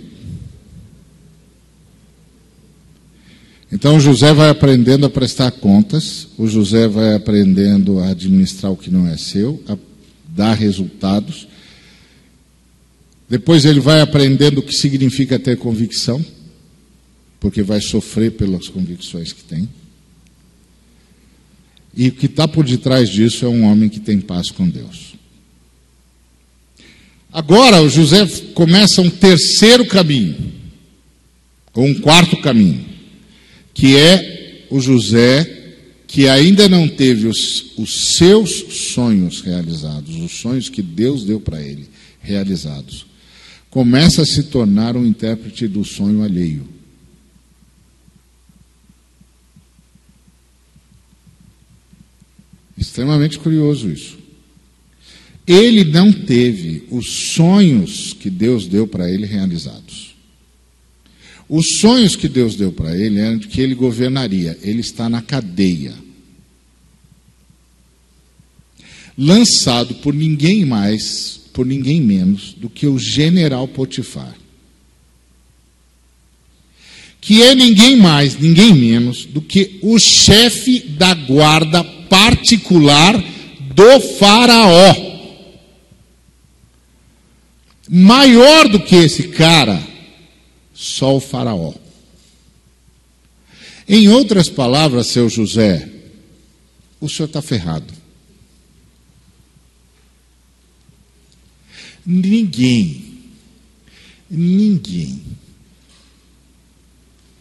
Então 3.71 3.99
José 3.99 4.33
vai 4.33 4.49
aprendendo 4.49 5.05
a 5.05 5.09
prestar 5.09 5.51
contas, 5.51 6.27
o 6.37 6.47
José 6.47 6.87
vai 6.87 7.13
aprendendo 7.13 7.99
a 7.99 8.09
administrar 8.09 8.71
o 8.71 8.77
que 8.77 8.89
não 8.89 9.07
é 9.07 9.15
seu, 9.17 9.63
a 9.67 9.77
dar 10.27 10.53
resultados. 10.53 11.47
Depois 13.29 13.65
ele 13.65 13.79
vai 13.79 14.01
aprendendo 14.01 14.59
o 14.59 14.63
que 14.63 14.73
significa 14.73 15.37
ter 15.37 15.57
convicção 15.57 16.23
porque 17.39 17.63
vai 17.63 17.79
sofrer 17.79 18.31
pelas 18.33 18.67
convicções 18.67 19.31
que 19.31 19.43
tem. 19.43 19.69
E 21.95 22.09
o 22.09 22.11
que 22.11 22.25
está 22.25 22.47
por 22.47 22.65
detrás 22.65 23.09
disso 23.09 23.45
é 23.45 23.47
um 23.47 23.63
homem 23.63 23.89
que 23.89 23.99
tem 23.99 24.19
paz 24.19 24.51
com 24.51 24.67
Deus. 24.67 25.08
Agora, 27.39 27.81
o 27.81 27.87
José 27.87 28.27
começa 28.53 29.01
um 29.01 29.09
terceiro 29.09 29.85
caminho, 29.85 30.51
ou 31.73 31.85
um 31.85 31.93
quarto 32.01 32.35
caminho, 32.41 32.83
que 33.73 33.95
é 33.95 34.65
o 34.69 34.81
José 34.81 35.77
que 36.05 36.27
ainda 36.27 36.67
não 36.67 36.85
teve 36.85 37.27
os, 37.27 37.77
os 37.77 38.17
seus 38.17 38.89
sonhos 38.91 39.39
realizados, 39.39 40.17
os 40.17 40.33
sonhos 40.33 40.67
que 40.67 40.81
Deus 40.81 41.23
deu 41.23 41.39
para 41.39 41.61
ele 41.61 41.87
realizados, 42.19 43.05
começa 43.69 44.23
a 44.23 44.25
se 44.25 44.43
tornar 44.43 44.97
um 44.97 45.05
intérprete 45.05 45.65
do 45.65 45.85
sonho 45.85 46.21
alheio. 46.21 46.67
Extremamente 52.77 53.39
curioso 53.39 53.89
isso. 53.89 54.18
Ele 55.49 55.83
não 55.83 56.13
teve 56.13 56.83
os 56.91 57.09
sonhos 57.33 58.13
que 58.13 58.29
Deus 58.29 58.67
deu 58.67 58.85
para 58.85 59.09
ele 59.09 59.25
realizados. 59.25 60.13
Os 61.49 61.79
sonhos 61.79 62.15
que 62.15 62.29
Deus 62.29 62.55
deu 62.55 62.71
para 62.71 62.95
ele 62.95 63.19
eram 63.19 63.39
de 63.39 63.47
que 63.47 63.59
ele 63.59 63.73
governaria. 63.73 64.55
Ele 64.61 64.81
está 64.81 65.09
na 65.09 65.23
cadeia. 65.23 65.95
Lançado 69.17 69.95
por 69.95 70.13
ninguém 70.13 70.63
mais, 70.65 71.41
por 71.51 71.65
ninguém 71.65 71.99
menos 71.99 72.53
do 72.53 72.69
que 72.69 72.85
o 72.85 72.99
general 72.99 73.67
Potifar. 73.67 74.35
Que 77.19 77.41
é 77.41 77.55
ninguém 77.55 77.97
mais, 77.97 78.39
ninguém 78.39 78.75
menos 78.75 79.25
do 79.25 79.41
que 79.41 79.79
o 79.81 79.97
chefe 79.97 80.79
da 80.79 81.15
guarda 81.15 81.83
particular 81.83 83.17
do 83.73 83.99
Faraó. 84.19 85.08
Maior 87.89 88.69
do 88.69 88.79
que 88.79 88.95
esse 88.95 89.29
cara, 89.29 89.81
só 90.73 91.15
o 91.15 91.19
Faraó. 91.19 91.73
Em 93.87 94.07
outras 94.07 94.47
palavras, 94.47 95.07
seu 95.07 95.27
José, 95.27 95.89
o 97.01 97.09
senhor 97.09 97.25
está 97.25 97.41
ferrado. 97.41 97.91
Ninguém, 102.05 103.23
ninguém 104.29 105.21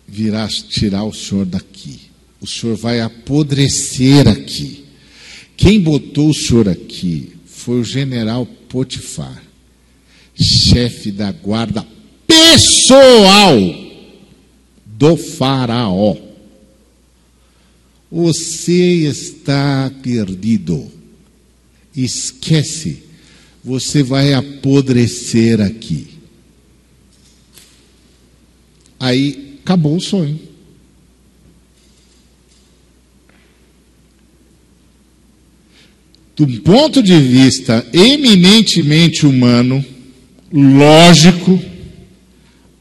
virá 0.07 0.49
tirar 0.49 1.05
o 1.05 1.12
senhor 1.12 1.44
daqui 1.44 2.09
o 2.40 2.46
senhor 2.46 2.76
vai 2.76 3.01
apodrecer 3.01 4.28
aqui. 4.28 4.84
Quem 5.57 5.80
botou 5.80 6.30
o 6.30 6.34
senhor 6.34 6.68
aqui 6.68 7.32
foi 7.46 7.80
o 7.80 7.84
general 7.84 8.46
Potifar, 8.46 9.42
chefe 10.39 11.11
da 11.11 11.32
guarda 11.32 11.86
pessoal 12.26 13.57
do 14.84 15.16
Faraó. 15.16 16.16
Você 18.11 19.07
está 19.07 19.93
perdido. 20.03 20.91
Esquece, 21.95 23.03
você 23.62 24.03
vai 24.03 24.34
apodrecer 24.34 25.61
aqui. 25.61 26.18
Aí 29.01 29.59
acabou 29.62 29.97
o 29.97 30.01
sonho. 30.01 30.41
Do 36.36 36.47
ponto 36.62 37.03
de 37.03 37.18
vista 37.18 37.84
eminentemente 37.93 39.26
humano, 39.26 39.84
lógico, 40.53 41.61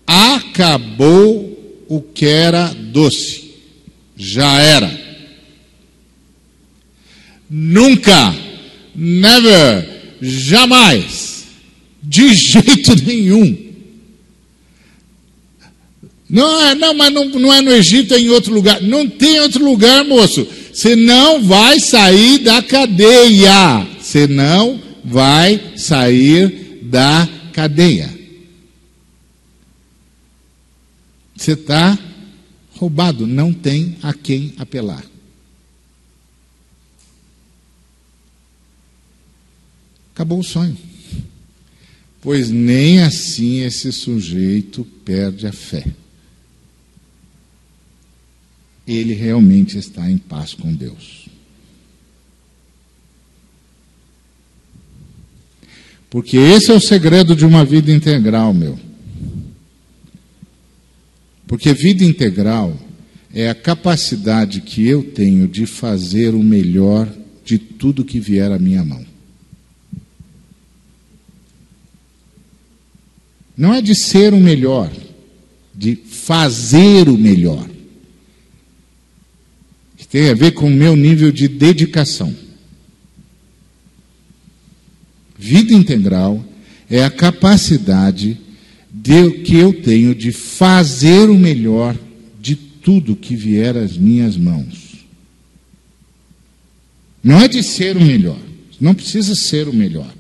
acabou 0.06 1.86
o 1.88 2.02
que 2.02 2.26
era 2.26 2.74
doce. 2.74 3.48
Já 4.16 4.60
era. 4.60 5.08
Nunca, 7.50 8.36
never, 8.96 9.88
jamais, 10.22 11.46
de 12.02 12.34
jeito 12.34 12.96
nenhum. 13.06 13.68
Não, 16.30 16.66
é, 16.66 16.76
não 16.76 16.94
mas 16.94 17.14
não, 17.14 17.26
não 17.26 17.54
é 17.54 17.62
no 17.62 17.72
Egito, 17.72 18.14
é 18.14 18.20
em 18.20 18.30
outro 18.30 18.54
lugar. 18.54 18.82
Não 18.82 19.08
tem 19.08 19.40
outro 19.40 19.64
lugar, 19.64 20.04
moço. 20.04 20.46
Você 20.74 20.94
não 20.96 21.42
vai 21.42 21.80
sair 21.80 22.40
da 22.40 22.62
cadeia. 22.62 23.88
Você 23.98 24.28
não 24.28 24.82
vai 25.06 25.62
sair 25.78 26.82
da 26.84 27.20
cadeia. 27.20 27.37
Você 31.36 31.54
está 31.54 31.98
roubado, 32.76 33.26
não 33.26 33.52
tem 33.52 33.98
a 34.04 34.14
quem 34.14 34.54
apelar. 34.58 35.04
Acabou 40.14 40.40
o 40.40 40.44
sonho. 40.44 40.78
Pois 42.22 42.50
nem 42.52 43.02
assim 43.02 43.62
esse 43.62 43.92
sujeito 43.92 44.86
perde 45.06 45.48
a 45.48 45.52
fé. 45.52 45.86
Ele 48.86 49.14
realmente 49.14 49.78
está 49.78 50.10
em 50.10 50.18
paz 50.18 50.54
com 50.54 50.74
Deus. 50.74 51.27
Porque 56.10 56.38
esse 56.38 56.72
é 56.72 56.74
o 56.74 56.80
segredo 56.80 57.36
de 57.36 57.46
uma 57.46 57.66
vida 57.66 57.92
integral, 57.92 58.54
meu. 58.54 58.80
Porque 61.46 61.74
vida 61.74 62.04
integral 62.04 62.78
é 63.34 63.50
a 63.50 63.56
capacidade 63.56 64.62
que 64.62 64.86
eu 64.88 65.04
tenho 65.04 65.48
de 65.48 65.66
fazer 65.66 66.34
o 66.34 66.44
melhor 66.44 67.12
de 67.44 67.58
tudo 67.58 68.06
que 68.06 68.20
vier 68.20 68.52
à 68.52 68.60
minha 68.60 68.84
mão. 68.84 69.06
Não 73.56 73.74
é 73.74 73.82
de 73.82 73.96
ser 73.96 74.34
o 74.34 74.40
melhor, 74.40 74.92
de 75.74 75.96
fazer 75.96 77.10
o 77.10 77.18
melhor. 77.18 77.68
Que 79.98 80.08
tem 80.08 80.30
a 80.30 80.34
ver 80.34 80.52
com 80.52 80.68
o 80.68 80.72
meu 80.72 80.96
nível 80.96 81.32
de 81.32 81.48
dedicação. 81.48 82.47
Vida 85.38 85.74
integral 85.74 86.44
é 86.90 87.04
a 87.04 87.10
capacidade 87.10 88.38
de, 88.92 89.32
que 89.44 89.56
eu 89.56 89.74
tenho 89.74 90.16
de 90.16 90.32
fazer 90.32 91.30
o 91.30 91.38
melhor 91.38 91.96
de 92.42 92.56
tudo 92.56 93.16
que 93.16 93.36
vier 93.36 93.78
às 93.78 93.98
minhas 93.98 94.36
mãos. 94.36 95.06
Não 97.24 97.40
é 97.40 97.48
de 97.48 97.62
ser 97.62 97.98
o 97.98 98.02
melhor, 98.02 98.40
não 98.80 98.96
precisa 98.96 99.36
ser 99.36 99.68
o 99.68 99.74
melhor. 99.74 100.12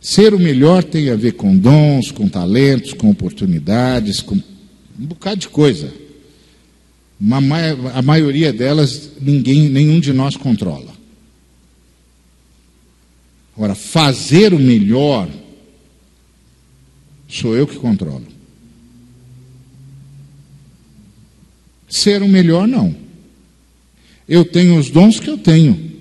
Ser 0.00 0.34
o 0.34 0.38
melhor 0.38 0.82
tem 0.82 1.10
a 1.10 1.16
ver 1.16 1.32
com 1.32 1.56
dons, 1.56 2.10
com 2.10 2.28
talentos, 2.28 2.92
com 2.92 3.10
oportunidades, 3.10 4.20
com 4.20 4.34
um 4.34 5.06
bocado 5.06 5.40
de 5.40 5.48
coisa. 5.48 5.92
A 7.94 8.02
maioria 8.02 8.52
delas 8.52 9.10
ninguém, 9.20 9.68
nenhum 9.68 10.00
de 10.00 10.12
nós 10.12 10.36
controla. 10.36 10.91
Agora, 13.56 13.74
fazer 13.74 14.54
o 14.54 14.58
melhor 14.58 15.28
sou 17.28 17.56
eu 17.56 17.66
que 17.66 17.76
controlo. 17.76 18.26
Ser 21.88 22.22
o 22.22 22.28
melhor, 22.28 22.68
não. 22.68 22.94
Eu 24.28 24.44
tenho 24.44 24.78
os 24.78 24.90
dons 24.90 25.18
que 25.18 25.28
eu 25.28 25.38
tenho. 25.38 25.92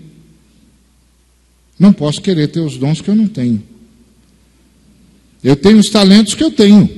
Não 1.80 1.91
posso 1.91 2.22
querer 2.22 2.47
ter 2.47 2.60
os 2.60 2.78
dons 2.78 3.02
que 3.02 3.10
eu 3.10 3.16
não 3.16 3.28
tenho. 3.28 3.64
Eu 5.43 5.56
tenho 5.56 5.80
os 5.80 5.89
talentos 5.89 6.34
que 6.34 6.43
eu 6.43 6.52
tenho. 6.52 6.89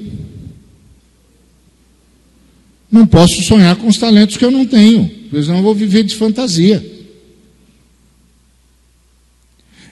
Não 2.92 3.08
posso 3.08 3.42
sonhar 3.44 3.76
com 3.76 3.88
os 3.88 3.98
talentos 3.98 4.38
que 4.38 4.46
eu 4.46 4.52
não 4.52 4.66
tenho, 4.66 5.10
pois 5.32 5.48
não 5.48 5.64
vou 5.64 5.74
viver 5.74 6.04
de 6.04 6.16
fantasia. 6.16 6.93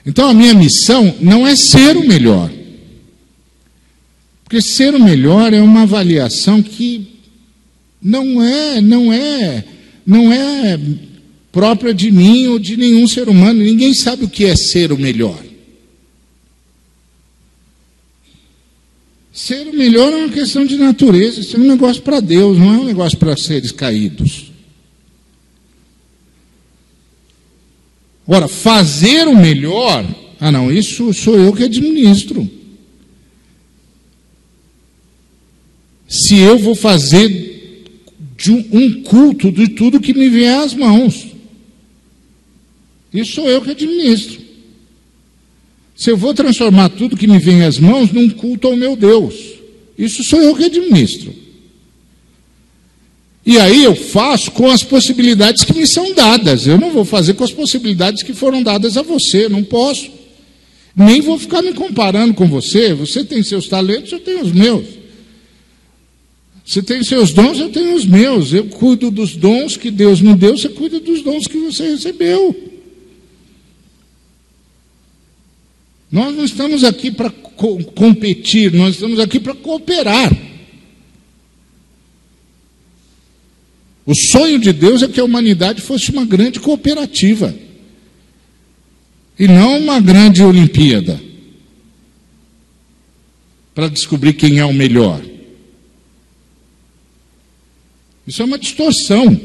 Então 0.04 0.28
a 0.28 0.34
minha 0.34 0.54
missão 0.54 1.14
não 1.20 1.46
é 1.46 1.54
ser 1.54 1.96
o 1.96 2.06
melhor. 2.06 2.50
Porque 4.44 4.60
ser 4.60 4.94
o 4.94 5.02
melhor 5.02 5.52
é 5.54 5.62
uma 5.62 5.82
avaliação 5.82 6.62
que 6.62 7.06
não 8.02 8.42
é, 8.42 8.80
não 8.80 9.12
é, 9.12 9.64
não 10.04 10.32
é 10.32 10.78
própria 11.50 11.94
de 11.94 12.10
mim 12.10 12.48
ou 12.48 12.58
de 12.58 12.76
nenhum 12.76 13.06
ser 13.06 13.28
humano. 13.28 13.62
Ninguém 13.62 13.94
sabe 13.94 14.24
o 14.24 14.28
que 14.28 14.44
é 14.44 14.56
ser 14.56 14.92
o 14.92 14.98
melhor. 14.98 15.42
Ser 19.32 19.66
o 19.68 19.74
melhor 19.74 20.12
é 20.12 20.16
uma 20.16 20.28
questão 20.28 20.66
de 20.66 20.76
natureza, 20.76 21.40
isso 21.40 21.56
é 21.56 21.58
um 21.58 21.66
negócio 21.66 22.02
para 22.02 22.20
Deus, 22.20 22.58
não 22.58 22.74
é 22.74 22.78
um 22.78 22.84
negócio 22.84 23.16
para 23.16 23.34
seres 23.34 23.72
caídos. 23.72 24.51
Ora, 28.32 28.48
fazer 28.48 29.28
o 29.28 29.36
melhor, 29.36 30.06
ah 30.40 30.50
não, 30.50 30.72
isso 30.72 31.12
sou 31.12 31.34
eu 31.38 31.52
que 31.52 31.64
administro. 31.64 32.48
Se 36.08 36.38
eu 36.38 36.58
vou 36.58 36.74
fazer 36.74 37.84
um 38.72 39.02
culto 39.02 39.52
de 39.52 39.68
tudo 39.68 40.00
que 40.00 40.14
me 40.14 40.28
vier 40.28 40.58
às 40.60 40.72
mãos, 40.74 41.26
isso 43.12 43.32
sou 43.32 43.50
eu 43.50 43.60
que 43.60 43.70
administro 43.70 44.42
se 46.02 46.10
eu 46.10 46.16
vou 46.16 46.34
transformar 46.34 46.88
tudo 46.88 47.16
que 47.16 47.28
me 47.28 47.38
vem 47.38 47.62
às 47.62 47.78
mãos 47.78 48.10
num 48.10 48.28
culto 48.28 48.66
ao 48.66 48.76
meu 48.76 48.96
Deus. 48.96 49.34
Isso 49.96 50.24
sou 50.24 50.42
eu 50.42 50.56
que 50.56 50.64
administro. 50.64 51.32
E 53.44 53.58
aí 53.58 53.82
eu 53.82 53.94
faço 53.94 54.52
com 54.52 54.70
as 54.70 54.84
possibilidades 54.84 55.64
que 55.64 55.74
me 55.74 55.86
são 55.86 56.14
dadas. 56.14 56.66
Eu 56.66 56.78
não 56.78 56.92
vou 56.92 57.04
fazer 57.04 57.34
com 57.34 57.42
as 57.42 57.50
possibilidades 57.50 58.22
que 58.22 58.32
foram 58.32 58.62
dadas 58.62 58.96
a 58.96 59.02
você, 59.02 59.48
não 59.48 59.64
posso. 59.64 60.10
Nem 60.94 61.20
vou 61.20 61.38
ficar 61.38 61.62
me 61.62 61.72
comparando 61.72 62.34
com 62.34 62.46
você. 62.46 62.94
Você 62.94 63.24
tem 63.24 63.42
seus 63.42 63.66
talentos, 63.66 64.12
eu 64.12 64.20
tenho 64.20 64.42
os 64.42 64.52
meus. 64.52 64.84
Você 66.64 66.80
tem 66.80 67.02
seus 67.02 67.32
dons, 67.32 67.58
eu 67.58 67.70
tenho 67.70 67.94
os 67.94 68.04
meus. 68.04 68.52
Eu 68.52 68.66
cuido 68.66 69.10
dos 69.10 69.34
dons 69.34 69.76
que 69.76 69.90
Deus 69.90 70.20
me 70.20 70.34
deu, 70.34 70.56
você 70.56 70.68
cuida 70.68 71.00
dos 71.00 71.22
dons 71.22 71.48
que 71.48 71.58
você 71.58 71.88
recebeu. 71.88 72.70
Nós 76.10 76.36
não 76.36 76.44
estamos 76.44 76.84
aqui 76.84 77.10
para 77.10 77.30
co 77.30 77.82
competir, 77.84 78.72
nós 78.72 78.94
estamos 78.94 79.18
aqui 79.18 79.40
para 79.40 79.54
cooperar. 79.54 80.30
O 84.04 84.14
sonho 84.14 84.58
de 84.58 84.72
Deus 84.72 85.02
é 85.02 85.08
que 85.08 85.20
a 85.20 85.24
humanidade 85.24 85.80
fosse 85.80 86.10
uma 86.10 86.24
grande 86.24 86.58
cooperativa 86.58 87.54
e 89.38 89.46
não 89.46 89.78
uma 89.78 90.00
grande 90.00 90.42
Olimpíada 90.42 91.20
para 93.74 93.88
descobrir 93.88 94.34
quem 94.34 94.58
é 94.58 94.64
o 94.64 94.72
melhor. 94.72 95.22
Isso 98.26 98.42
é 98.42 98.44
uma 98.44 98.58
distorção. 98.58 99.40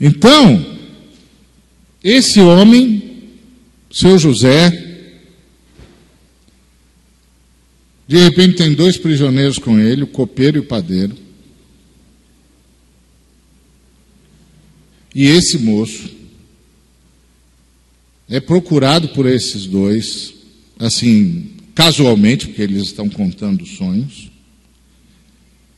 Então, 0.00 0.78
esse 2.02 2.40
homem, 2.40 3.32
seu 3.90 4.18
José, 4.18 4.87
de 8.08 8.16
repente 8.16 8.56
tem 8.56 8.72
dois 8.72 8.96
prisioneiros 8.96 9.58
com 9.58 9.78
ele, 9.78 10.02
o 10.02 10.06
copeiro 10.06 10.56
e 10.56 10.60
o 10.60 10.64
padeiro. 10.64 11.14
E 15.14 15.26
esse 15.26 15.58
moço 15.58 16.08
é 18.26 18.40
procurado 18.40 19.08
por 19.10 19.26
esses 19.26 19.66
dois, 19.66 20.32
assim, 20.78 21.50
casualmente, 21.74 22.46
porque 22.46 22.62
eles 22.62 22.84
estão 22.84 23.10
contando 23.10 23.66
sonhos. 23.66 24.30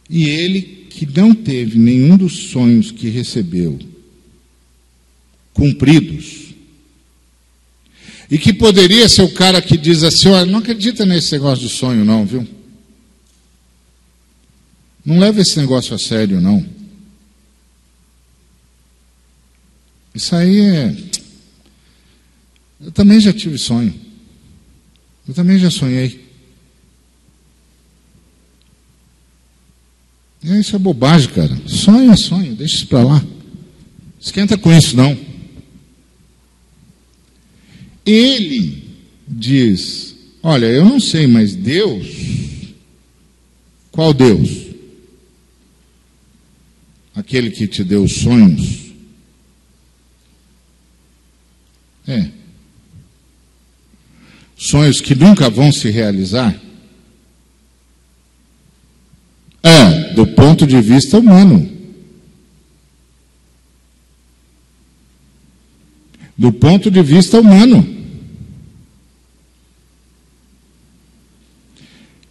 E 0.08 0.28
ele, 0.28 0.86
que 0.88 1.06
não 1.06 1.34
teve 1.34 1.78
nenhum 1.78 2.16
dos 2.16 2.50
sonhos 2.50 2.92
que 2.92 3.08
recebeu, 3.08 3.76
cumpridos. 5.52 6.49
E 8.30 8.38
que 8.38 8.52
poderia 8.52 9.08
ser 9.08 9.22
o 9.22 9.32
cara 9.32 9.60
que 9.60 9.76
diz 9.76 10.04
assim: 10.04 10.28
olha, 10.28 10.46
não 10.46 10.60
acredita 10.60 11.04
nesse 11.04 11.32
negócio 11.32 11.66
de 11.66 11.74
sonho, 11.74 12.04
não, 12.04 12.24
viu? 12.24 12.46
Não 15.04 15.18
leva 15.18 15.40
esse 15.40 15.58
negócio 15.58 15.94
a 15.94 15.98
sério, 15.98 16.40
não. 16.40 16.64
Isso 20.14 20.36
aí 20.36 20.60
é. 20.60 20.96
Eu 22.80 22.92
também 22.92 23.18
já 23.20 23.32
tive 23.32 23.58
sonho. 23.58 23.92
Eu 25.26 25.34
também 25.34 25.58
já 25.58 25.70
sonhei. 25.70 26.28
E 30.42 30.58
isso 30.58 30.76
é 30.76 30.78
bobagem, 30.78 31.28
cara. 31.30 31.56
Sonho 31.66 32.10
é 32.10 32.16
sonho, 32.16 32.54
deixa 32.54 32.76
isso 32.76 32.86
para 32.86 33.04
lá. 33.04 33.24
Esquenta 34.20 34.56
com 34.56 34.72
isso, 34.72 34.96
não. 34.96 35.29
Ele 38.04 38.82
diz: 39.26 40.14
Olha, 40.42 40.66
eu 40.66 40.84
não 40.84 40.98
sei, 40.98 41.26
mas 41.26 41.54
Deus. 41.54 42.06
Qual 43.90 44.14
Deus? 44.14 44.66
Aquele 47.14 47.50
que 47.50 47.66
te 47.66 47.84
deu 47.84 48.04
os 48.04 48.12
sonhos? 48.16 48.92
É. 52.06 52.30
Sonhos 54.56 55.00
que 55.00 55.14
nunca 55.14 55.48
vão 55.48 55.72
se 55.72 55.90
realizar? 55.90 56.58
É, 59.62 60.14
do 60.14 60.26
ponto 60.26 60.66
de 60.66 60.80
vista 60.80 61.18
humano. 61.18 61.69
Do 66.40 66.50
ponto 66.50 66.90
de 66.90 67.02
vista 67.02 67.38
humano. 67.38 67.86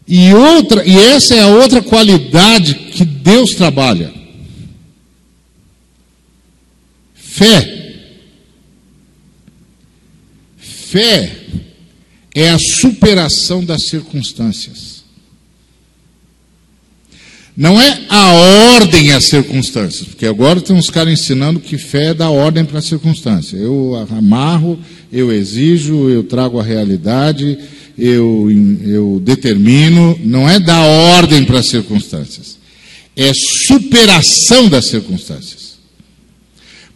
E 0.07 0.33
outra, 0.33 0.83
e 0.83 0.97
essa 0.97 1.35
é 1.35 1.41
a 1.41 1.47
outra 1.49 1.79
qualidade 1.83 2.73
que 2.73 3.05
Deus 3.05 3.51
trabalha. 3.51 4.11
Fé. 7.13 7.99
Fé 10.57 11.45
é 12.33 12.49
a 12.49 12.57
superação 12.57 13.63
das 13.63 13.83
circunstâncias. 13.83 14.98
Não 17.59 17.79
é 17.79 18.05
a 18.07 18.31
ordem 18.77 19.11
às 19.11 19.25
circunstâncias, 19.25 20.07
porque 20.07 20.25
agora 20.25 20.61
tem 20.61 20.73
uns 20.73 20.89
caras 20.89 21.11
ensinando 21.11 21.59
que 21.59 21.77
fé 21.77 22.11
é 22.11 22.13
da 22.13 22.29
ordem 22.29 22.63
para 22.63 22.79
a 22.79 22.81
circunstância. 22.81 23.57
Eu 23.57 23.95
amarro, 24.17 24.79
eu 25.11 25.29
exijo, 25.29 26.07
eu 26.09 26.23
trago 26.23 26.57
a 26.57 26.63
realidade, 26.63 27.59
eu, 27.97 28.47
eu 28.87 29.21
determino, 29.21 30.17
não 30.23 30.49
é 30.49 30.57
da 30.57 30.79
ordem 30.79 31.43
para 31.43 31.59
as 31.59 31.67
circunstâncias, 31.67 32.57
é 33.13 33.33
superação 33.33 34.69
das 34.69 34.85
circunstâncias. 34.85 35.79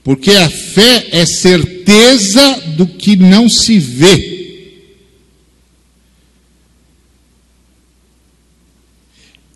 Porque 0.02 0.32
a 0.32 0.50
fé 0.50 1.08
é 1.12 1.26
certeza 1.26 2.62
do 2.78 2.88
que 2.88 3.18
não 3.18 3.50
se 3.50 3.78
vê. 3.80 4.34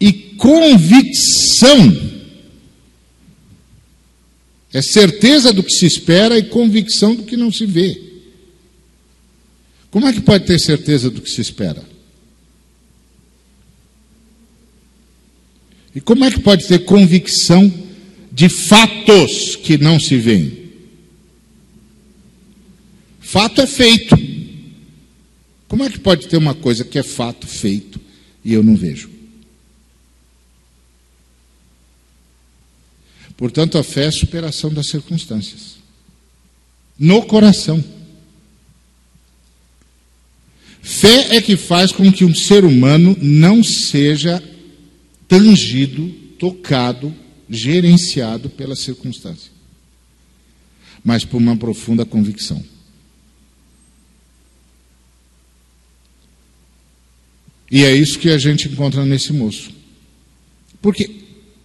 E 0.01 0.26
convicção 0.37 2.07
é 4.73 4.81
certeza 4.81 5.51
do 5.51 5.63
que 5.63 5.71
se 5.71 5.85
espera 5.85 6.37
e 6.37 6.43
convicção 6.43 7.15
do 7.15 7.23
que 7.23 7.35
não 7.35 7.51
se 7.51 7.65
vê. 7.65 7.99
Como 9.89 10.07
é 10.07 10.13
que 10.13 10.21
pode 10.21 10.45
ter 10.45 10.59
certeza 10.59 11.09
do 11.09 11.21
que 11.21 11.29
se 11.29 11.41
espera? 11.41 11.83
E 15.95 16.01
como 16.01 16.23
é 16.25 16.31
que 16.31 16.39
pode 16.39 16.67
ter 16.67 16.85
convicção 16.85 17.73
de 18.31 18.49
fatos 18.49 19.55
que 19.55 19.77
não 19.77 19.99
se 19.99 20.15
veem? 20.17 20.67
Fato 23.19 23.61
é 23.61 23.67
feito. 23.67 24.15
Como 25.67 25.83
é 25.83 25.89
que 25.89 25.99
pode 25.99 26.27
ter 26.27 26.37
uma 26.37 26.53
coisa 26.53 26.85
que 26.85 26.99
é 26.99 27.03
fato 27.03 27.47
feito 27.47 27.99
e 28.45 28.53
eu 28.53 28.61
não 28.61 28.75
vejo? 28.75 29.16
Portanto, 33.37 33.77
a 33.77 33.83
fé 33.83 34.05
é 34.05 34.07
a 34.07 34.11
superação 34.11 34.73
das 34.73 34.87
circunstâncias. 34.87 35.77
No 36.97 37.23
coração. 37.27 37.83
Fé 40.81 41.35
é 41.35 41.41
que 41.41 41.55
faz 41.55 41.91
com 41.91 42.11
que 42.11 42.25
um 42.25 42.33
ser 42.33 42.65
humano 42.65 43.15
não 43.21 43.63
seja 43.63 44.41
tangido, 45.27 46.09
tocado, 46.39 47.13
gerenciado 47.49 48.49
pela 48.49 48.75
circunstância, 48.75 49.51
mas 51.03 51.23
por 51.23 51.37
uma 51.37 51.55
profunda 51.55 52.05
convicção. 52.05 52.63
E 57.69 57.83
é 57.83 57.93
isso 57.93 58.17
que 58.17 58.29
a 58.29 58.37
gente 58.37 58.67
encontra 58.69 59.05
nesse 59.05 59.33
moço. 59.33 59.71
Porque 60.81 61.16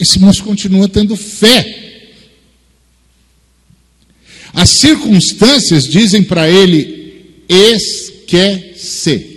esse 0.03 0.19
moço 0.19 0.43
continua 0.43 0.89
tendo 0.89 1.17
fé. 1.17 2.11
As 4.53 4.69
circunstâncias 4.71 5.87
dizem 5.87 6.25
para 6.25 6.51
ele: 6.51 7.45
esquece. 7.49 9.31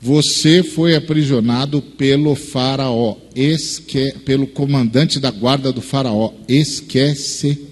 Você 0.00 0.62
foi 0.62 0.94
aprisionado 0.94 1.82
pelo 1.82 2.34
faraó, 2.34 3.16
esque, 3.34 4.14
pelo 4.24 4.46
comandante 4.46 5.18
da 5.18 5.30
guarda 5.30 5.72
do 5.72 5.82
faraó. 5.82 6.32
Esquece. 6.48 7.66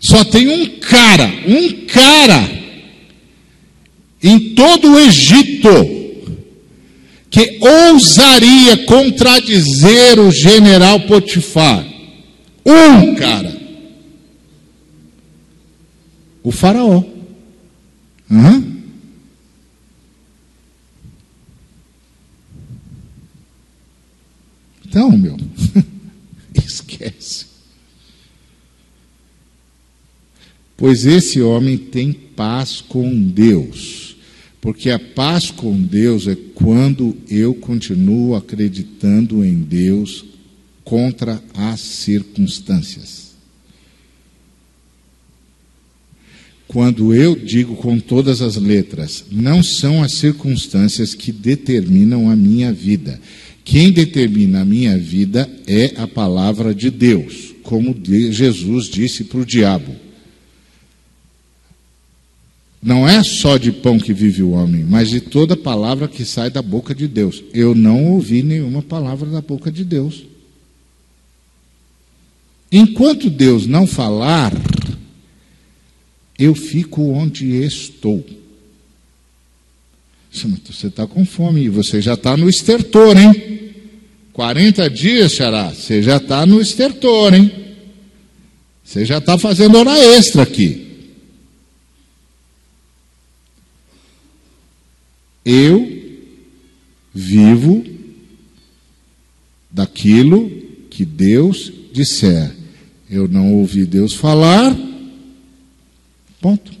Só 0.00 0.24
tem 0.24 0.48
um 0.48 0.80
cara, 0.80 1.26
um 1.46 1.86
cara 1.86 2.66
em 4.22 4.54
todo 4.54 4.92
o 4.92 4.98
Egito 4.98 6.05
que 7.36 7.58
ousaria 7.60 8.86
contradizer 8.86 10.18
o 10.18 10.30
general 10.30 11.00
Potifar. 11.00 11.86
Um 12.64 13.14
cara. 13.14 13.54
O 16.42 16.50
faraó. 16.50 17.04
Uhum. 18.30 18.82
Então, 24.86 25.12
meu, 25.18 25.36
esquece. 26.66 27.44
Pois 30.74 31.04
esse 31.04 31.42
homem 31.42 31.76
tem 31.76 32.14
paz 32.14 32.80
com 32.80 33.12
Deus. 33.28 34.05
Porque 34.66 34.90
a 34.90 34.98
paz 34.98 35.48
com 35.48 35.80
Deus 35.80 36.26
é 36.26 36.36
quando 36.56 37.16
eu 37.30 37.54
continuo 37.54 38.34
acreditando 38.34 39.44
em 39.44 39.54
Deus 39.54 40.24
contra 40.82 41.40
as 41.54 41.78
circunstâncias. 41.78 43.36
Quando 46.66 47.14
eu 47.14 47.36
digo 47.36 47.76
com 47.76 48.00
todas 48.00 48.42
as 48.42 48.56
letras, 48.56 49.26
não 49.30 49.62
são 49.62 50.02
as 50.02 50.14
circunstâncias 50.14 51.14
que 51.14 51.30
determinam 51.30 52.28
a 52.28 52.34
minha 52.34 52.72
vida. 52.72 53.20
Quem 53.64 53.92
determina 53.92 54.62
a 54.62 54.64
minha 54.64 54.98
vida 54.98 55.48
é 55.64 55.92
a 55.96 56.08
palavra 56.08 56.74
de 56.74 56.90
Deus, 56.90 57.54
como 57.62 57.96
Jesus 58.32 58.86
disse 58.86 59.22
para 59.22 59.38
o 59.38 59.46
diabo. 59.46 60.05
Não 62.86 63.06
é 63.08 63.20
só 63.24 63.56
de 63.56 63.72
pão 63.72 63.98
que 63.98 64.12
vive 64.12 64.44
o 64.44 64.52
homem, 64.52 64.84
mas 64.84 65.10
de 65.10 65.20
toda 65.20 65.56
palavra 65.56 66.06
que 66.06 66.24
sai 66.24 66.50
da 66.50 66.62
boca 66.62 66.94
de 66.94 67.08
Deus. 67.08 67.42
Eu 67.52 67.74
não 67.74 68.12
ouvi 68.12 68.44
nenhuma 68.44 68.80
palavra 68.80 69.28
da 69.28 69.40
boca 69.40 69.72
de 69.72 69.84
Deus. 69.84 70.22
Enquanto 72.70 73.28
Deus 73.28 73.66
não 73.66 73.88
falar, 73.88 74.52
eu 76.38 76.54
fico 76.54 77.10
onde 77.10 77.56
estou. 77.56 78.24
Você 80.30 80.86
está 80.86 81.08
com 81.08 81.26
fome 81.26 81.62
e 81.62 81.68
você 81.68 82.00
já 82.00 82.14
está 82.14 82.36
no 82.36 82.48
estertor, 82.48 83.18
hein? 83.18 83.72
40 84.32 84.88
dias, 84.90 85.32
Xará, 85.32 85.70
você 85.70 86.00
já 86.00 86.18
está 86.18 86.46
no 86.46 86.60
estertor, 86.60 87.34
hein? 87.34 87.50
Você 88.84 89.04
já 89.04 89.18
está 89.18 89.36
fazendo 89.36 89.76
hora 89.76 89.98
extra 89.98 90.44
aqui. 90.44 90.85
Eu 95.46 95.96
vivo 97.14 97.84
daquilo 99.70 100.50
que 100.90 101.04
Deus 101.04 101.72
disser. 101.92 102.52
Eu 103.08 103.28
não 103.28 103.54
ouvi 103.54 103.86
Deus 103.86 104.12
falar. 104.12 104.76
Ponto. 106.40 106.72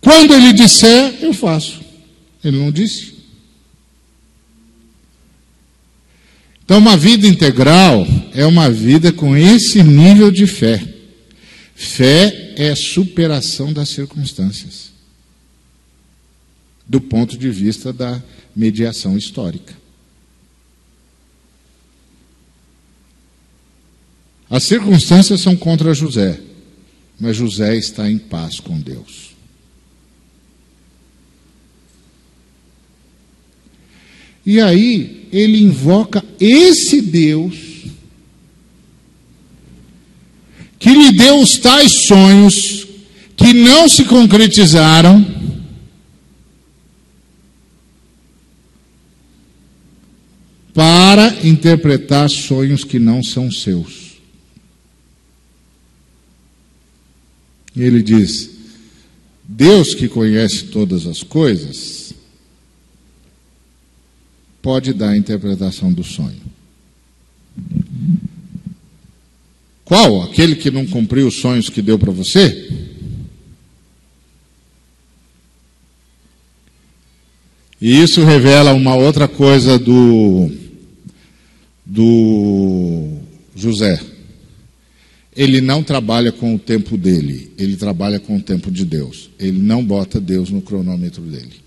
Quando 0.00 0.34
ele 0.34 0.52
disser, 0.52 1.18
eu 1.22 1.32
faço. 1.32 1.80
Ele 2.42 2.58
não 2.58 2.72
disse. 2.72 3.14
Então, 6.64 6.78
uma 6.78 6.96
vida 6.96 7.26
integral 7.26 8.06
é 8.34 8.44
uma 8.44 8.70
vida 8.70 9.12
com 9.12 9.36
esse 9.36 9.82
nível 9.82 10.30
de 10.30 10.46
fé. 10.46 10.82
Fé 11.74 12.54
é 12.56 12.74
superação 12.74 13.72
das 13.72 13.90
circunstâncias 13.90 14.91
do 16.86 17.00
ponto 17.00 17.36
de 17.36 17.50
vista 17.50 17.92
da 17.92 18.22
mediação 18.54 19.16
histórica. 19.16 19.74
As 24.50 24.64
circunstâncias 24.64 25.40
são 25.40 25.56
contra 25.56 25.94
José, 25.94 26.38
mas 27.18 27.36
José 27.36 27.76
está 27.76 28.10
em 28.10 28.18
paz 28.18 28.60
com 28.60 28.78
Deus. 28.78 29.32
E 34.44 34.60
aí 34.60 35.28
ele 35.32 35.62
invoca 35.62 36.22
esse 36.38 37.00
Deus 37.00 37.72
que 40.78 40.90
lhe 40.90 41.12
deu 41.12 41.40
os 41.40 41.58
tais 41.58 42.06
sonhos 42.06 42.88
que 43.36 43.54
não 43.54 43.88
se 43.88 44.04
concretizaram. 44.04 45.24
Para 50.74 51.46
interpretar 51.46 52.30
sonhos 52.30 52.82
que 52.82 52.98
não 52.98 53.22
são 53.22 53.50
seus. 53.50 54.12
E 57.74 57.82
ele 57.82 58.02
diz: 58.02 58.50
Deus 59.44 59.94
que 59.94 60.08
conhece 60.08 60.64
todas 60.64 61.06
as 61.06 61.22
coisas, 61.22 62.14
pode 64.62 64.92
dar 64.92 65.10
a 65.10 65.16
interpretação 65.16 65.92
do 65.92 66.04
sonho. 66.04 66.40
Qual? 69.84 70.22
Aquele 70.22 70.56
que 70.56 70.70
não 70.70 70.86
cumpriu 70.86 71.26
os 71.26 71.36
sonhos 71.36 71.68
que 71.68 71.82
deu 71.82 71.98
para 71.98 72.12
você? 72.12 72.70
E 77.78 78.00
isso 78.00 78.24
revela 78.24 78.72
uma 78.72 78.94
outra 78.94 79.26
coisa 79.26 79.76
do, 79.76 80.48
do 81.92 83.18
José. 83.54 84.00
Ele 85.36 85.60
não 85.60 85.82
trabalha 85.82 86.32
com 86.32 86.54
o 86.54 86.58
tempo 86.58 86.96
dele, 86.96 87.52
ele 87.58 87.76
trabalha 87.76 88.18
com 88.18 88.36
o 88.36 88.42
tempo 88.42 88.70
de 88.70 88.84
Deus. 88.84 89.30
Ele 89.38 89.58
não 89.58 89.84
bota 89.84 90.18
Deus 90.18 90.50
no 90.50 90.62
cronômetro 90.62 91.22
dele. 91.22 91.60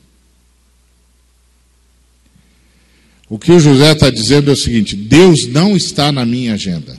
O 3.30 3.38
que 3.38 3.52
o 3.52 3.60
José 3.60 3.92
está 3.92 4.10
dizendo 4.10 4.50
é 4.50 4.54
o 4.54 4.58
seguinte: 4.58 4.96
Deus 4.96 5.48
não 5.48 5.76
está 5.76 6.12
na 6.12 6.26
minha 6.26 6.54
agenda. 6.54 6.98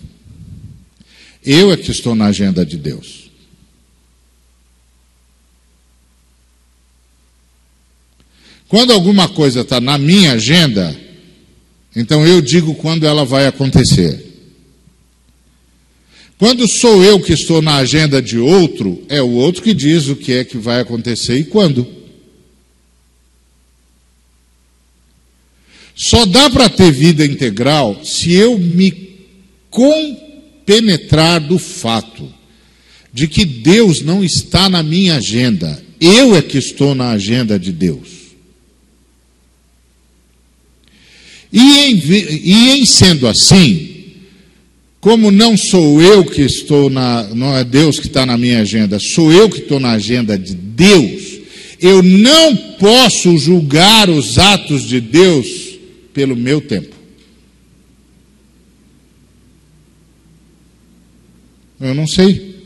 Eu 1.44 1.72
é 1.72 1.76
que 1.76 1.90
estou 1.90 2.14
na 2.14 2.26
agenda 2.26 2.64
de 2.64 2.76
Deus. 2.76 3.30
Quando 8.68 8.92
alguma 8.92 9.28
coisa 9.28 9.60
está 9.60 9.80
na 9.80 9.96
minha 9.96 10.32
agenda, 10.32 11.05
então 11.96 12.26
eu 12.26 12.42
digo 12.42 12.74
quando 12.74 13.06
ela 13.06 13.24
vai 13.24 13.46
acontecer. 13.46 14.24
Quando 16.38 16.68
sou 16.68 17.02
eu 17.02 17.18
que 17.18 17.32
estou 17.32 17.62
na 17.62 17.76
agenda 17.76 18.20
de 18.20 18.38
outro, 18.38 19.02
é 19.08 19.22
o 19.22 19.30
outro 19.30 19.62
que 19.62 19.72
diz 19.72 20.06
o 20.08 20.14
que 20.14 20.34
é 20.34 20.44
que 20.44 20.58
vai 20.58 20.80
acontecer 20.80 21.38
e 21.38 21.44
quando. 21.44 21.86
Só 25.94 26.26
dá 26.26 26.50
para 26.50 26.68
ter 26.68 26.92
vida 26.92 27.24
integral 27.24 28.04
se 28.04 28.30
eu 28.34 28.58
me 28.58 29.06
com 29.70 30.60
penetrar 30.66 31.40
do 31.40 31.58
fato 31.58 32.30
de 33.10 33.26
que 33.26 33.46
Deus 33.46 34.02
não 34.02 34.22
está 34.22 34.68
na 34.68 34.82
minha 34.82 35.16
agenda, 35.16 35.82
eu 35.98 36.36
é 36.36 36.42
que 36.42 36.58
estou 36.58 36.94
na 36.94 37.12
agenda 37.12 37.58
de 37.58 37.72
Deus. 37.72 38.25
E 41.52 41.60
em, 41.60 41.96
e 41.96 42.70
em 42.78 42.86
sendo 42.86 43.26
assim, 43.26 43.96
como 45.00 45.30
não 45.30 45.56
sou 45.56 46.02
eu 46.02 46.24
que 46.24 46.42
estou 46.42 46.90
na, 46.90 47.22
não 47.34 47.56
é 47.56 47.62
Deus 47.62 48.00
que 48.00 48.08
está 48.08 48.26
na 48.26 48.36
minha 48.36 48.60
agenda, 48.60 48.98
sou 48.98 49.32
eu 49.32 49.48
que 49.48 49.58
estou 49.58 49.78
na 49.78 49.92
agenda 49.92 50.36
de 50.36 50.54
Deus, 50.54 51.38
eu 51.80 52.02
não 52.02 52.56
posso 52.56 53.36
julgar 53.38 54.10
os 54.10 54.38
atos 54.38 54.82
de 54.82 55.00
Deus 55.00 55.78
pelo 56.12 56.34
meu 56.34 56.60
tempo. 56.60 56.96
Eu 61.78 61.94
não 61.94 62.06
sei. 62.06 62.56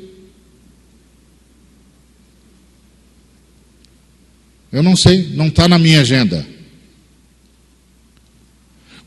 Eu 4.73 4.83
não 4.83 4.95
sei, 4.95 5.29
não 5.35 5.49
está 5.49 5.69
na 5.69 5.79
minha 5.79 6.01
agenda. 6.01 6.47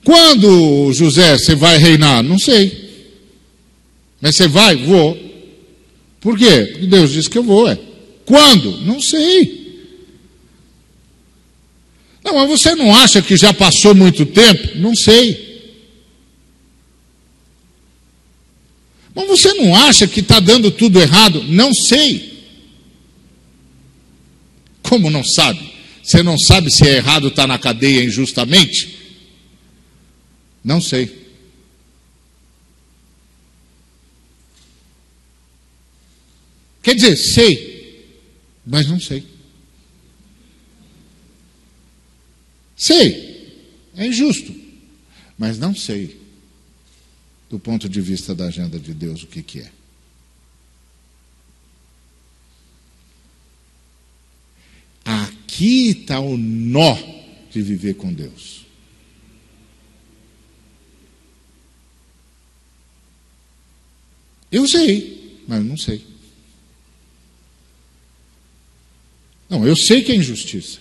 Quando, 0.03 0.91
José, 0.91 1.37
você 1.37 1.55
vai 1.55 1.77
reinar? 1.77 2.21
Não 2.21 2.37
sei. 2.37 3.07
Mas 4.19 4.35
você 4.35 4.47
vai? 4.47 4.75
Vou. 4.75 5.17
Por 6.19 6.37
quê? 6.37 6.69
Porque 6.71 6.87
Deus 6.87 7.11
disse 7.11 7.29
que 7.29 7.37
eu 7.37 7.43
vou. 7.43 7.69
É. 7.69 7.77
Quando? 8.25 8.81
Não 8.81 9.01
sei. 9.01 9.63
Não, 12.23 12.35
mas 12.35 12.49
você 12.49 12.73
não 12.75 12.95
acha 12.95 13.21
que 13.21 13.35
já 13.35 13.53
passou 13.53 13.93
muito 13.93 14.25
tempo? 14.25 14.77
Não 14.77 14.95
sei. 14.95 15.51
Mas 19.15 19.27
você 19.27 19.53
não 19.53 19.75
acha 19.75 20.07
que 20.07 20.21
está 20.21 20.39
dando 20.39 20.71
tudo 20.71 21.01
errado? 21.01 21.43
Não 21.43 21.73
sei. 21.73 22.33
Como 24.81 25.09
não 25.09 25.23
sabe? 25.23 25.59
Você 26.01 26.23
não 26.23 26.37
sabe 26.37 26.71
se 26.71 26.87
é 26.87 26.95
errado 26.97 27.27
estar 27.27 27.43
tá 27.43 27.47
na 27.47 27.57
cadeia 27.57 28.03
injustamente? 28.03 29.02
Não 30.63 30.79
sei. 30.79 31.23
Quer 36.81 36.95
dizer, 36.95 37.15
sei, 37.15 38.15
mas 38.65 38.87
não 38.87 38.99
sei. 38.99 39.25
Sei, 42.75 43.53
é 43.95 44.07
injusto, 44.07 44.53
mas 45.37 45.57
não 45.57 45.73
sei 45.75 46.23
do 47.53 47.59
ponto 47.59 47.87
de 47.87 48.01
vista 48.01 48.33
da 48.33 48.47
agenda 48.47 48.79
de 48.79 48.95
Deus, 48.95 49.21
o 49.21 49.27
que, 49.27 49.43
que 49.43 49.59
é. 49.59 49.71
Aqui 55.05 55.89
está 55.89 56.19
o 56.19 56.35
nó 56.35 56.97
de 57.51 57.61
viver 57.61 57.93
com 57.93 58.11
Deus. 58.11 58.62
Eu 64.53 64.67
sei, 64.67 65.41
mas 65.47 65.65
não 65.65 65.75
sei. 65.75 66.05
Não, 69.49 69.65
eu 69.65 69.75
sei 69.75 70.03
que 70.03 70.11
é 70.11 70.15
injustiça. 70.15 70.79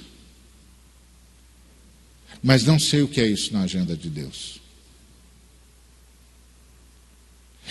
Mas 2.43 2.65
não 2.65 2.79
sei 2.79 3.01
o 3.01 3.09
que 3.09 3.19
é 3.19 3.27
isso 3.27 3.51
na 3.51 3.63
agenda 3.63 3.97
de 3.97 4.11
Deus. 4.11 4.61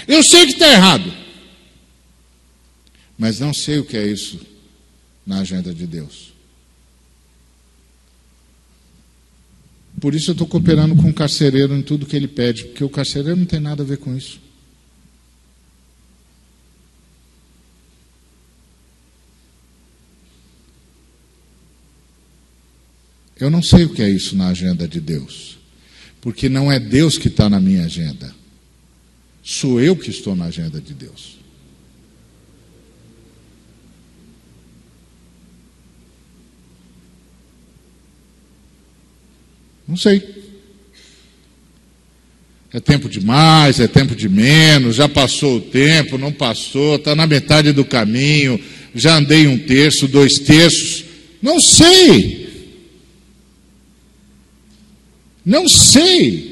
Eu 0.08 0.24
sei 0.24 0.48
que 0.48 0.54
está 0.54 0.72
errado, 0.72 1.14
mas 3.16 3.40
não 3.40 3.54
sei 3.54 3.78
o 3.78 3.86
que 3.86 3.96
é 3.96 4.08
isso 4.08 4.40
na 5.24 5.42
agenda 5.42 5.72
de 5.72 5.86
Deus. 5.86 6.34
Por 10.00 10.16
isso 10.16 10.32
eu 10.32 10.34
estou 10.34 10.48
cooperando 10.48 10.96
com 10.96 11.10
o 11.10 11.14
carcereiro 11.14 11.76
em 11.76 11.84
tudo 11.84 12.08
que 12.08 12.16
ele 12.16 12.28
pede, 12.28 12.66
porque 12.66 12.84
o 12.84 12.90
carcereiro 12.90 13.38
não 13.38 13.46
tem 13.46 13.60
nada 13.60 13.84
a 13.84 13.86
ver 13.86 13.98
com 13.98 14.18
isso. 14.18 14.40
Eu 23.42 23.50
não 23.50 23.64
sei 23.64 23.86
o 23.86 23.90
que 23.90 24.04
é 24.04 24.10
isso 24.10 24.36
na 24.36 24.50
agenda 24.50 24.88
de 24.88 25.02
Deus, 25.02 25.58
porque 26.22 26.48
não 26.48 26.72
é 26.72 26.80
Deus 26.80 27.18
que 27.18 27.28
está 27.28 27.50
na 27.50 27.60
minha 27.60 27.84
agenda. 27.86 28.36
Sou 29.42 29.82
eu 29.82 29.96
que 29.96 30.12
estou 30.12 30.36
na 30.36 30.46
agenda 30.46 30.80
de 30.80 30.94
Deus. 30.94 31.40
Não 39.88 39.98
sei. 39.98 40.24
É 42.72 42.80
tempo 42.80 43.10
de 43.10 43.20
mais, 43.20 43.80
é 43.80 43.88
tempo 43.88 44.16
de 44.16 44.30
menos, 44.30 44.98
já 44.98 45.10
passou 45.10 45.58
o 45.58 45.62
tempo, 45.62 46.20
não 46.20 46.32
passou, 46.32 46.96
está 46.96 47.16
na 47.16 47.26
metade 47.26 47.72
do 47.72 47.84
caminho, 47.84 48.64
já 48.94 49.18
andei 49.18 49.48
um 49.48 49.58
terço, 49.58 50.08
dois 50.08 50.38
terços. 50.38 51.06
Não 51.42 51.60
sei. 51.60 52.41
Não 55.46 55.68
sei. 55.68 56.52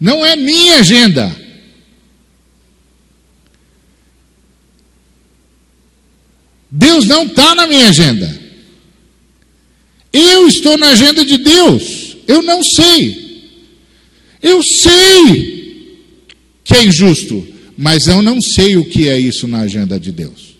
Não 0.00 0.24
é 0.24 0.36
minha 0.36 0.76
agenda. 0.76 1.34
Deus 6.70 7.06
não 7.06 7.24
está 7.24 7.54
na 7.54 7.66
minha 7.66 7.88
agenda. 7.88 8.40
Eu 10.12 10.48
estou 10.48 10.76
na 10.76 10.90
agenda 10.90 11.24
de 11.24 11.38
Deus. 11.38 12.16
Eu 12.26 12.42
não 12.42 12.62
sei. 12.62 13.50
Eu 14.40 14.62
sei 14.62 15.52
que 16.64 16.74
é 16.74 16.84
injusto, 16.84 17.46
mas 17.76 18.06
eu 18.06 18.22
não 18.22 18.40
sei 18.40 18.76
o 18.76 18.84
que 18.84 19.08
é 19.08 19.18
isso 19.18 19.46
na 19.46 19.60
agenda 19.60 19.98
de 20.00 20.10
Deus. 20.10 20.56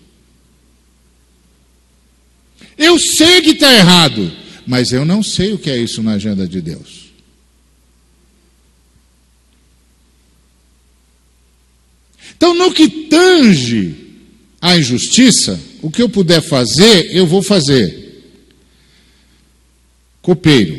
Eu 2.77 2.99
sei 2.99 3.41
que 3.41 3.51
está 3.51 3.71
errado, 3.73 4.31
mas 4.65 4.91
eu 4.91 5.05
não 5.05 5.21
sei 5.23 5.53
o 5.53 5.57
que 5.57 5.69
é 5.69 5.77
isso 5.77 6.01
na 6.01 6.13
agenda 6.13 6.47
de 6.47 6.61
Deus. 6.61 7.11
Então, 12.35 12.53
no 12.53 12.73
que 12.73 12.89
tange 13.07 13.95
a 14.59 14.77
injustiça, 14.77 15.59
o 15.81 15.89
que 15.89 16.01
eu 16.01 16.09
puder 16.09 16.41
fazer, 16.41 17.15
eu 17.15 17.25
vou 17.25 17.41
fazer. 17.41 18.03
Copeiro, 20.21 20.77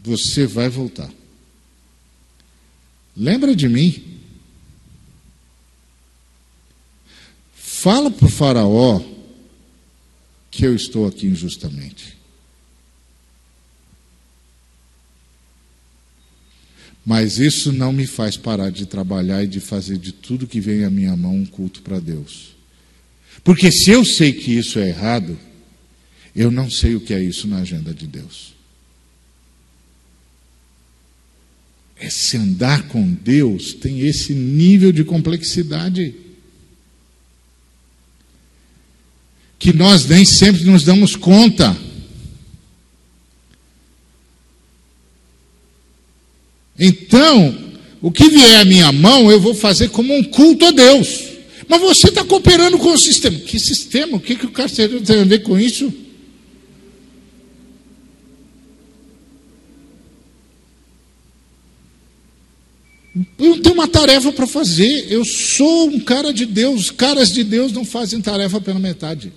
você 0.00 0.46
vai 0.46 0.68
voltar. 0.68 1.10
Lembra 3.16 3.54
de 3.54 3.68
mim? 3.68 4.02
Fala 7.54 8.10
para 8.10 8.26
o 8.26 8.30
Faraó 8.30 9.00
que 10.50 10.66
eu 10.66 10.74
estou 10.74 11.06
aqui 11.06 11.26
injustamente. 11.26 12.17
Mas 17.08 17.38
isso 17.38 17.72
não 17.72 17.90
me 17.90 18.06
faz 18.06 18.36
parar 18.36 18.68
de 18.68 18.84
trabalhar 18.84 19.42
e 19.42 19.46
de 19.46 19.60
fazer 19.60 19.96
de 19.96 20.12
tudo 20.12 20.46
que 20.46 20.60
vem 20.60 20.84
à 20.84 20.90
minha 20.90 21.16
mão 21.16 21.36
um 21.36 21.46
culto 21.46 21.80
para 21.80 21.98
Deus. 21.98 22.54
Porque 23.42 23.72
se 23.72 23.90
eu 23.90 24.04
sei 24.04 24.30
que 24.30 24.52
isso 24.52 24.78
é 24.78 24.90
errado, 24.90 25.38
eu 26.36 26.50
não 26.50 26.70
sei 26.70 26.96
o 26.96 27.00
que 27.00 27.14
é 27.14 27.22
isso 27.22 27.48
na 27.48 27.60
agenda 27.60 27.94
de 27.94 28.06
Deus. 28.06 28.52
Esse 31.98 32.36
andar 32.36 32.88
com 32.88 33.10
Deus 33.10 33.72
tem 33.72 34.00
esse 34.00 34.34
nível 34.34 34.92
de 34.92 35.02
complexidade. 35.02 36.14
Que 39.58 39.72
nós 39.72 40.04
nem 40.04 40.26
sempre 40.26 40.62
nos 40.64 40.84
damos 40.84 41.16
conta. 41.16 41.74
Então, 46.78 47.58
o 48.00 48.10
que 48.10 48.28
vier 48.28 48.60
à 48.60 48.64
minha 48.64 48.92
mão, 48.92 49.30
eu 49.30 49.40
vou 49.40 49.54
fazer 49.54 49.88
como 49.88 50.14
um 50.14 50.22
culto 50.22 50.66
a 50.66 50.70
Deus. 50.70 51.24
Mas 51.68 51.80
você 51.80 52.08
está 52.08 52.24
cooperando 52.24 52.78
com 52.78 52.92
o 52.92 52.98
sistema. 52.98 53.38
Que 53.38 53.58
sistema? 53.58 54.16
O 54.16 54.20
que, 54.20 54.36
que 54.36 54.46
o 54.46 54.50
carcereiro 54.50 55.04
tem 55.04 55.20
a 55.20 55.24
ver 55.24 55.42
com 55.42 55.58
isso? 55.58 55.92
Eu 63.38 63.60
tenho 63.60 63.74
uma 63.74 63.88
tarefa 63.88 64.32
para 64.32 64.46
fazer. 64.46 65.12
Eu 65.12 65.24
sou 65.24 65.88
um 65.88 66.00
cara 66.00 66.32
de 66.32 66.46
Deus. 66.46 66.90
Caras 66.90 67.32
de 67.32 67.42
Deus 67.42 67.72
não 67.72 67.84
fazem 67.84 68.20
tarefa 68.20 68.60
pela 68.60 68.78
metade. 68.78 69.32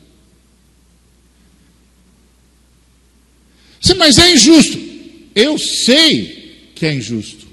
Sim, 3.81 3.95
mas 3.95 4.19
é 4.19 4.31
injusto. 4.33 4.79
Eu 5.33 5.57
sei 5.57 6.40
que 6.81 6.85
é 6.87 6.93
injusto. 6.95 7.45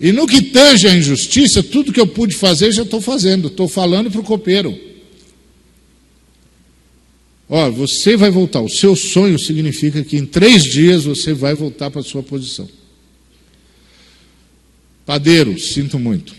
E 0.00 0.10
no 0.10 0.26
que 0.26 0.42
tange 0.42 0.88
a 0.88 0.96
injustiça, 0.96 1.62
tudo 1.62 1.92
que 1.92 2.00
eu 2.00 2.06
pude 2.06 2.34
fazer, 2.34 2.72
já 2.72 2.82
estou 2.82 3.00
fazendo. 3.00 3.46
Estou 3.46 3.68
falando 3.68 4.10
para 4.10 4.20
o 4.20 4.24
copeiro. 4.24 4.76
Ó, 7.48 7.70
você 7.70 8.16
vai 8.16 8.28
voltar. 8.28 8.60
O 8.60 8.68
seu 8.68 8.96
sonho 8.96 9.38
significa 9.38 10.02
que 10.02 10.16
em 10.16 10.26
três 10.26 10.64
dias 10.64 11.04
você 11.04 11.32
vai 11.32 11.54
voltar 11.54 11.92
para 11.92 12.00
a 12.00 12.04
sua 12.04 12.20
posição. 12.20 12.68
Padeiro, 15.06 15.56
sinto 15.60 15.96
muito. 15.96 16.34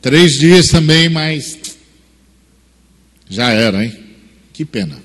Três 0.00 0.40
dias 0.40 0.66
também, 0.66 1.08
mas 1.08 1.56
já 3.30 3.50
era, 3.50 3.84
hein? 3.84 3.96
Que 4.52 4.64
pena. 4.64 5.01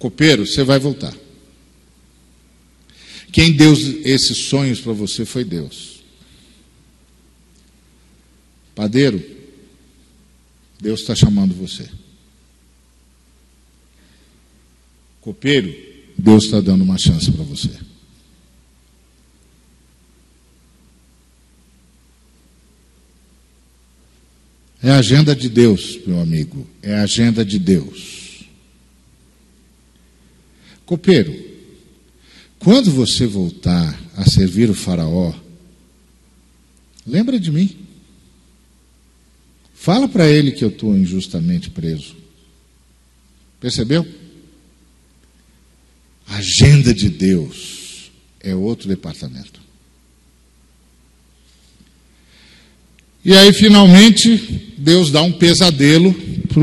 Copeiro, 0.00 0.46
você 0.46 0.64
vai 0.64 0.78
voltar. 0.78 1.14
Quem 3.30 3.52
deu 3.52 3.74
esses 4.02 4.46
sonhos 4.46 4.80
para 4.80 4.94
você 4.94 5.26
foi 5.26 5.44
Deus. 5.44 6.00
Padeiro, 8.74 9.22
Deus 10.80 11.00
está 11.00 11.14
chamando 11.14 11.54
você. 11.54 11.86
Copeiro, 15.20 15.70
Deus 16.16 16.44
está 16.44 16.62
dando 16.62 16.82
uma 16.82 16.96
chance 16.96 17.30
para 17.30 17.44
você. 17.44 17.70
É 24.82 24.92
a 24.92 24.98
agenda 24.98 25.36
de 25.36 25.50
Deus, 25.50 26.00
meu 26.06 26.18
amigo. 26.20 26.66
É 26.80 26.94
a 26.94 27.02
agenda 27.02 27.44
de 27.44 27.58
Deus. 27.58 28.19
Copeiro, 30.90 31.32
quando 32.58 32.90
você 32.90 33.24
voltar 33.24 33.96
a 34.16 34.28
servir 34.28 34.68
o 34.68 34.74
Faraó, 34.74 35.32
lembra 37.06 37.38
de 37.38 37.52
mim. 37.52 37.76
Fala 39.72 40.08
para 40.08 40.28
ele 40.28 40.50
que 40.50 40.64
eu 40.64 40.68
estou 40.68 40.98
injustamente 40.98 41.70
preso. 41.70 42.16
Percebeu? 43.60 44.04
A 46.26 46.38
agenda 46.38 46.92
de 46.92 47.08
Deus 47.08 48.10
é 48.40 48.52
outro 48.52 48.88
departamento. 48.88 49.60
E 53.24 53.32
aí, 53.32 53.52
finalmente, 53.52 54.74
Deus 54.76 55.12
dá 55.12 55.22
um 55.22 55.30
pesadelo 55.30 56.12
para 56.48 56.60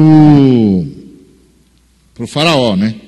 o 2.25 2.27
faraó, 2.27 2.75
né? 2.75 3.06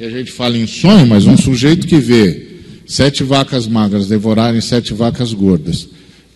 Que 0.00 0.06
a 0.06 0.10
gente 0.10 0.32
fala 0.32 0.56
em 0.56 0.66
sonho, 0.66 1.06
mas 1.06 1.26
um 1.26 1.36
sujeito 1.36 1.86
que 1.86 1.98
vê 1.98 2.46
sete 2.86 3.22
vacas 3.22 3.66
magras 3.66 4.08
devorarem 4.08 4.58
sete 4.58 4.94
vacas 4.94 5.34
gordas, 5.34 5.86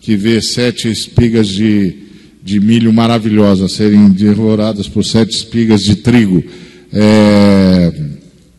que 0.01 0.15
vê 0.15 0.39
sete 0.39 0.87
espigas 0.87 1.47
de, 1.47 1.95
de 2.43 2.59
milho 2.59 2.93
maravilhosas 2.93 3.71
serem 3.71 4.09
devoradas 4.09 4.87
por 4.87 5.03
sete 5.03 5.31
espigas 5.31 5.83
de 5.83 5.95
trigo, 5.95 6.43
é, 6.93 7.91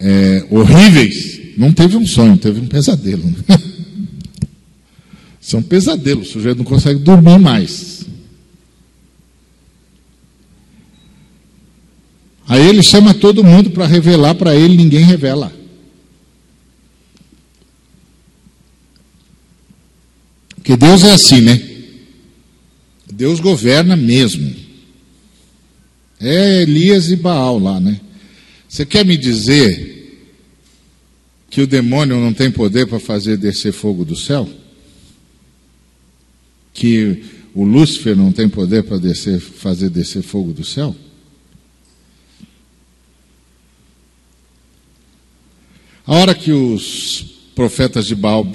é, 0.00 0.44
horríveis, 0.50 1.40
não 1.56 1.72
teve 1.72 1.96
um 1.96 2.04
sonho, 2.04 2.36
teve 2.36 2.58
um 2.58 2.66
pesadelo. 2.66 3.32
Isso 5.40 5.54
é 5.54 5.58
um 5.60 5.62
pesadelo, 5.62 6.22
o 6.22 6.26
sujeito 6.26 6.58
não 6.58 6.64
consegue 6.64 6.98
dormir 6.98 7.38
mais. 7.38 7.95
Aí 12.48 12.64
ele 12.68 12.82
chama 12.82 13.12
todo 13.12 13.42
mundo 13.42 13.70
para 13.70 13.86
revelar 13.86 14.34
para 14.34 14.54
ele, 14.54 14.76
ninguém 14.76 15.04
revela. 15.04 15.52
Porque 20.54 20.76
Deus 20.76 21.02
é 21.02 21.12
assim, 21.12 21.40
né? 21.40 21.60
Deus 23.12 23.40
governa 23.40 23.96
mesmo. 23.96 24.54
É 26.20 26.62
Elias 26.62 27.08
e 27.08 27.16
Baal 27.16 27.58
lá, 27.58 27.80
né? 27.80 28.00
Você 28.68 28.84
quer 28.84 29.04
me 29.04 29.16
dizer 29.16 29.94
que 31.48 31.60
o 31.60 31.66
demônio 31.66 32.16
não 32.20 32.32
tem 32.32 32.50
poder 32.50 32.86
para 32.86 33.00
fazer 33.00 33.36
descer 33.36 33.72
fogo 33.72 34.04
do 34.04 34.16
céu? 34.16 34.48
Que 36.74 37.22
o 37.54 37.64
Lúcifer 37.64 38.16
não 38.16 38.32
tem 38.32 38.48
poder 38.48 38.84
para 38.84 38.98
descer, 38.98 39.40
fazer 39.40 39.88
descer 39.88 40.22
fogo 40.22 40.52
do 40.52 40.64
céu? 40.64 40.94
A 46.06 46.14
hora 46.14 46.34
que 46.34 46.52
os 46.52 47.22
profetas 47.54 48.06
de 48.06 48.14
Baal 48.14 48.46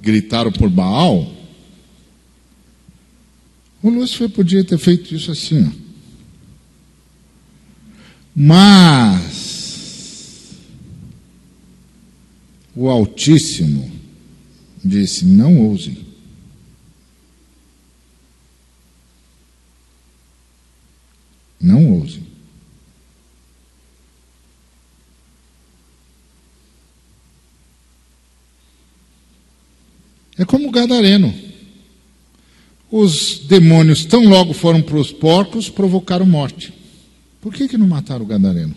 gritaram 0.00 0.52
por 0.52 0.70
Baal, 0.70 1.34
o 3.82 3.90
Lúcifer 3.90 4.30
podia 4.30 4.62
ter 4.62 4.78
feito 4.78 5.12
isso 5.14 5.32
assim. 5.32 5.72
Mas 8.34 9.40
o 12.76 12.88
Altíssimo 12.88 13.90
disse: 14.84 15.24
Não 15.24 15.58
ousem. 15.66 16.06
Não 21.60 21.92
ousem. 21.92 22.29
É 30.40 30.44
como 30.46 30.68
o 30.68 30.70
gadareno. 30.70 31.34
Os 32.90 33.40
demônios, 33.40 34.06
tão 34.06 34.26
logo 34.26 34.54
foram 34.54 34.80
para 34.80 34.96
os 34.96 35.12
porcos, 35.12 35.68
provocaram 35.68 36.24
morte. 36.24 36.72
Por 37.42 37.52
que, 37.52 37.68
que 37.68 37.76
não 37.76 37.86
mataram 37.86 38.24
o 38.24 38.26
gadareno? 38.26 38.74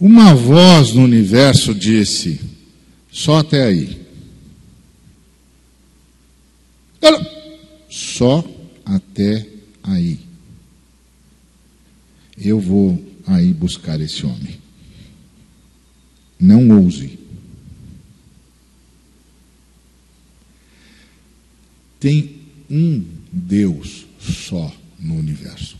Uma 0.00 0.34
voz 0.34 0.94
no 0.94 1.02
universo 1.02 1.74
disse: 1.74 2.40
só 3.10 3.40
até 3.40 3.64
aí. 3.64 4.00
Só 7.90 8.42
até 8.86 9.46
aí. 9.82 10.18
Eu 12.38 12.58
vou 12.58 12.98
aí 13.26 13.52
buscar 13.52 14.00
esse 14.00 14.24
homem. 14.24 14.61
Não 16.42 16.68
ouse. 16.70 17.20
Tem 22.00 22.40
um 22.68 23.04
Deus 23.32 24.04
só 24.18 24.74
no 24.98 25.14
universo. 25.14 25.76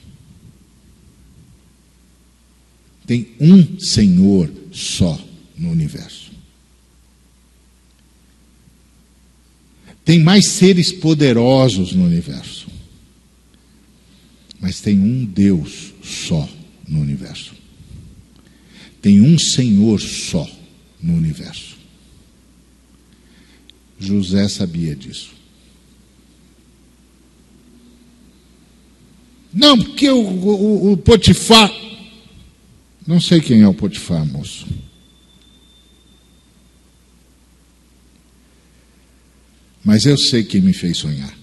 Tem 3.05 3.35
um 3.41 3.81
Senhor 3.81 4.49
só 4.71 5.21
no 5.59 5.69
universo. 5.73 6.31
Tem 10.05 10.21
mais 10.21 10.47
seres 10.47 10.93
poderosos 10.93 11.93
no 11.93 12.05
universo. 12.05 12.69
Mas 14.61 14.81
tem 14.81 14.97
um 14.97 15.25
Deus 15.25 15.93
só 16.05 16.49
no 16.87 17.01
universo. 17.01 17.62
Tem 19.03 19.21
um 19.21 19.37
Senhor 19.37 20.01
só 20.01 20.49
no 21.03 21.15
universo. 21.15 21.77
José 23.99 24.49
sabia 24.49 24.95
disso. 24.95 25.33
Não, 29.53 29.77
porque 29.77 30.09
o, 30.09 30.19
o, 30.19 30.93
o 30.93 30.97
Potifar. 30.97 31.71
Não 33.07 33.21
sei 33.21 33.41
quem 33.41 33.61
é 33.61 33.69
o 33.69 33.75
Potifar, 33.75 34.25
moço. 34.25 34.67
Mas 39.85 40.07
eu 40.07 40.17
sei 40.17 40.45
quem 40.45 40.61
me 40.61 40.73
fez 40.73 40.99
sonhar. 40.99 41.37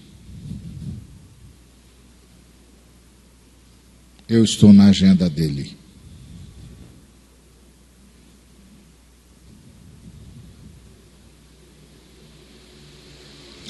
Eu 4.26 4.42
estou 4.44 4.72
na 4.72 4.86
agenda 4.86 5.28
dele. 5.28 5.79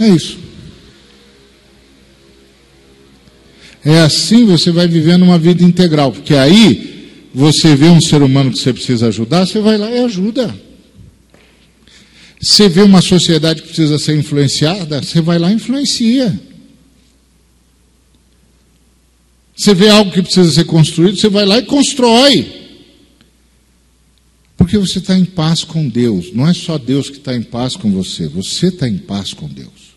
É 0.01 0.09
isso. 0.09 0.39
É 3.85 4.01
assim 4.01 4.45
você 4.45 4.71
vai 4.71 4.89
vivendo 4.89 5.23
uma 5.23 5.39
vida 5.39 5.63
integral, 5.63 6.13
porque 6.13 6.35
aí 6.35 7.29
você 7.33 7.77
vê 7.77 7.87
um 7.87 8.01
ser 8.01 8.23
humano 8.23 8.51
que 8.51 8.59
você 8.59 8.73
precisa 8.73 9.09
ajudar, 9.09 9.47
você 9.47 9.61
vai 9.61 9.79
lá 9.79 9.91
e 9.91 10.01
ajuda. 10.01 10.55
Você 12.41 12.69
vê 12.69 12.81
uma 12.81 13.03
sociedade 13.03 13.61
que 13.61 13.69
precisa 13.69 13.99
ser 13.99 14.17
influenciada, 14.17 15.03
você 15.03 15.21
vai 15.21 15.39
lá 15.39 15.51
e 15.51 15.57
influencia. 15.57 16.41
Você 19.55 19.75
vê 19.75 19.91
algo 19.91 20.11
que 20.11 20.23
precisa 20.23 20.51
ser 20.51 20.65
construído, 20.65 21.19
você 21.19 21.29
vai 21.29 21.45
lá 21.45 21.59
e 21.59 21.67
constrói. 21.67 22.61
Porque 24.57 24.79
você 24.79 24.99
está 24.99 25.17
em 25.17 25.25
paz 25.25 25.65
com 25.65 25.87
Deus. 25.87 26.33
Não 26.33 26.49
é 26.49 26.55
só 26.55 26.79
Deus 26.79 27.11
que 27.11 27.19
está 27.19 27.37
em 27.37 27.43
paz 27.43 27.77
com 27.77 27.91
você, 27.91 28.27
você 28.27 28.69
está 28.69 28.89
em 28.89 28.99
paz 28.99 29.35
com 29.35 29.47
Deus. 29.47 29.90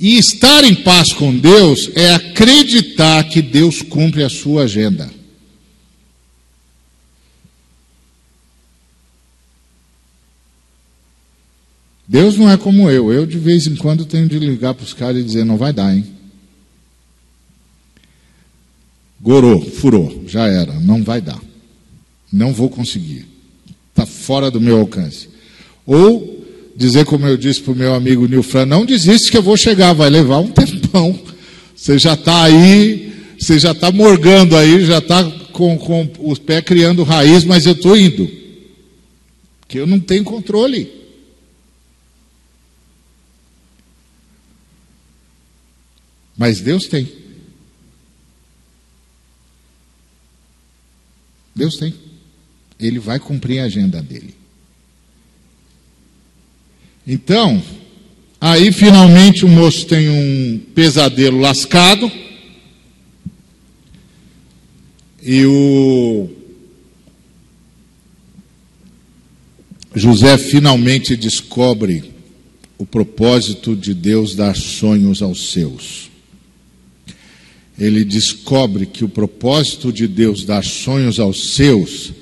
E 0.00 0.16
estar 0.16 0.64
em 0.64 0.74
paz 0.74 1.12
com 1.12 1.36
Deus 1.36 1.90
é 1.94 2.14
acreditar 2.14 3.22
que 3.24 3.42
Deus 3.42 3.82
cumpre 3.82 4.24
a 4.24 4.30
sua 4.30 4.62
agenda. 4.62 5.10
Deus 12.08 12.38
não 12.38 12.50
é 12.50 12.56
como 12.56 12.90
eu. 12.90 13.12
Eu, 13.12 13.26
de 13.26 13.38
vez 13.38 13.66
em 13.66 13.76
quando, 13.76 14.06
tenho 14.06 14.26
de 14.26 14.38
ligar 14.38 14.72
para 14.72 14.84
os 14.84 14.94
caras 14.94 15.20
e 15.20 15.24
dizer: 15.24 15.44
não 15.44 15.58
vai 15.58 15.72
dar, 15.72 15.94
hein? 15.94 16.06
Gorou, 19.20 19.60
furou, 19.62 20.24
já 20.26 20.48
era, 20.48 20.80
não 20.80 21.04
vai 21.04 21.20
dar. 21.20 21.40
Não 22.32 22.54
vou 22.54 22.70
conseguir. 22.70 23.26
Está 23.90 24.06
fora 24.06 24.50
do 24.50 24.60
meu 24.60 24.80
alcance. 24.80 25.28
Ou 25.84 26.39
dizer, 26.80 27.04
como 27.04 27.26
eu 27.26 27.36
disse 27.36 27.60
para 27.60 27.72
o 27.72 27.76
meu 27.76 27.94
amigo 27.94 28.26
Nilfran: 28.26 28.64
não 28.64 28.86
desiste 28.86 29.30
que 29.30 29.36
eu 29.36 29.42
vou 29.42 29.56
chegar, 29.56 29.92
vai 29.92 30.08
levar 30.08 30.38
um 30.38 30.48
tempão. 30.50 31.18
Você 31.76 31.98
já 31.98 32.14
está 32.14 32.44
aí, 32.44 33.12
você 33.38 33.58
já 33.58 33.72
está 33.72 33.92
morgando 33.92 34.56
aí, 34.56 34.84
já 34.84 34.98
está 34.98 35.22
com, 35.52 35.78
com 35.78 36.10
os 36.20 36.38
pés 36.38 36.64
criando 36.64 37.04
raiz, 37.04 37.44
mas 37.44 37.66
eu 37.66 37.72
estou 37.72 37.96
indo. 37.96 38.28
Porque 39.60 39.78
eu 39.78 39.86
não 39.86 40.00
tenho 40.00 40.24
controle. 40.24 40.90
Mas 46.36 46.60
Deus 46.60 46.86
tem. 46.86 47.06
Deus 51.54 51.76
tem. 51.76 51.94
Ele 52.78 52.98
vai 52.98 53.18
cumprir 53.18 53.60
a 53.60 53.64
agenda 53.64 54.02
dele. 54.02 54.34
Então, 57.06 57.62
aí 58.40 58.72
finalmente 58.72 59.44
o 59.44 59.48
moço 59.48 59.86
tem 59.86 60.08
um 60.08 60.60
pesadelo 60.74 61.38
lascado. 61.38 62.10
E 65.22 65.44
o 65.44 66.28
José 69.94 70.38
finalmente 70.38 71.16
descobre 71.16 72.12
o 72.78 72.86
propósito 72.86 73.76
de 73.76 73.92
Deus 73.92 74.34
dar 74.34 74.56
sonhos 74.56 75.20
aos 75.20 75.52
seus 75.52 76.10
ele 77.80 78.04
descobre 78.04 78.84
que 78.84 79.02
o 79.02 79.08
propósito 79.08 79.90
de 79.90 80.06
Deus 80.06 80.44
dar 80.44 80.62
sonhos 80.62 81.18
aos 81.18 81.54
seus 81.54 82.12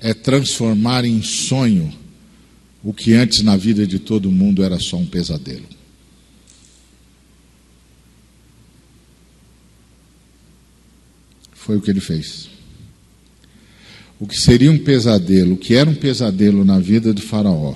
é 0.00 0.12
transformar 0.12 1.04
em 1.04 1.22
sonho 1.22 1.92
o 2.82 2.92
que 2.92 3.12
antes 3.12 3.42
na 3.42 3.56
vida 3.56 3.86
de 3.86 3.98
todo 3.98 4.30
mundo 4.30 4.62
era 4.62 4.78
só 4.78 4.96
um 4.96 5.06
pesadelo. 5.06 5.66
Foi 11.52 11.76
o 11.76 11.80
que 11.80 11.90
ele 11.90 12.00
fez. 12.00 12.48
O 14.18 14.26
que 14.26 14.36
seria 14.36 14.70
um 14.70 14.78
pesadelo, 14.78 15.54
o 15.54 15.58
que 15.58 15.74
era 15.74 15.88
um 15.88 15.94
pesadelo 15.94 16.64
na 16.64 16.78
vida 16.78 17.12
de 17.12 17.22
Faraó, 17.22 17.74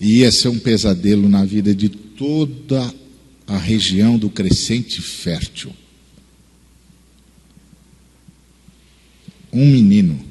ia 0.00 0.30
ser 0.32 0.48
um 0.48 0.58
pesadelo 0.58 1.28
na 1.28 1.44
vida 1.44 1.74
de 1.74 1.88
toda 1.88 2.94
a 3.46 3.56
região 3.56 4.18
do 4.18 4.28
crescente 4.28 5.00
fértil. 5.00 5.72
Um 9.52 9.64
menino 9.64 10.27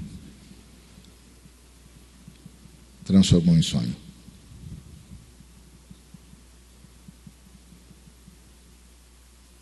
transformou 3.07 3.57
em 3.57 3.61
sonho. 3.61 3.95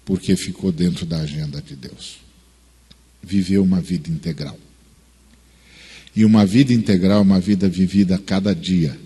Porque 0.03 0.35
ficou 0.35 0.71
dentro 0.71 1.05
da 1.05 1.19
agenda 1.19 1.61
de 1.61 1.75
Deus. 1.75 2.17
Viveu 3.21 3.63
uma 3.63 3.79
vida 3.79 4.09
integral. 4.09 4.57
E 6.15 6.25
uma 6.25 6.45
vida 6.45 6.73
integral 6.73 7.19
é 7.19 7.21
uma 7.21 7.39
vida 7.39 7.69
vivida 7.69 8.15
a 8.15 8.19
cada 8.19 8.55
dia, 8.55 8.97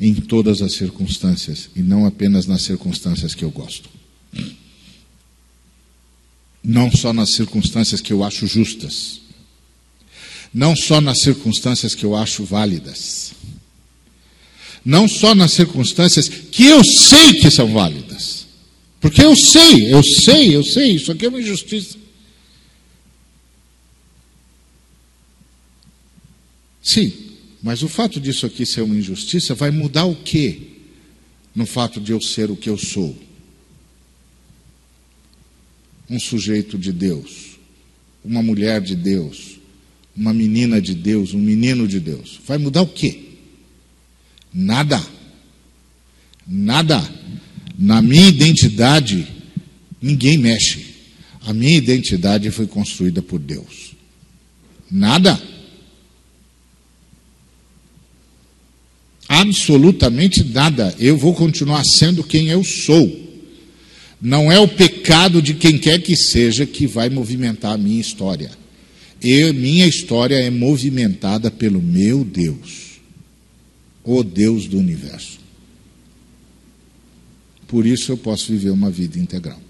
em 0.00 0.14
todas 0.14 0.62
as 0.62 0.74
circunstâncias, 0.74 1.70
e 1.74 1.80
não 1.80 2.06
apenas 2.06 2.46
nas 2.46 2.62
circunstâncias 2.62 3.34
que 3.34 3.44
eu 3.44 3.50
gosto. 3.50 3.88
Não 6.62 6.90
só 6.90 7.12
nas 7.12 7.30
circunstâncias 7.30 8.00
que 8.00 8.12
eu 8.12 8.22
acho 8.22 8.46
justas. 8.46 9.20
Não 10.52 10.76
só 10.76 11.00
nas 11.00 11.20
circunstâncias 11.20 11.94
que 11.94 12.04
eu 12.04 12.14
acho 12.14 12.44
válidas. 12.44 13.32
Não 14.88 15.06
só 15.06 15.34
nas 15.34 15.52
circunstâncias 15.52 16.30
que 16.30 16.64
eu 16.64 16.82
sei 16.82 17.34
que 17.34 17.50
são 17.50 17.70
válidas. 17.70 18.46
Porque 18.98 19.22
eu 19.22 19.36
sei, 19.36 19.92
eu 19.92 20.02
sei, 20.02 20.56
eu 20.56 20.64
sei, 20.64 20.92
isso 20.92 21.12
aqui 21.12 21.26
é 21.26 21.28
uma 21.28 21.42
injustiça. 21.42 21.98
Sim, 26.82 27.12
mas 27.62 27.82
o 27.82 27.88
fato 27.88 28.18
disso 28.18 28.46
aqui 28.46 28.64
ser 28.64 28.80
uma 28.80 28.96
injustiça 28.96 29.54
vai 29.54 29.70
mudar 29.70 30.06
o 30.06 30.16
quê? 30.16 30.58
No 31.54 31.66
fato 31.66 32.00
de 32.00 32.12
eu 32.12 32.20
ser 32.22 32.50
o 32.50 32.56
que 32.56 32.70
eu 32.70 32.78
sou 32.78 33.14
um 36.08 36.18
sujeito 36.18 36.78
de 36.78 36.94
Deus, 36.94 37.58
uma 38.24 38.42
mulher 38.42 38.80
de 38.80 38.96
Deus, 38.96 39.58
uma 40.16 40.32
menina 40.32 40.80
de 40.80 40.94
Deus, 40.94 41.34
um 41.34 41.38
menino 41.38 41.86
de 41.86 42.00
Deus. 42.00 42.40
Vai 42.46 42.56
mudar 42.56 42.80
o 42.80 42.86
quê? 42.86 43.27
Nada. 44.52 45.02
Nada. 46.46 47.02
Na 47.78 48.02
minha 48.02 48.28
identidade, 48.28 49.26
ninguém 50.00 50.38
mexe. 50.38 50.86
A 51.42 51.52
minha 51.52 51.76
identidade 51.76 52.50
foi 52.50 52.66
construída 52.66 53.22
por 53.22 53.38
Deus. 53.38 53.92
Nada. 54.90 55.40
Absolutamente 59.28 60.42
nada. 60.44 60.94
Eu 60.98 61.16
vou 61.16 61.34
continuar 61.34 61.84
sendo 61.84 62.24
quem 62.24 62.48
eu 62.48 62.64
sou. 62.64 63.28
Não 64.20 64.50
é 64.50 64.58
o 64.58 64.66
pecado 64.66 65.40
de 65.40 65.54
quem 65.54 65.78
quer 65.78 66.02
que 66.02 66.16
seja 66.16 66.66
que 66.66 66.86
vai 66.86 67.08
movimentar 67.08 67.74
a 67.74 67.78
minha 67.78 68.00
história. 68.00 68.50
Eu, 69.22 69.52
minha 69.54 69.86
história 69.86 70.36
é 70.36 70.50
movimentada 70.50 71.50
pelo 71.50 71.80
meu 71.80 72.24
Deus, 72.24 72.87
o 74.16 74.24
Deus 74.24 74.66
do 74.66 74.78
universo. 74.78 75.38
Por 77.66 77.86
isso 77.86 78.10
eu 78.10 78.16
posso 78.16 78.50
viver 78.50 78.70
uma 78.70 78.90
vida 78.90 79.18
integral. 79.18 79.60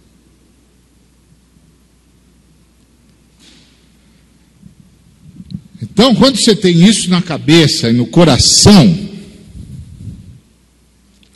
Então, 5.82 6.14
quando 6.14 6.36
você 6.36 6.54
tem 6.54 6.84
isso 6.84 7.10
na 7.10 7.20
cabeça 7.20 7.90
e 7.90 7.92
no 7.92 8.06
coração, 8.06 9.08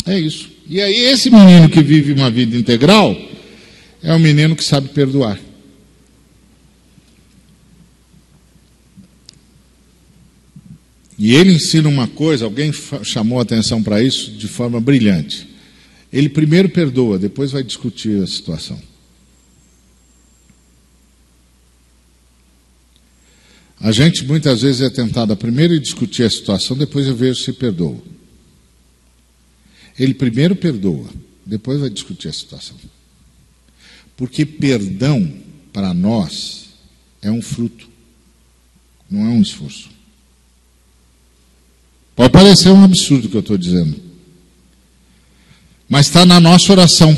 é 0.06 0.20
isso. 0.20 0.50
E 0.68 0.80
aí, 0.80 0.96
esse 0.96 1.28
menino 1.28 1.68
que 1.68 1.82
vive 1.82 2.12
uma 2.12 2.30
vida 2.30 2.56
integral 2.56 3.16
é 4.00 4.14
um 4.14 4.20
menino 4.20 4.54
que 4.54 4.62
sabe 4.62 4.88
perdoar. 4.88 5.40
E 11.22 11.36
ele 11.36 11.52
ensina 11.52 11.88
uma 11.88 12.08
coisa, 12.08 12.44
alguém 12.44 12.72
chamou 13.04 13.38
a 13.38 13.42
atenção 13.42 13.80
para 13.80 14.02
isso 14.02 14.32
de 14.32 14.48
forma 14.48 14.80
brilhante. 14.80 15.46
Ele 16.12 16.28
primeiro 16.28 16.68
perdoa, 16.68 17.16
depois 17.16 17.52
vai 17.52 17.62
discutir 17.62 18.20
a 18.20 18.26
situação. 18.26 18.82
A 23.78 23.92
gente 23.92 24.24
muitas 24.24 24.62
vezes 24.62 24.80
é 24.80 24.90
tentado 24.90 25.32
a 25.32 25.36
primeiro 25.36 25.78
discutir 25.78 26.24
a 26.24 26.30
situação, 26.30 26.76
depois 26.76 27.06
eu 27.06 27.14
vejo 27.14 27.40
se 27.40 27.52
perdoa. 27.52 28.02
Ele 29.96 30.14
primeiro 30.14 30.56
perdoa, 30.56 31.08
depois 31.46 31.78
vai 31.78 31.88
discutir 31.88 32.26
a 32.26 32.32
situação. 32.32 32.76
Porque 34.16 34.44
perdão, 34.44 35.32
para 35.72 35.94
nós, 35.94 36.70
é 37.22 37.30
um 37.30 37.40
fruto, 37.40 37.88
não 39.08 39.24
é 39.24 39.28
um 39.28 39.40
esforço. 39.40 40.01
Pode 42.14 42.30
parecer 42.30 42.70
um 42.70 42.84
absurdo 42.84 43.26
o 43.26 43.30
que 43.30 43.36
eu 43.36 43.40
estou 43.40 43.56
dizendo, 43.56 43.96
mas 45.88 46.06
está 46.06 46.26
na 46.26 46.38
nossa 46.38 46.72
oração. 46.72 47.16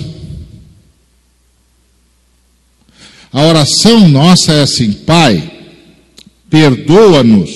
A 3.33 3.43
oração 3.43 4.09
nossa 4.09 4.53
é 4.53 4.63
assim: 4.63 4.93
Pai, 4.93 5.69
perdoa-nos 6.49 7.51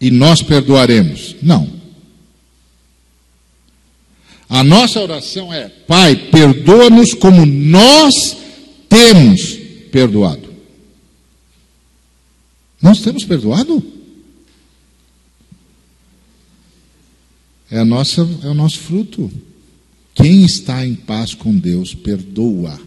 e 0.00 0.10
nós 0.10 0.42
perdoaremos. 0.42 1.34
Não. 1.42 1.68
A 4.48 4.62
nossa 4.62 5.00
oração 5.00 5.52
é: 5.52 5.68
Pai, 5.68 6.14
perdoa-nos 6.14 7.14
como 7.14 7.44
nós 7.44 8.36
temos 8.88 9.58
perdoado. 9.90 10.48
Nós 12.80 13.00
temos 13.00 13.24
perdoado? 13.24 13.99
É, 17.70 17.84
nossa, 17.84 18.22
é 18.42 18.48
o 18.48 18.54
nosso 18.54 18.80
fruto. 18.80 19.30
Quem 20.14 20.44
está 20.44 20.84
em 20.84 20.94
paz 20.94 21.34
com 21.34 21.56
Deus, 21.56 21.94
perdoa 21.94 22.80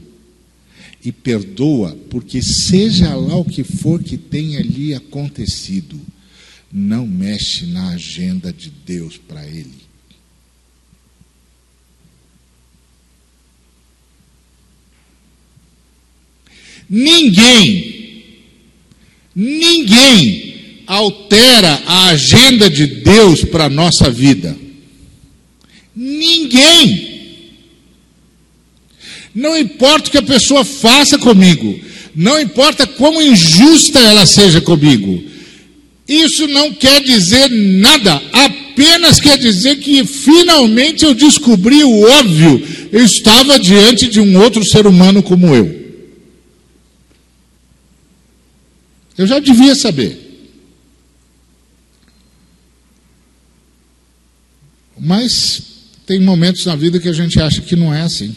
e 1.03 1.11
perdoa, 1.11 1.97
porque 2.09 2.41
seja 2.41 3.15
lá 3.15 3.35
o 3.35 3.45
que 3.45 3.63
for 3.63 4.03
que 4.03 4.17
tenha 4.17 4.59
ali 4.59 4.93
acontecido, 4.93 5.99
não 6.71 7.07
mexe 7.07 7.65
na 7.67 7.89
agenda 7.89 8.51
de 8.51 8.69
Deus 8.85 9.17
para 9.17 9.45
ele. 9.47 9.83
Ninguém, 16.89 18.23
ninguém 19.33 20.83
altera 20.85 21.81
a 21.85 22.09
agenda 22.09 22.69
de 22.69 22.85
Deus 22.85 23.43
para 23.45 23.65
a 23.65 23.69
nossa 23.69 24.11
vida. 24.11 24.62
Ninguém. 25.95 27.13
Não 29.33 29.57
importa 29.57 30.07
o 30.07 30.11
que 30.11 30.17
a 30.17 30.23
pessoa 30.23 30.63
faça 30.63 31.17
comigo, 31.17 31.79
não 32.15 32.39
importa 32.39 32.85
como 32.85 33.21
injusta 33.21 33.99
ela 33.99 34.27
seja 34.27 34.61
comigo, 34.61 35.23
isso 36.07 36.47
não 36.47 36.71
quer 36.71 37.01
dizer 37.01 37.49
nada, 37.49 38.21
apenas 38.31 39.19
quer 39.19 39.37
dizer 39.37 39.77
que 39.77 40.05
finalmente 40.05 41.03
eu 41.03 41.15
descobri 41.15 41.83
o 41.83 42.01
óbvio, 42.19 42.61
eu 42.91 43.03
estava 43.03 43.57
diante 43.57 44.07
de 44.07 44.19
um 44.19 44.39
outro 44.39 44.63
ser 44.63 44.85
humano 44.85 45.23
como 45.23 45.55
eu. 45.55 45.81
Eu 49.17 49.25
já 49.25 49.39
devia 49.39 49.75
saber. 49.75 50.19
Mas 54.99 55.72
tem 56.05 56.19
momentos 56.19 56.65
na 56.65 56.75
vida 56.75 56.99
que 56.99 57.07
a 57.07 57.13
gente 57.13 57.39
acha 57.39 57.61
que 57.61 57.75
não 57.75 57.93
é 57.93 58.01
assim. 58.01 58.35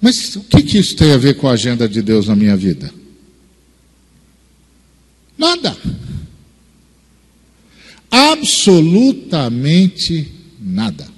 Mas 0.00 0.34
o 0.34 0.40
que, 0.40 0.62
que 0.62 0.78
isso 0.78 0.96
tem 0.96 1.12
a 1.12 1.16
ver 1.16 1.36
com 1.36 1.48
a 1.48 1.52
agenda 1.52 1.88
de 1.88 2.02
Deus 2.02 2.26
na 2.26 2.34
minha 2.34 2.56
vida? 2.56 2.92
Nada. 5.38 5.76
Absolutamente 8.10 10.32
nada. 10.58 11.08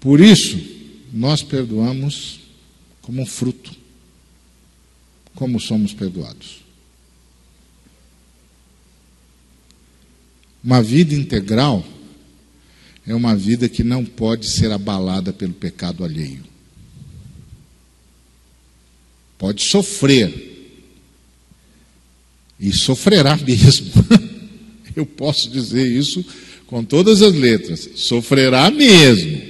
Por 0.00 0.20
isso, 0.20 0.58
nós 1.12 1.42
perdoamos 1.42 2.40
como 3.02 3.26
fruto, 3.26 3.70
como 5.34 5.60
somos 5.60 5.92
perdoados. 5.92 6.61
Uma 10.62 10.82
vida 10.82 11.14
integral 11.14 11.84
é 13.06 13.14
uma 13.14 13.34
vida 13.34 13.68
que 13.68 13.82
não 13.82 14.04
pode 14.04 14.48
ser 14.48 14.70
abalada 14.70 15.32
pelo 15.32 15.52
pecado 15.52 16.04
alheio. 16.04 16.44
Pode 19.36 19.64
sofrer. 19.64 20.50
E 22.60 22.72
sofrerá 22.72 23.36
mesmo. 23.44 23.90
Eu 24.94 25.04
posso 25.04 25.50
dizer 25.50 25.86
isso 25.86 26.24
com 26.66 26.84
todas 26.84 27.22
as 27.22 27.34
letras. 27.34 27.90
Sofrerá 27.96 28.70
mesmo. 28.70 29.42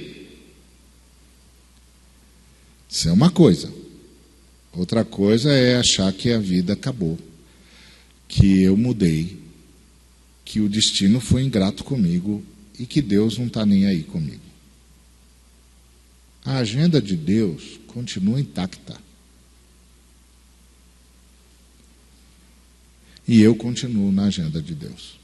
Isso 2.89 3.07
é 3.07 3.11
uma 3.11 3.29
coisa. 3.29 3.71
Outra 4.71 5.05
coisa 5.05 5.51
é 5.51 5.77
achar 5.77 6.11
que 6.11 6.31
a 6.31 6.39
vida 6.39 6.73
acabou, 6.73 7.19
que 8.27 8.63
eu 8.63 8.75
mudei, 8.75 9.42
que 10.45 10.59
o 10.59 10.69
destino 10.69 11.19
foi 11.19 11.43
ingrato 11.43 11.83
comigo 11.83 12.43
e 12.77 12.85
que 12.85 13.01
Deus 13.01 13.37
não 13.37 13.47
está 13.47 13.65
nem 13.65 13.85
aí 13.85 14.03
comigo. 14.03 14.41
A 16.45 16.57
agenda 16.57 17.01
de 17.01 17.15
Deus 17.15 17.79
continua 17.87 18.39
intacta. 18.39 18.97
E 23.25 23.41
eu 23.41 23.55
continuo 23.55 24.11
na 24.11 24.25
agenda 24.25 24.61
de 24.61 24.75
Deus. 24.75 25.17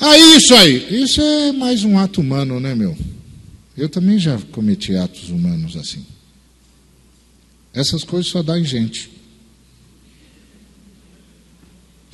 Ah, 0.00 0.16
isso 0.18 0.54
aí. 0.54 1.02
Isso 1.02 1.20
é 1.20 1.52
mais 1.52 1.84
um 1.84 1.98
ato 1.98 2.20
humano, 2.20 2.58
né, 2.58 2.74
meu? 2.74 2.96
Eu 3.76 3.88
também 3.88 4.18
já 4.18 4.38
cometi 4.52 4.94
atos 4.94 5.28
humanos 5.28 5.76
assim. 5.76 6.04
Essas 7.72 8.04
coisas 8.04 8.30
só 8.30 8.42
dá 8.42 8.58
em 8.58 8.64
gente. 8.64 9.10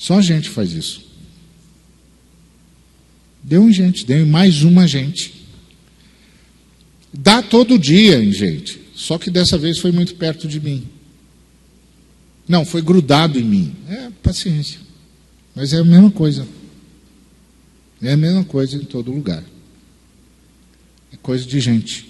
Só 0.01 0.15
a 0.15 0.23
gente 0.23 0.49
faz 0.49 0.73
isso. 0.73 1.03
Deu 3.43 3.69
em 3.69 3.73
gente, 3.73 4.07
deu 4.07 4.25
em 4.25 4.25
mais 4.25 4.63
uma 4.63 4.89
gente. 4.89 5.45
Dá 7.13 7.43
todo 7.43 7.79
dia 7.79 8.17
em 8.17 8.33
gente. 8.33 8.81
Só 8.95 9.19
que 9.19 9.31
dessa 9.31 9.59
vez 9.59 9.79
foi 9.79 9.93
muito 9.93 10.15
perto 10.15 10.49
de 10.49 10.59
mim. 10.59 10.89
Não, 12.49 12.65
foi 12.65 12.81
grudado 12.81 13.39
em 13.39 13.45
mim. 13.45 13.77
É 13.91 14.09
paciência. 14.23 14.81
Mas 15.55 15.75
é 15.75 15.77
a 15.77 15.85
mesma 15.85 16.11
coisa. 16.11 16.49
É 18.01 18.13
a 18.13 18.17
mesma 18.17 18.43
coisa 18.43 18.79
em 18.79 18.85
todo 18.87 19.13
lugar. 19.13 19.45
É 21.13 21.17
coisa 21.19 21.45
de 21.45 21.61
gente. 21.61 22.05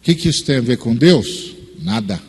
O 0.00 0.02
que, 0.02 0.16
que 0.16 0.28
isso 0.28 0.44
tem 0.44 0.56
a 0.56 0.60
ver 0.60 0.78
com 0.78 0.92
Deus? 0.92 1.54
Nada. 1.80 2.20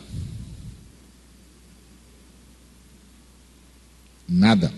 Nada. 4.28 4.72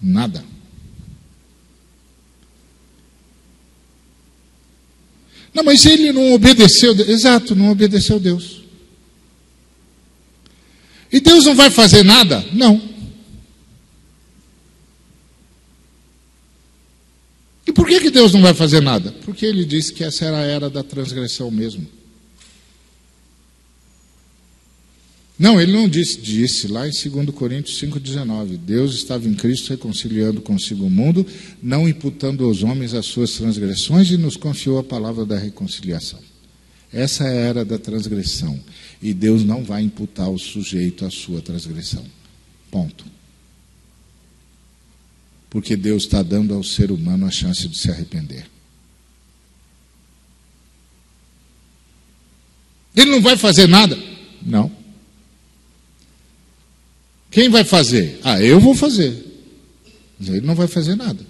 Nada. 0.00 0.44
Não, 5.54 5.64
mas 5.64 5.84
ele 5.86 6.12
não 6.12 6.34
obedeceu. 6.34 6.92
Exato, 7.08 7.56
não 7.56 7.70
obedeceu 7.70 8.20
Deus. 8.20 8.62
E 11.10 11.20
Deus 11.20 11.46
não 11.46 11.54
vai 11.54 11.70
fazer 11.70 12.04
nada? 12.04 12.44
Não. 12.52 12.80
E 17.66 17.72
por 17.72 17.86
que, 17.86 18.00
que 18.00 18.10
Deus 18.10 18.32
não 18.32 18.42
vai 18.42 18.54
fazer 18.54 18.80
nada? 18.80 19.12
Porque 19.24 19.44
ele 19.44 19.64
disse 19.64 19.92
que 19.92 20.04
essa 20.04 20.26
era 20.26 20.38
a 20.38 20.46
era 20.46 20.70
da 20.70 20.82
transgressão 20.82 21.50
mesmo. 21.50 21.97
Não, 25.38 25.60
ele 25.60 25.72
não 25.72 25.88
disse, 25.88 26.20
disse 26.20 26.66
lá 26.66 26.88
em 26.88 26.90
2 26.90 27.30
Coríntios 27.30 27.80
5,19: 27.80 28.56
Deus 28.56 28.94
estava 28.94 29.28
em 29.28 29.34
Cristo 29.34 29.70
reconciliando 29.70 30.40
consigo 30.40 30.84
o 30.84 30.90
mundo, 30.90 31.24
não 31.62 31.88
imputando 31.88 32.44
aos 32.44 32.64
homens 32.64 32.92
as 32.92 33.06
suas 33.06 33.30
transgressões, 33.32 34.10
e 34.10 34.16
nos 34.16 34.36
confiou 34.36 34.78
a 34.78 34.84
palavra 34.84 35.24
da 35.24 35.38
reconciliação. 35.38 36.18
Essa 36.92 37.24
é 37.28 37.36
era 37.36 37.64
da 37.64 37.78
transgressão. 37.78 38.58
E 39.00 39.14
Deus 39.14 39.44
não 39.44 39.62
vai 39.62 39.82
imputar 39.82 40.28
o 40.28 40.38
sujeito 40.38 41.04
a 41.04 41.10
sua 41.10 41.40
transgressão. 41.40 42.04
Ponto. 42.70 43.04
Porque 45.48 45.76
Deus 45.76 46.02
está 46.02 46.22
dando 46.22 46.52
ao 46.52 46.64
ser 46.64 46.90
humano 46.90 47.26
a 47.26 47.30
chance 47.30 47.68
de 47.68 47.78
se 47.78 47.90
arrepender. 47.90 48.46
Ele 52.96 53.10
não 53.12 53.22
vai 53.22 53.36
fazer 53.36 53.68
nada? 53.68 53.96
Não. 54.42 54.77
Quem 57.38 57.48
vai 57.48 57.62
fazer? 57.62 58.18
Ah, 58.24 58.42
eu 58.42 58.58
vou 58.58 58.74
fazer. 58.74 59.16
Mas 60.18 60.28
ele 60.28 60.40
não 60.40 60.56
vai 60.56 60.66
fazer 60.66 60.96
nada. 60.96 61.24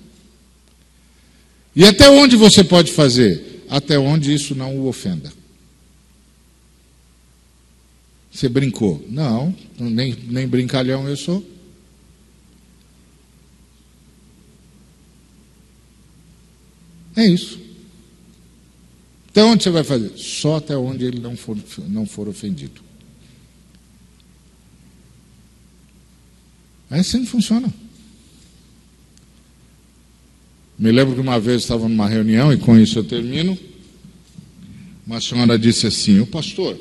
E 1.76 1.84
até 1.84 2.08
onde 2.08 2.34
você 2.34 2.64
pode 2.64 2.92
fazer? 2.92 3.66
Até 3.68 3.98
onde 3.98 4.32
isso 4.32 4.54
não 4.54 4.74
o 4.78 4.86
ofenda. 4.88 5.30
Você 8.32 8.48
brincou? 8.48 9.04
Não, 9.06 9.54
nem, 9.78 10.16
nem 10.28 10.48
brincalhão 10.48 11.06
eu 11.06 11.14
sou. 11.14 11.46
É 17.16 17.26
isso. 17.26 17.60
Até 19.28 19.44
onde 19.44 19.62
você 19.62 19.68
vai 19.68 19.84
fazer? 19.84 20.16
Só 20.16 20.56
até 20.56 20.74
onde 20.74 21.04
ele 21.04 21.20
não 21.20 21.36
for, 21.36 21.54
não 21.86 22.06
for 22.06 22.28
ofendido. 22.28 22.87
É 26.90 27.00
assim 27.00 27.24
que 27.24 27.30
funciona. 27.30 27.72
Me 30.78 30.92
lembro 30.92 31.14
que 31.14 31.20
uma 31.20 31.40
vez 31.40 31.62
estava 31.62 31.88
numa 31.88 32.08
reunião, 32.08 32.52
e 32.52 32.56
com 32.56 32.78
isso 32.78 32.98
eu 32.98 33.04
termino. 33.04 33.58
Uma 35.06 35.20
senhora 35.20 35.58
disse 35.58 35.86
assim: 35.86 36.20
O 36.20 36.26
pastor, 36.26 36.78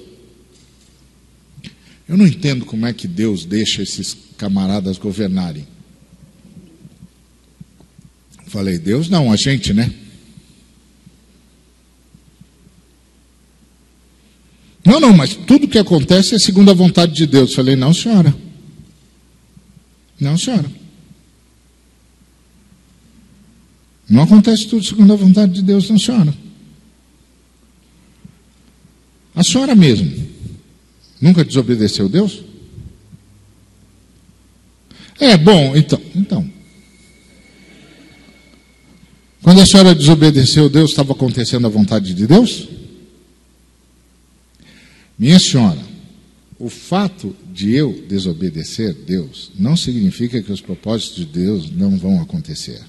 eu 2.07 2.15
não 2.15 2.27
entendo 2.27 2.65
como 2.65 2.85
é 2.85 2.93
que 2.93 3.07
Deus 3.07 3.43
deixa 3.43 3.81
esses 3.81 4.15
camaradas 4.38 4.97
governarem. 4.97 5.67
Falei, 8.47 8.77
Deus 8.77 9.09
não, 9.09 9.31
a 9.31 9.35
gente, 9.35 9.73
né? 9.73 9.93
Não, 14.85 15.01
não, 15.01 15.11
mas 15.11 15.35
tudo 15.35 15.67
que 15.67 15.77
acontece 15.77 16.34
é 16.34 16.39
segundo 16.39 16.71
a 16.71 16.73
vontade 16.73 17.13
de 17.13 17.27
Deus. 17.27 17.53
Falei, 17.53 17.75
não, 17.75 17.93
senhora. 17.93 18.34
Não, 20.19 20.38
senhora. 20.38 20.69
Não 24.10 24.23
acontece 24.23 24.68
tudo 24.68 24.84
segundo 24.84 25.14
a 25.14 25.18
vontade 25.18 25.53
de 25.53 25.61
Deus, 25.61 25.89
não, 25.89 25.99
senhora. 25.99 26.34
A 29.35 29.44
senhora 29.44 29.76
mesmo 29.76 30.27
Nunca 31.19 31.44
desobedeceu 31.44 32.07
Deus? 32.07 32.44
É, 35.19 35.35
bom, 35.35 35.76
então. 35.76 35.99
então. 36.15 36.52
Quando 39.41 39.61
a 39.61 39.65
senhora 39.65 39.95
desobedeceu 39.95 40.69
Deus, 40.69 40.91
estava 40.91 41.14
acontecendo 41.14 41.65
a 41.65 41.69
vontade 41.69 42.14
de 42.14 42.27
Deus? 42.27 42.68
Minha 45.18 45.39
senhora, 45.39 45.80
o 46.59 46.69
fato 46.69 47.35
de 47.53 47.73
eu 47.73 48.03
desobedecer 48.07 48.93
Deus 48.93 49.51
não 49.57 49.77
significa 49.77 50.41
que 50.41 50.51
os 50.51 50.61
propósitos 50.61 51.17
de 51.17 51.25
Deus 51.25 51.69
não 51.69 51.97
vão 51.97 52.19
acontecer. 52.19 52.81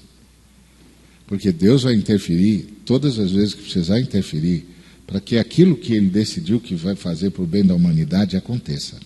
Porque 1.27 1.51
Deus 1.51 1.83
vai 1.83 1.93
interferir 1.93 2.67
todas 2.83 3.19
as 3.19 3.31
vezes 3.31 3.53
que 3.53 3.61
precisar 3.61 3.99
interferir 3.99 4.65
para 5.05 5.19
que 5.19 5.37
aquilo 5.37 5.77
que 5.77 5.93
ele 5.93 6.09
decidiu 6.09 6.59
que 6.59 6.73
vai 6.73 6.95
fazer 6.95 7.29
para 7.29 7.43
o 7.43 7.47
bem 7.47 7.63
da 7.63 7.75
humanidade 7.75 8.35
aconteça. 8.35 8.99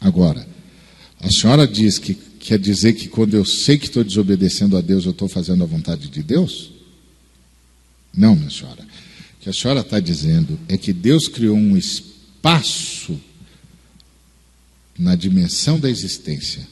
Agora, 0.00 0.46
a 1.20 1.30
senhora 1.30 1.66
diz 1.66 1.98
que 1.98 2.14
quer 2.14 2.58
dizer 2.58 2.92
que 2.92 3.08
quando 3.08 3.34
eu 3.34 3.44
sei 3.44 3.78
que 3.78 3.86
estou 3.86 4.04
desobedecendo 4.04 4.76
a 4.76 4.80
Deus, 4.80 5.04
eu 5.04 5.12
estou 5.12 5.28
fazendo 5.28 5.62
a 5.62 5.66
vontade 5.66 6.08
de 6.08 6.22
Deus? 6.22 6.72
Não, 8.16 8.36
minha 8.36 8.50
senhora. 8.50 8.86
Que 9.44 9.50
a 9.50 9.52
senhora 9.52 9.80
está 9.80 10.00
dizendo 10.00 10.58
é 10.70 10.78
que 10.78 10.90
Deus 10.90 11.28
criou 11.28 11.54
um 11.54 11.76
espaço 11.76 13.20
na 14.98 15.14
dimensão 15.14 15.78
da 15.78 15.90
existência 15.90 16.66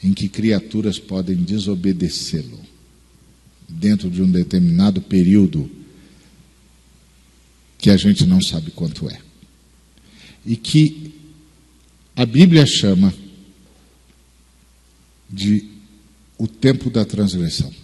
em 0.00 0.14
que 0.14 0.28
criaturas 0.28 1.00
podem 1.00 1.34
desobedecê-lo 1.34 2.60
dentro 3.68 4.08
de 4.08 4.22
um 4.22 4.30
determinado 4.30 5.02
período 5.02 5.68
que 7.76 7.90
a 7.90 7.96
gente 7.96 8.24
não 8.24 8.40
sabe 8.40 8.70
quanto 8.70 9.10
é. 9.10 9.20
E 10.46 10.54
que 10.54 11.12
a 12.14 12.24
Bíblia 12.24 12.66
chama 12.66 13.12
de 15.28 15.68
o 16.38 16.46
tempo 16.46 16.88
da 16.88 17.04
transgressão. 17.04 17.74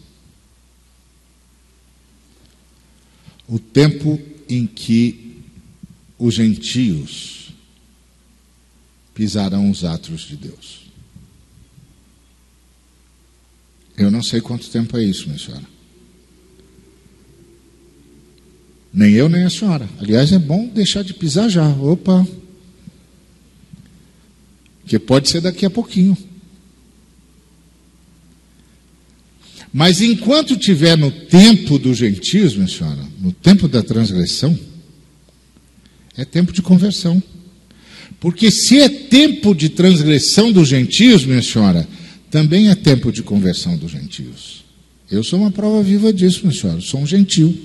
O 3.51 3.59
tempo 3.59 4.19
em 4.49 4.65
que 4.65 5.43
os 6.17 6.35
gentios 6.35 7.53
pisarão 9.13 9.69
os 9.71 9.85
atos 9.85 10.21
de 10.21 10.37
Deus. 10.37 10.83
Eu 13.99 14.11
não 14.11 14.23
sei 14.23 14.41
quanto 14.41 14.71
tempo 14.71 14.97
é 14.97 15.05
isso, 15.05 15.27
minha 15.27 15.39
senhora. 15.39 15.65
Nem 18.95 19.15
eu, 19.15 19.29
nem 19.29 19.45
a 19.45 19.51
senhora. 19.51 19.89
Aliás, 19.99 20.33
é 20.33 20.39
bom 20.39 20.69
deixar 20.69 21.03
de 21.03 21.13
pisar 21.13 21.49
já. 21.49 21.69
Opa. 21.69 22.27
Que 24.87 24.99
pode 24.99 25.29
ser 25.29 25.41
daqui 25.41 25.67
a 25.67 25.71
pouquinho. 25.71 26.17
Mas 29.73 30.01
enquanto 30.01 30.57
tiver 30.57 30.97
no 30.97 31.11
tempo 31.11 31.79
do 31.79 31.95
gentios, 31.95 32.57
minha 32.57 32.69
senhora, 32.69 33.03
no 33.21 33.33
tempo 33.33 33.69
da 33.69 33.83
transgressão, 33.83 34.59
é 36.17 36.25
tempo 36.25 36.53
de 36.53 36.61
conversão. 36.61 37.23
Porque 38.19 38.51
se 38.51 38.81
é 38.81 38.89
tempo 38.89 39.55
de 39.55 39.69
transgressão 39.69 40.53
dos 40.53 40.69
gentios, 40.69 41.25
minha 41.25 41.43
senhora, 41.43 41.89
também 42.31 42.69
é 42.69 42.75
tempo 42.75 43.11
de 43.11 43.23
conversão 43.23 43.77
dos 43.77 43.93
gentios. 43.93 44.65
Eu 45.11 45.25
sou 45.25 45.41
uma 45.41 45.51
prova 45.51 45.83
viva 45.83 46.13
disso, 46.13 46.41
minha 46.43 46.59
senhora. 46.59 46.79
Eu 46.79 46.83
sou 46.83 47.01
um 47.01 47.07
gentio 47.07 47.57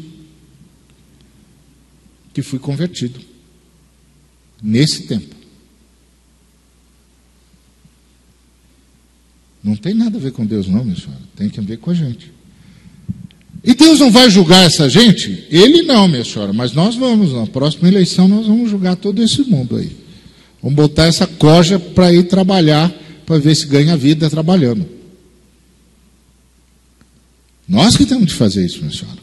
que 2.33 2.41
fui 2.41 2.59
convertido. 2.59 3.19
Nesse 4.61 5.03
tempo. 5.03 5.34
Não 9.65 9.75
tem 9.75 9.95
nada 9.95 10.19
a 10.19 10.21
ver 10.21 10.31
com 10.31 10.45
Deus, 10.45 10.67
não, 10.67 10.83
minha 10.83 10.95
senhora. 10.95 11.19
Tem 11.35 11.49
que 11.49 11.59
ver 11.59 11.77
com 11.77 11.89
a 11.89 11.93
gente. 11.95 12.31
E 13.63 13.73
Deus 13.73 13.99
não 13.99 14.11
vai 14.11 14.29
julgar 14.29 14.63
essa 14.63 14.87
gente? 14.87 15.47
Ele 15.49 15.81
não, 15.81 16.07
minha 16.07 16.23
senhora, 16.23 16.53
mas 16.53 16.73
nós 16.73 16.93
vamos, 16.93 17.33
na 17.33 17.47
próxima 17.47 17.87
eleição, 17.87 18.27
nós 18.27 18.45
vamos 18.45 18.69
julgar 18.69 18.95
todo 18.95 19.23
esse 19.23 19.41
mundo 19.41 19.77
aí. 19.77 19.89
Vamos 20.61 20.75
botar 20.75 21.07
essa 21.07 21.25
coja 21.25 21.79
para 21.79 22.13
ir 22.13 22.27
trabalhar, 22.27 22.93
para 23.25 23.39
ver 23.39 23.55
se 23.55 23.65
ganha 23.65 23.97
vida 23.97 24.29
trabalhando. 24.29 24.87
Nós 27.67 27.97
que 27.97 28.05
temos 28.05 28.27
de 28.27 28.35
fazer 28.35 28.63
isso, 28.63 28.81
minha 28.81 28.93
senhora. 28.93 29.17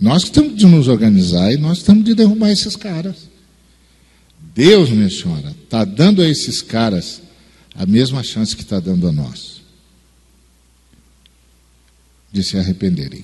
Nós 0.00 0.24
que 0.24 0.30
temos 0.30 0.56
de 0.56 0.64
nos 0.64 0.88
organizar 0.88 1.52
e 1.52 1.58
nós 1.58 1.82
temos 1.82 2.04
de 2.04 2.14
derrubar 2.14 2.50
esses 2.50 2.74
caras. 2.74 3.28
Deus, 4.54 4.88
minha 4.88 5.10
senhora, 5.10 5.54
está 5.62 5.84
dando 5.84 6.22
a 6.22 6.28
esses 6.28 6.62
caras 6.62 7.20
a 7.74 7.84
mesma 7.84 8.22
chance 8.22 8.56
que 8.56 8.62
está 8.62 8.80
dando 8.80 9.06
a 9.06 9.12
nós 9.12 9.53
de 12.34 12.42
se 12.42 12.58
arrependerem. 12.58 13.22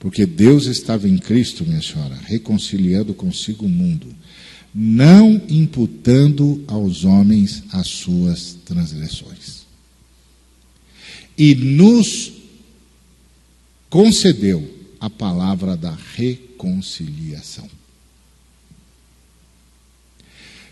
Porque 0.00 0.24
Deus 0.24 0.64
estava 0.64 1.06
em 1.06 1.18
Cristo, 1.18 1.64
minha 1.64 1.82
senhora, 1.82 2.18
reconciliando 2.24 3.12
consigo 3.12 3.66
o 3.66 3.68
mundo, 3.68 4.06
não 4.74 5.40
imputando 5.46 6.64
aos 6.66 7.04
homens 7.04 7.62
as 7.70 7.86
suas 7.86 8.56
transgressões. 8.64 9.66
E 11.36 11.54
nos 11.54 12.32
concedeu 13.90 14.74
a 14.98 15.10
palavra 15.10 15.76
da 15.76 15.94
reconciliação. 16.14 17.68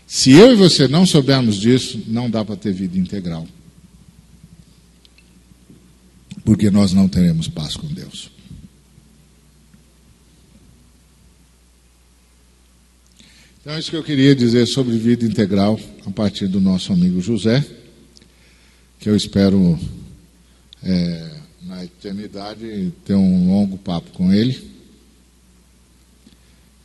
Se 0.07 0.31
eu 0.31 0.53
e 0.53 0.55
você 0.55 0.87
não 0.87 1.05
soubermos 1.05 1.59
disso, 1.59 2.01
não 2.07 2.29
dá 2.29 2.43
para 2.43 2.55
ter 2.55 2.73
vida 2.73 2.97
integral. 2.97 3.47
Porque 6.45 6.69
nós 6.69 6.93
não 6.93 7.09
teremos 7.09 7.49
paz 7.49 7.75
com 7.75 7.87
Deus. 7.87 8.31
Então, 13.65 13.73
é 13.73 13.79
isso 13.79 13.89
que 13.89 13.97
eu 13.97 14.03
queria 14.03 14.35
dizer 14.35 14.67
sobre 14.67 14.95
vida 14.95 15.25
integral 15.25 15.79
a 16.05 16.11
partir 16.11 16.47
do 16.47 16.61
nosso 16.61 16.93
amigo 16.93 17.19
José, 17.19 17.65
que 18.99 19.09
eu 19.09 19.15
espero 19.15 19.79
é, 20.83 21.31
na 21.63 21.83
eternidade 21.83 22.93
ter 23.03 23.15
um 23.15 23.49
longo 23.49 23.75
papo 23.75 24.11
com 24.11 24.31
ele. 24.31 24.71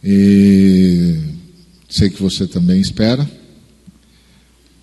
E 0.03 1.19
sei 1.87 2.09
que 2.09 2.23
você 2.23 2.47
também 2.47 2.81
espera. 2.81 3.31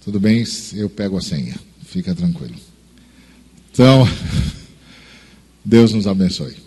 Tudo 0.04 0.20
bem, 0.20 0.44
eu 0.76 0.92
pego 0.92 1.18
a 1.18 1.22
senha, 1.22 1.56
fica 1.84 2.14
tranquilo. 2.14 2.56
Então, 3.72 4.08
Deus 5.68 5.92
nos 5.92 6.08
abençoe. 6.08 6.67